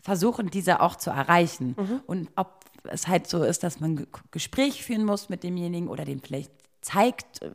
versuchen, 0.03 0.51
diese 0.51 0.81
auch 0.81 0.97
zu 0.97 1.11
erreichen. 1.11 1.75
Und 2.07 2.31
ob 2.37 2.65
es 2.85 3.09
halt 3.09 3.27
so 3.29 3.43
ist, 3.43 3.63
dass 3.63 3.81
man 3.81 4.07
Gespräch 4.31 4.83
führen 4.83 5.05
muss 5.05 5.29
mit 5.29 5.43
demjenigen 5.43 5.89
oder 5.89 6.05
dem 6.05 6.21
vielleicht 6.21 6.51
zeigt, 6.81 7.43
äh, 7.43 7.51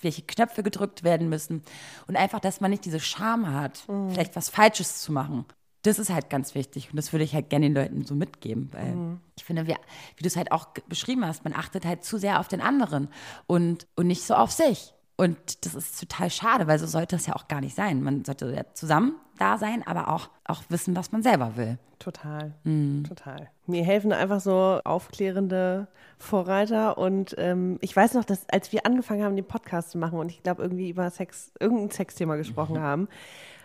welche 0.00 0.22
Knöpfe 0.22 0.62
gedrückt 0.62 1.02
werden 1.02 1.28
müssen. 1.28 1.62
Und 2.06 2.16
einfach, 2.16 2.38
dass 2.38 2.60
man 2.60 2.70
nicht 2.70 2.84
diese 2.84 3.00
Scham 3.00 3.52
hat, 3.52 3.84
vielleicht 4.10 4.36
was 4.36 4.48
Falsches 4.48 5.00
zu 5.00 5.10
machen. 5.12 5.44
Das 5.82 5.98
ist 5.98 6.10
halt 6.10 6.28
ganz 6.28 6.54
wichtig 6.54 6.90
und 6.90 6.96
das 6.96 7.12
würde 7.12 7.24
ich 7.24 7.34
halt 7.34 7.48
gerne 7.48 7.66
den 7.66 7.74
Leuten 7.74 8.04
so 8.04 8.14
mitgeben, 8.14 8.68
weil 8.72 9.18
ich 9.36 9.44
finde, 9.44 9.66
wir, 9.66 9.76
wie 10.16 10.22
du 10.22 10.26
es 10.26 10.36
halt 10.36 10.52
auch 10.52 10.68
beschrieben 10.88 11.24
hast, 11.26 11.44
man 11.44 11.54
achtet 11.54 11.86
halt 11.86 12.04
zu 12.04 12.18
sehr 12.18 12.38
auf 12.38 12.48
den 12.48 12.60
anderen 12.60 13.08
und, 13.46 13.86
und 13.96 14.06
nicht 14.06 14.22
so 14.24 14.34
auf 14.34 14.50
sich. 14.52 14.92
Und 15.16 15.64
das 15.66 15.74
ist 15.74 16.00
total 16.00 16.30
schade, 16.30 16.66
weil 16.66 16.78
so 16.78 16.86
sollte 16.86 17.16
es 17.16 17.26
ja 17.26 17.34
auch 17.36 17.46
gar 17.48 17.60
nicht 17.60 17.76
sein. 17.76 18.02
Man 18.02 18.24
sollte 18.24 18.54
ja 18.54 18.62
zusammen 18.72 19.14
da 19.38 19.58
sein, 19.58 19.86
aber 19.86 20.08
auch, 20.08 20.30
auch 20.44 20.62
wissen, 20.70 20.96
was 20.96 21.12
man 21.12 21.22
selber 21.22 21.56
will. 21.56 21.78
total. 21.98 22.54
Mhm. 22.64 23.04
Total. 23.04 23.50
Mir 23.66 23.84
helfen 23.84 24.12
einfach 24.12 24.40
so 24.40 24.80
aufklärende 24.84 25.88
Vorreiter 26.18 26.96
und 26.98 27.34
ähm, 27.38 27.78
ich 27.80 27.94
weiß 27.94 28.14
noch, 28.14 28.24
dass 28.24 28.48
als 28.50 28.72
wir 28.72 28.84
angefangen 28.86 29.22
haben, 29.24 29.36
den 29.36 29.46
Podcast 29.46 29.90
zu 29.90 29.98
machen 29.98 30.18
und 30.18 30.30
ich 30.30 30.42
glaube 30.42 30.62
irgendwie 30.62 30.88
über 30.90 31.10
Sex, 31.10 31.52
irgendein 31.60 31.90
Sexthema 31.90 32.36
gesprochen 32.36 32.76
Mhm. 32.76 32.80
haben, 32.80 33.08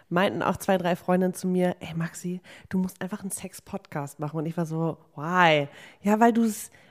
meinten 0.09 0.41
auch 0.41 0.57
zwei, 0.57 0.77
drei 0.77 0.95
Freundinnen 0.95 1.33
zu 1.33 1.47
mir, 1.47 1.75
ey 1.79 1.93
Maxi, 1.95 2.41
du 2.69 2.77
musst 2.77 3.01
einfach 3.01 3.21
einen 3.21 3.31
Sex-Podcast 3.31 4.19
machen. 4.19 4.37
Und 4.37 4.45
ich 4.45 4.57
war 4.57 4.65
so, 4.65 4.97
why? 5.15 5.67
Ja, 6.01 6.19
weil 6.19 6.33
du 6.33 6.45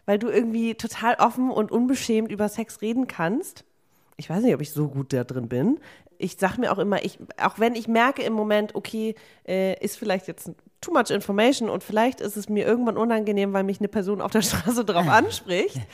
weil 0.07 0.19
du 0.19 0.29
irgendwie 0.29 0.75
total 0.75 1.15
offen 1.15 1.51
und 1.51 1.73
unbeschämt 1.73 2.31
über 2.31 2.49
Sex 2.49 2.83
reden 2.83 3.07
kannst. 3.07 3.65
Ich 4.17 4.31
weiß 4.31 4.43
nicht, 4.45 4.55
ob 4.55 4.61
ich 4.61 4.71
so 4.71 4.89
gut 4.89 5.13
da 5.13 5.25
drin 5.25 5.49
bin. 5.49 5.81
Ich 6.19 6.37
sag 6.39 6.59
mir 6.59 6.73
auch 6.73 6.79
immer, 6.79 7.05
ich, 7.05 7.19
auch 7.43 7.59
wenn 7.59 7.75
ich 7.75 7.89
merke 7.89 8.23
im 8.23 8.33
Moment, 8.33 8.75
okay, 8.75 9.15
äh, 9.47 9.79
ist 9.85 9.99
vielleicht 9.99 10.27
jetzt 10.29 10.51
too 10.81 10.93
much 10.93 11.11
information 11.11 11.71
und 11.71 11.83
vielleicht 11.83 12.21
ist 12.21 12.37
es 12.37 12.49
mir 12.51 12.67
irgendwann 12.67 12.99
unangenehm, 12.99 13.53
weil 13.55 13.65
mich 13.65 13.79
eine 13.81 13.89
Person 13.89 14.21
auf 14.21 14.31
der 14.33 14.43
Straße 14.43 14.85
drauf 14.85 15.09
anspricht. 15.09 15.79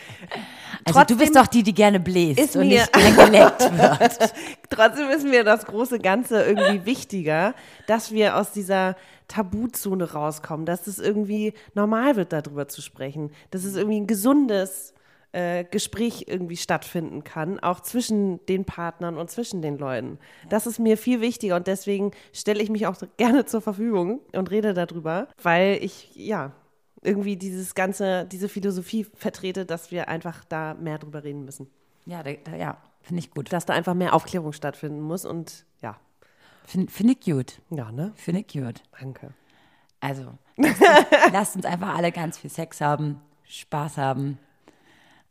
Also 0.84 0.98
Trotzdem 0.98 1.18
du 1.18 1.24
bist 1.24 1.36
doch 1.36 1.46
die, 1.46 1.62
die 1.62 1.74
gerne 1.74 2.00
bläst 2.00 2.40
ist 2.40 2.56
und 2.56 2.68
mir- 2.68 2.80
nicht 2.80 2.92
geleckt 2.92 3.60
wird. 3.60 4.32
Trotzdem 4.70 5.10
ist 5.10 5.26
mir 5.26 5.44
das 5.44 5.66
große 5.66 5.98
Ganze 5.98 6.42
irgendwie 6.42 6.86
wichtiger, 6.86 7.54
dass 7.86 8.12
wir 8.12 8.36
aus 8.36 8.52
dieser 8.52 8.96
Tabuzone 9.28 10.12
rauskommen, 10.12 10.64
dass 10.64 10.86
es 10.86 10.98
irgendwie 10.98 11.52
normal 11.74 12.16
wird, 12.16 12.32
darüber 12.32 12.66
zu 12.68 12.80
sprechen, 12.80 13.30
dass 13.50 13.64
es 13.64 13.76
irgendwie 13.76 14.00
ein 14.00 14.06
gesundes 14.06 14.94
äh, 15.32 15.64
Gespräch 15.64 16.24
irgendwie 16.26 16.56
stattfinden 16.56 17.24
kann, 17.24 17.60
auch 17.60 17.80
zwischen 17.80 18.44
den 18.46 18.64
Partnern 18.64 19.16
und 19.16 19.30
zwischen 19.30 19.62
den 19.62 19.78
Leuten. 19.78 20.18
Das 20.48 20.66
ist 20.66 20.78
mir 20.78 20.96
viel 20.96 21.20
wichtiger 21.20 21.56
und 21.56 21.66
deswegen 21.66 22.10
stelle 22.32 22.62
ich 22.62 22.70
mich 22.70 22.86
auch 22.86 22.96
gerne 23.16 23.44
zur 23.44 23.60
Verfügung 23.60 24.20
und 24.32 24.50
rede 24.50 24.74
darüber, 24.74 25.28
weil 25.42 25.78
ich, 25.82 26.10
ja, 26.14 26.52
irgendwie 27.02 27.36
dieses 27.36 27.74
ganze, 27.74 28.26
diese 28.26 28.48
Philosophie 28.48 29.06
vertrete, 29.14 29.64
dass 29.64 29.90
wir 29.90 30.08
einfach 30.08 30.44
da 30.44 30.74
mehr 30.74 30.98
drüber 30.98 31.24
reden 31.24 31.44
müssen. 31.44 31.70
Ja, 32.06 32.22
da, 32.22 32.32
da, 32.32 32.56
ja 32.56 32.76
finde 33.02 33.20
ich 33.20 33.30
gut. 33.30 33.52
Dass 33.52 33.66
da 33.66 33.72
einfach 33.72 33.94
mehr 33.94 34.14
Aufklärung 34.14 34.52
stattfinden 34.52 35.00
muss 35.00 35.24
und 35.24 35.64
ja, 35.80 35.96
Finde 36.64 36.92
find 36.92 37.10
ich 37.10 37.20
gut. 37.20 37.60
ja, 37.70 37.90
ne? 37.90 38.12
Finde 38.16 38.40
ich 38.40 38.48
gut. 38.48 38.82
Danke. 38.98 39.32
Also, 40.00 40.38
lasst 40.56 40.80
uns, 40.80 41.00
lasst 41.32 41.56
uns 41.56 41.64
einfach 41.64 41.96
alle 41.96 42.12
ganz 42.12 42.38
viel 42.38 42.50
Sex 42.50 42.80
haben, 42.80 43.20
Spaß 43.44 43.96
haben 43.96 44.38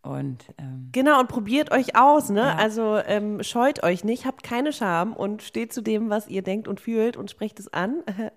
und 0.01 0.45
ähm, 0.57 0.89
Genau, 0.91 1.19
und 1.19 1.27
probiert 1.27 1.71
euch 1.71 1.95
aus, 1.97 2.29
ne? 2.29 2.41
Ja. 2.41 2.55
Also 2.55 2.97
ähm, 3.05 3.43
scheut 3.43 3.83
euch 3.83 4.03
nicht, 4.03 4.25
habt 4.25 4.43
keine 4.43 4.71
Scham 4.71 5.13
und 5.13 5.41
steht 5.41 5.73
zu 5.73 5.81
dem, 5.81 6.09
was 6.09 6.27
ihr 6.27 6.41
denkt 6.41 6.67
und 6.67 6.79
fühlt 6.79 7.17
und 7.17 7.29
sprecht 7.29 7.59
es 7.59 7.71
an. 7.73 8.03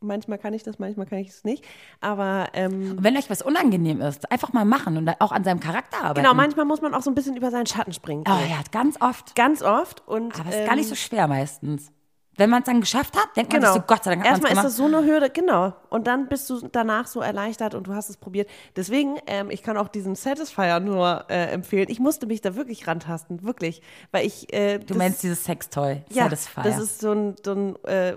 Manchmal 0.00 0.38
kann 0.38 0.54
ich 0.54 0.62
das, 0.62 0.78
manchmal 0.78 1.06
kann 1.06 1.18
ich 1.18 1.30
es 1.30 1.42
nicht. 1.42 1.64
Aber 2.00 2.46
ähm, 2.52 2.92
Und 2.92 3.02
wenn 3.02 3.16
euch 3.16 3.28
was 3.30 3.42
unangenehm 3.42 4.00
ist, 4.00 4.30
einfach 4.30 4.52
mal 4.52 4.64
machen 4.64 4.96
und 4.96 5.10
auch 5.20 5.32
an 5.32 5.42
seinem 5.42 5.58
Charakter 5.58 5.98
arbeiten. 5.98 6.20
genau, 6.22 6.34
manchmal 6.34 6.66
muss 6.66 6.80
man 6.80 6.94
auch 6.94 7.02
so 7.02 7.10
ein 7.10 7.16
bisschen 7.16 7.36
über 7.36 7.50
seinen 7.50 7.66
Schatten 7.66 7.92
springen. 7.92 8.22
Oh 8.28 8.48
ja, 8.48 8.60
ganz 8.70 9.00
oft. 9.00 9.34
Ganz 9.34 9.60
oft. 9.60 10.06
Und, 10.06 10.38
Aber 10.38 10.50
es 10.50 10.56
ist 10.56 10.66
gar 10.66 10.76
nicht 10.76 10.84
ähm, 10.84 10.90
so 10.90 10.94
schwer 10.94 11.26
meistens. 11.26 11.90
Wenn 12.38 12.48
man 12.50 12.60
es 12.62 12.66
dann 12.66 12.80
geschafft 12.80 13.14
hat, 13.16 13.36
denkt 13.36 13.52
man 13.52 13.60
Genau. 13.60 13.72
sich 13.74 13.82
so, 13.82 13.86
Gott 13.86 14.04
sei 14.04 14.10
Dank 14.12 14.22
hat 14.22 14.30
Erstmal 14.30 14.52
ist 14.52 14.62
das 14.62 14.76
so 14.76 14.86
eine 14.86 15.04
Hürde, 15.04 15.28
genau. 15.28 15.74
Und 15.90 16.06
dann 16.06 16.28
bist 16.28 16.48
du 16.48 16.66
danach 16.72 17.06
so 17.06 17.20
erleichtert 17.20 17.74
und 17.74 17.86
du 17.88 17.94
hast 17.94 18.08
es 18.08 18.16
probiert. 18.16 18.48
Deswegen, 18.76 19.16
ähm, 19.26 19.50
ich 19.50 19.62
kann 19.62 19.76
auch 19.76 19.88
diesen 19.88 20.14
Satisfier 20.14 20.80
nur 20.80 21.26
äh, 21.28 21.50
empfehlen. 21.52 21.86
Ich 21.90 22.00
musste 22.00 22.26
mich 22.26 22.40
da 22.40 22.54
wirklich 22.56 22.86
rantasten, 22.86 23.42
wirklich. 23.42 23.82
Weil 24.12 24.24
ich. 24.26 24.50
Äh, 24.54 24.78
Du 24.78 24.94
meinst 24.94 25.22
dieses 25.22 25.44
Sextoy, 25.44 26.02
ja, 26.10 26.24
Satisfier. 26.24 26.62
das 26.62 26.78
ist 26.78 27.00
so 27.00 27.12
ein, 27.12 27.34
so 27.44 27.52
ein 27.52 27.76
äh, 27.84 28.14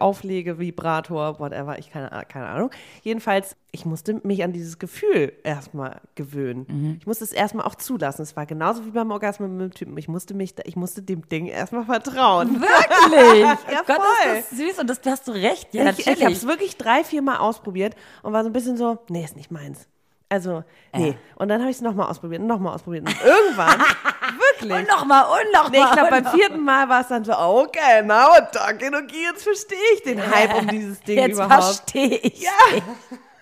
Ultraschall-Auflege-Vibrator, 0.00 1.38
whatever, 1.38 1.78
ich 1.78 1.90
keine, 1.90 2.08
keine 2.28 2.46
Ahnung. 2.46 2.70
Jedenfalls, 3.02 3.56
ich 3.72 3.84
musste 3.84 4.20
mich 4.24 4.42
an 4.42 4.52
dieses 4.52 4.78
Gefühl 4.78 5.32
erstmal 5.44 6.00
gewöhnen. 6.14 6.66
Mhm. 6.68 6.96
Ich 7.00 7.06
musste 7.06 7.24
es 7.24 7.32
erstmal 7.32 7.66
auch 7.66 7.74
zulassen. 7.76 8.22
Es 8.22 8.36
war 8.36 8.46
genauso 8.46 8.84
wie 8.84 8.90
beim 8.90 9.10
Orgasmus 9.10 9.48
mit 9.48 9.60
dem 9.60 9.70
Typen. 9.72 9.96
Ich 9.96 10.08
musste 10.08 10.34
mich, 10.34 10.54
ich 10.64 10.76
musste 10.76 11.02
dem 11.02 11.28
Ding 11.28 11.46
erstmal 11.46 11.84
vertrauen. 11.84 12.60
Wirklich? 12.60 13.40
Ja, 13.40 13.58
oh 13.80 13.84
Gott, 13.86 13.96
voll. 13.96 14.36
ist 14.36 14.50
das 14.50 14.58
süß 14.58 14.78
und 14.80 14.90
das 14.90 15.00
hast 15.06 15.28
du 15.28 15.32
recht. 15.32 15.72
Ja, 15.72 15.88
ich 15.90 16.06
ich 16.06 16.22
habe 16.24 16.32
es 16.32 16.46
wirklich 16.46 16.76
drei, 16.76 17.04
vier 17.04 17.22
Mal 17.22 17.38
ausprobiert 17.38 17.94
und 18.22 18.32
war 18.32 18.42
so 18.42 18.50
ein 18.50 18.52
bisschen 18.52 18.76
so, 18.76 18.98
nee, 19.08 19.24
ist 19.24 19.36
nicht 19.36 19.50
meins. 19.50 19.86
Also, 20.28 20.62
nee. 20.94 21.16
Und 21.36 21.48
dann 21.48 21.60
habe 21.60 21.70
ich 21.70 21.76
es 21.76 21.82
nochmal 21.82 22.08
ausprobiert 22.08 22.40
und 22.40 22.46
nochmal 22.46 22.74
ausprobiert. 22.74 23.04
Und 23.04 23.16
irgendwann, 23.24 23.80
wirklich. 24.38 24.72
und 24.72 24.88
nochmal, 24.88 25.24
und 25.24 25.52
nochmal. 25.52 25.70
Nee, 25.72 25.78
ich 25.84 25.92
glaube, 25.92 26.10
beim 26.10 26.26
vierten 26.26 26.64
Mal 26.64 26.88
war 26.88 27.00
es 27.00 27.08
dann 27.08 27.24
so, 27.24 27.36
okay, 27.36 28.02
now 28.02 28.28
talking, 28.52 28.94
okay, 28.94 29.24
jetzt 29.24 29.42
verstehe 29.42 29.78
ich 29.94 30.02
den 30.02 30.20
Hype 30.24 30.54
um 30.54 30.68
dieses 30.68 31.00
Ding 31.00 31.18
Jetzt 31.18 31.34
überhaupt. 31.34 31.52
verstehe 31.64 32.16
ich. 32.18 32.42
Ja. 32.42 32.50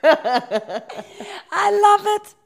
I 0.02 1.70
love 1.70 2.06
it. 2.16 2.36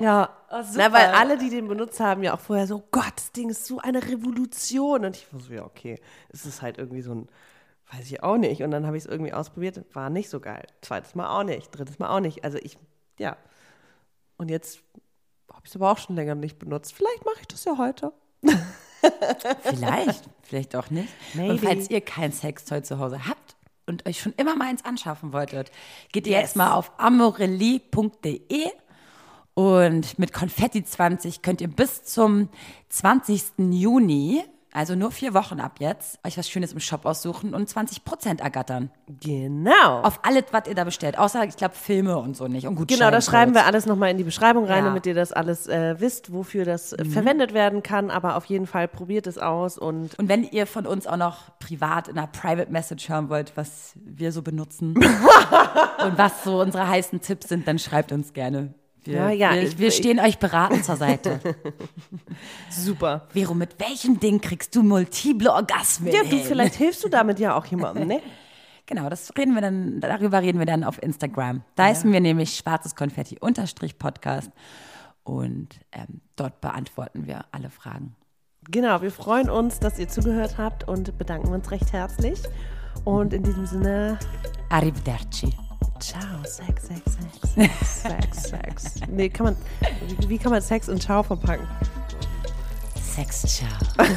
Ja, 0.00 0.30
Oh, 0.54 0.62
super. 0.62 0.90
Na, 0.90 0.92
weil 0.92 1.06
alle, 1.06 1.38
die 1.38 1.48
den 1.48 1.66
benutzt 1.66 1.98
haben, 1.98 2.22
ja 2.22 2.34
auch 2.34 2.40
vorher 2.40 2.66
so, 2.66 2.82
Gott, 2.90 3.14
das 3.16 3.32
Ding 3.32 3.48
ist 3.48 3.64
so 3.64 3.78
eine 3.78 4.02
Revolution. 4.02 5.06
Und 5.06 5.16
ich 5.16 5.32
war 5.32 5.40
so, 5.40 5.50
ja, 5.54 5.64
okay, 5.64 5.98
es 6.28 6.44
ist 6.44 6.60
halt 6.60 6.76
irgendwie 6.76 7.00
so 7.00 7.14
ein, 7.14 7.28
weiß 7.90 8.04
ich 8.04 8.22
auch 8.22 8.36
nicht. 8.36 8.62
Und 8.62 8.70
dann 8.70 8.86
habe 8.86 8.98
ich 8.98 9.04
es 9.04 9.10
irgendwie 9.10 9.32
ausprobiert, 9.32 9.82
war 9.94 10.10
nicht 10.10 10.28
so 10.28 10.40
geil. 10.40 10.66
Zweites 10.82 11.14
Mal 11.14 11.30
auch 11.30 11.44
nicht, 11.44 11.70
drittes 11.70 11.98
Mal 11.98 12.10
auch 12.10 12.20
nicht. 12.20 12.44
Also 12.44 12.58
ich, 12.58 12.76
ja. 13.18 13.38
Und 14.36 14.50
jetzt 14.50 14.80
habe 15.50 15.62
ich 15.64 15.70
es 15.70 15.76
aber 15.76 15.90
auch 15.90 15.96
schon 15.96 16.16
länger 16.16 16.34
nicht 16.34 16.58
benutzt. 16.58 16.92
Vielleicht 16.92 17.24
mache 17.24 17.40
ich 17.40 17.48
das 17.48 17.64
ja 17.64 17.78
heute. 17.78 18.12
Vielleicht, 19.62 20.24
vielleicht 20.42 20.76
auch 20.76 20.88
nicht. 20.90 21.08
Maybe. 21.34 21.54
Und 21.54 21.60
falls 21.60 21.90
ihr 21.90 22.00
kein 22.00 22.30
Sextoy 22.30 22.82
zu 22.82 23.00
Hause 23.00 23.26
habt 23.26 23.41
und 23.92 24.06
euch 24.06 24.20
schon 24.20 24.34
immer 24.36 24.56
mal 24.56 24.68
eins 24.68 24.84
anschaffen 24.84 25.32
wolltet, 25.32 25.70
geht 26.12 26.26
ihr 26.26 26.32
Yes. 26.32 26.42
jetzt 26.42 26.56
mal 26.56 26.72
auf 26.72 26.92
amorelie.de 26.98 28.70
und 29.54 30.18
mit 30.18 30.32
Konfetti 30.32 30.82
20 30.82 31.42
könnt 31.42 31.60
ihr 31.60 31.68
bis 31.68 32.04
zum 32.04 32.48
20. 32.88 33.42
Juni, 33.58 34.42
also 34.72 34.94
nur 34.94 35.10
vier 35.10 35.34
Wochen 35.34 35.60
ab 35.60 35.76
jetzt, 35.80 36.18
euch 36.26 36.38
was 36.38 36.48
Schönes 36.48 36.72
im 36.72 36.80
Shop 36.80 37.04
aussuchen 37.04 37.54
und 37.54 37.68
20% 37.68 38.40
ergattern. 38.40 38.90
Genau. 39.20 40.00
Auf 40.02 40.20
alles, 40.24 40.44
was 40.50 40.66
ihr 40.66 40.74
da 40.74 40.84
bestellt. 40.84 41.18
Außer, 41.18 41.44
ich 41.44 41.56
glaube, 41.56 41.74
Filme 41.74 42.16
und 42.18 42.36
so 42.36 42.48
nicht. 42.48 42.66
Und 42.66 42.74
Genau, 42.76 42.78
da 42.78 42.84
Gutscheincodes. 42.84 43.24
schreiben 43.26 43.54
wir 43.54 43.66
alles 43.66 43.86
nochmal 43.86 44.10
in 44.10 44.16
die 44.18 44.24
Beschreibung 44.24 44.64
rein, 44.64 44.78
Ja. 44.84 44.84
damit 44.86 45.06
ihr 45.06 45.14
das 45.14 45.32
alles 45.32 45.66
äh, 45.66 46.00
wisst, 46.00 46.32
wofür 46.32 46.64
das 46.64 46.92
äh, 46.94 47.04
verwendet 47.04 47.52
werden 47.54 47.82
kann. 47.82 48.10
Aber 48.10 48.36
auf 48.36 48.46
jeden 48.46 48.66
Fall 48.66 48.88
probiert 48.88 49.26
es 49.26 49.38
aus 49.38 49.78
und 49.78 50.18
Und 50.18 50.28
wenn 50.28 50.44
ihr 50.44 50.66
von 50.66 50.86
uns 50.86 51.06
auch 51.06 51.16
noch 51.18 51.58
privat 51.58 52.08
in 52.08 52.16
einer 52.18 52.26
Private 52.26 52.70
Message 52.72 53.08
hören 53.08 53.28
wollt, 53.28 53.52
was 53.56 53.92
wir 53.96 54.32
so 54.32 54.42
benutzen 54.42 54.94
und 56.04 56.18
was 56.18 56.44
so 56.44 56.60
unsere 56.60 56.88
heißen 56.88 57.20
Tipps 57.20 57.48
sind, 57.48 57.68
dann 57.68 57.78
schreibt 57.78 58.12
uns 58.12 58.32
gerne. 58.32 58.74
Wir, 59.04 59.14
Ja, 59.14 59.30
ja, 59.30 59.52
wir, 59.54 59.62
ich- 59.62 59.78
wir 59.78 59.90
stehen 59.90 60.20
euch 60.20 60.38
beraten 60.38 60.82
zur 60.82 60.96
Seite. 60.96 61.40
super. 62.70 63.26
Vero, 63.30 63.54
mit 63.54 63.78
welchem 63.78 64.18
Ding 64.20 64.40
kriegst 64.40 64.74
du 64.76 64.82
multiple 64.82 65.52
Orgasmen? 65.52 66.12
Ja, 66.12 66.22
du, 66.22 66.28
hin? 66.36 66.40
vielleicht 66.44 66.74
hilfst 66.74 67.02
du 67.04 67.08
damit 67.08 67.38
ja 67.38 67.56
auch 67.56 67.64
jemandem, 67.66 68.08
ne? 68.08 68.20
Genau, 68.86 69.08
das 69.08 69.32
reden 69.38 69.54
wir 69.54 69.62
dann, 69.62 70.00
darüber 70.00 70.42
reden 70.42 70.58
wir 70.58 70.66
dann 70.66 70.82
auf 70.82 71.00
Instagram. 71.02 71.62
Da 71.76 71.84
heißen 71.84 72.12
wir 72.12 72.20
nämlich 72.20 72.56
schwarzes 72.56 72.96
Konfetti 72.96 73.38
unterstrich 73.40 73.96
Podcast 73.96 74.50
und 75.22 75.68
ähm, 75.92 76.20
dort 76.34 76.60
beantworten 76.60 77.26
wir 77.28 77.44
alle 77.52 77.70
Fragen. 77.70 78.16
Genau, 78.68 79.00
wir 79.00 79.12
freuen 79.12 79.48
uns, 79.48 79.78
dass 79.78 80.00
ihr 80.00 80.08
zugehört 80.08 80.58
habt 80.58 80.86
und 80.88 81.16
bedanken 81.16 81.48
uns 81.54 81.70
recht 81.70 81.92
herzlich. 81.92 82.40
Und 83.04 83.32
in 83.32 83.44
diesem 83.44 83.66
Sinne, 83.66 84.18
Arrivederci. 84.68 85.54
Ciao, 86.02 86.42
Sex, 86.44 86.88
Sex, 86.88 87.00
Sex, 87.54 88.02
Sex, 88.02 88.42
Sex. 88.50 88.94
Nee, 89.08 89.28
kann 89.28 89.46
man, 89.46 89.56
wie, 90.18 90.28
wie 90.30 90.38
kann 90.38 90.50
man 90.50 90.60
Sex 90.60 90.88
in 90.88 91.00
Ciao 91.00 91.22
verpacken? 91.22 91.66
Sex, 93.00 93.42
ciao. 93.42 93.68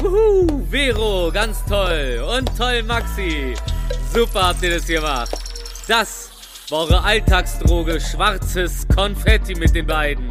Wuhu, 0.00 0.62
Vero, 0.70 1.30
ganz 1.32 1.64
toll. 1.64 2.22
Und 2.36 2.56
toll, 2.56 2.82
Maxi. 2.82 3.54
Super 4.12 4.48
habt 4.48 4.62
ihr 4.62 4.74
das 4.74 4.86
gemacht. 4.86 5.30
Das 5.86 6.30
war 6.70 6.80
eure 6.80 7.02
Alltagsdroge 7.02 8.00
Schwarzes 8.00 8.86
Konfetti 8.94 9.54
mit 9.54 9.74
den 9.74 9.86
beiden. 9.86 10.30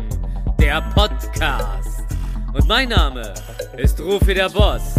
Der 0.59 0.81
Podcast. 0.93 2.03
Und 2.53 2.67
mein 2.67 2.89
Name 2.89 3.33
ist 3.77 3.99
Rufi 3.99 4.33
der 4.33 4.49
Boss. 4.49 4.95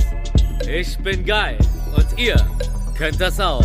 Ich 0.69 0.99
bin 0.99 1.25
geil. 1.25 1.59
Und 1.97 2.19
ihr 2.19 2.37
könnt 2.97 3.21
das 3.21 3.39
auch. 3.39 3.65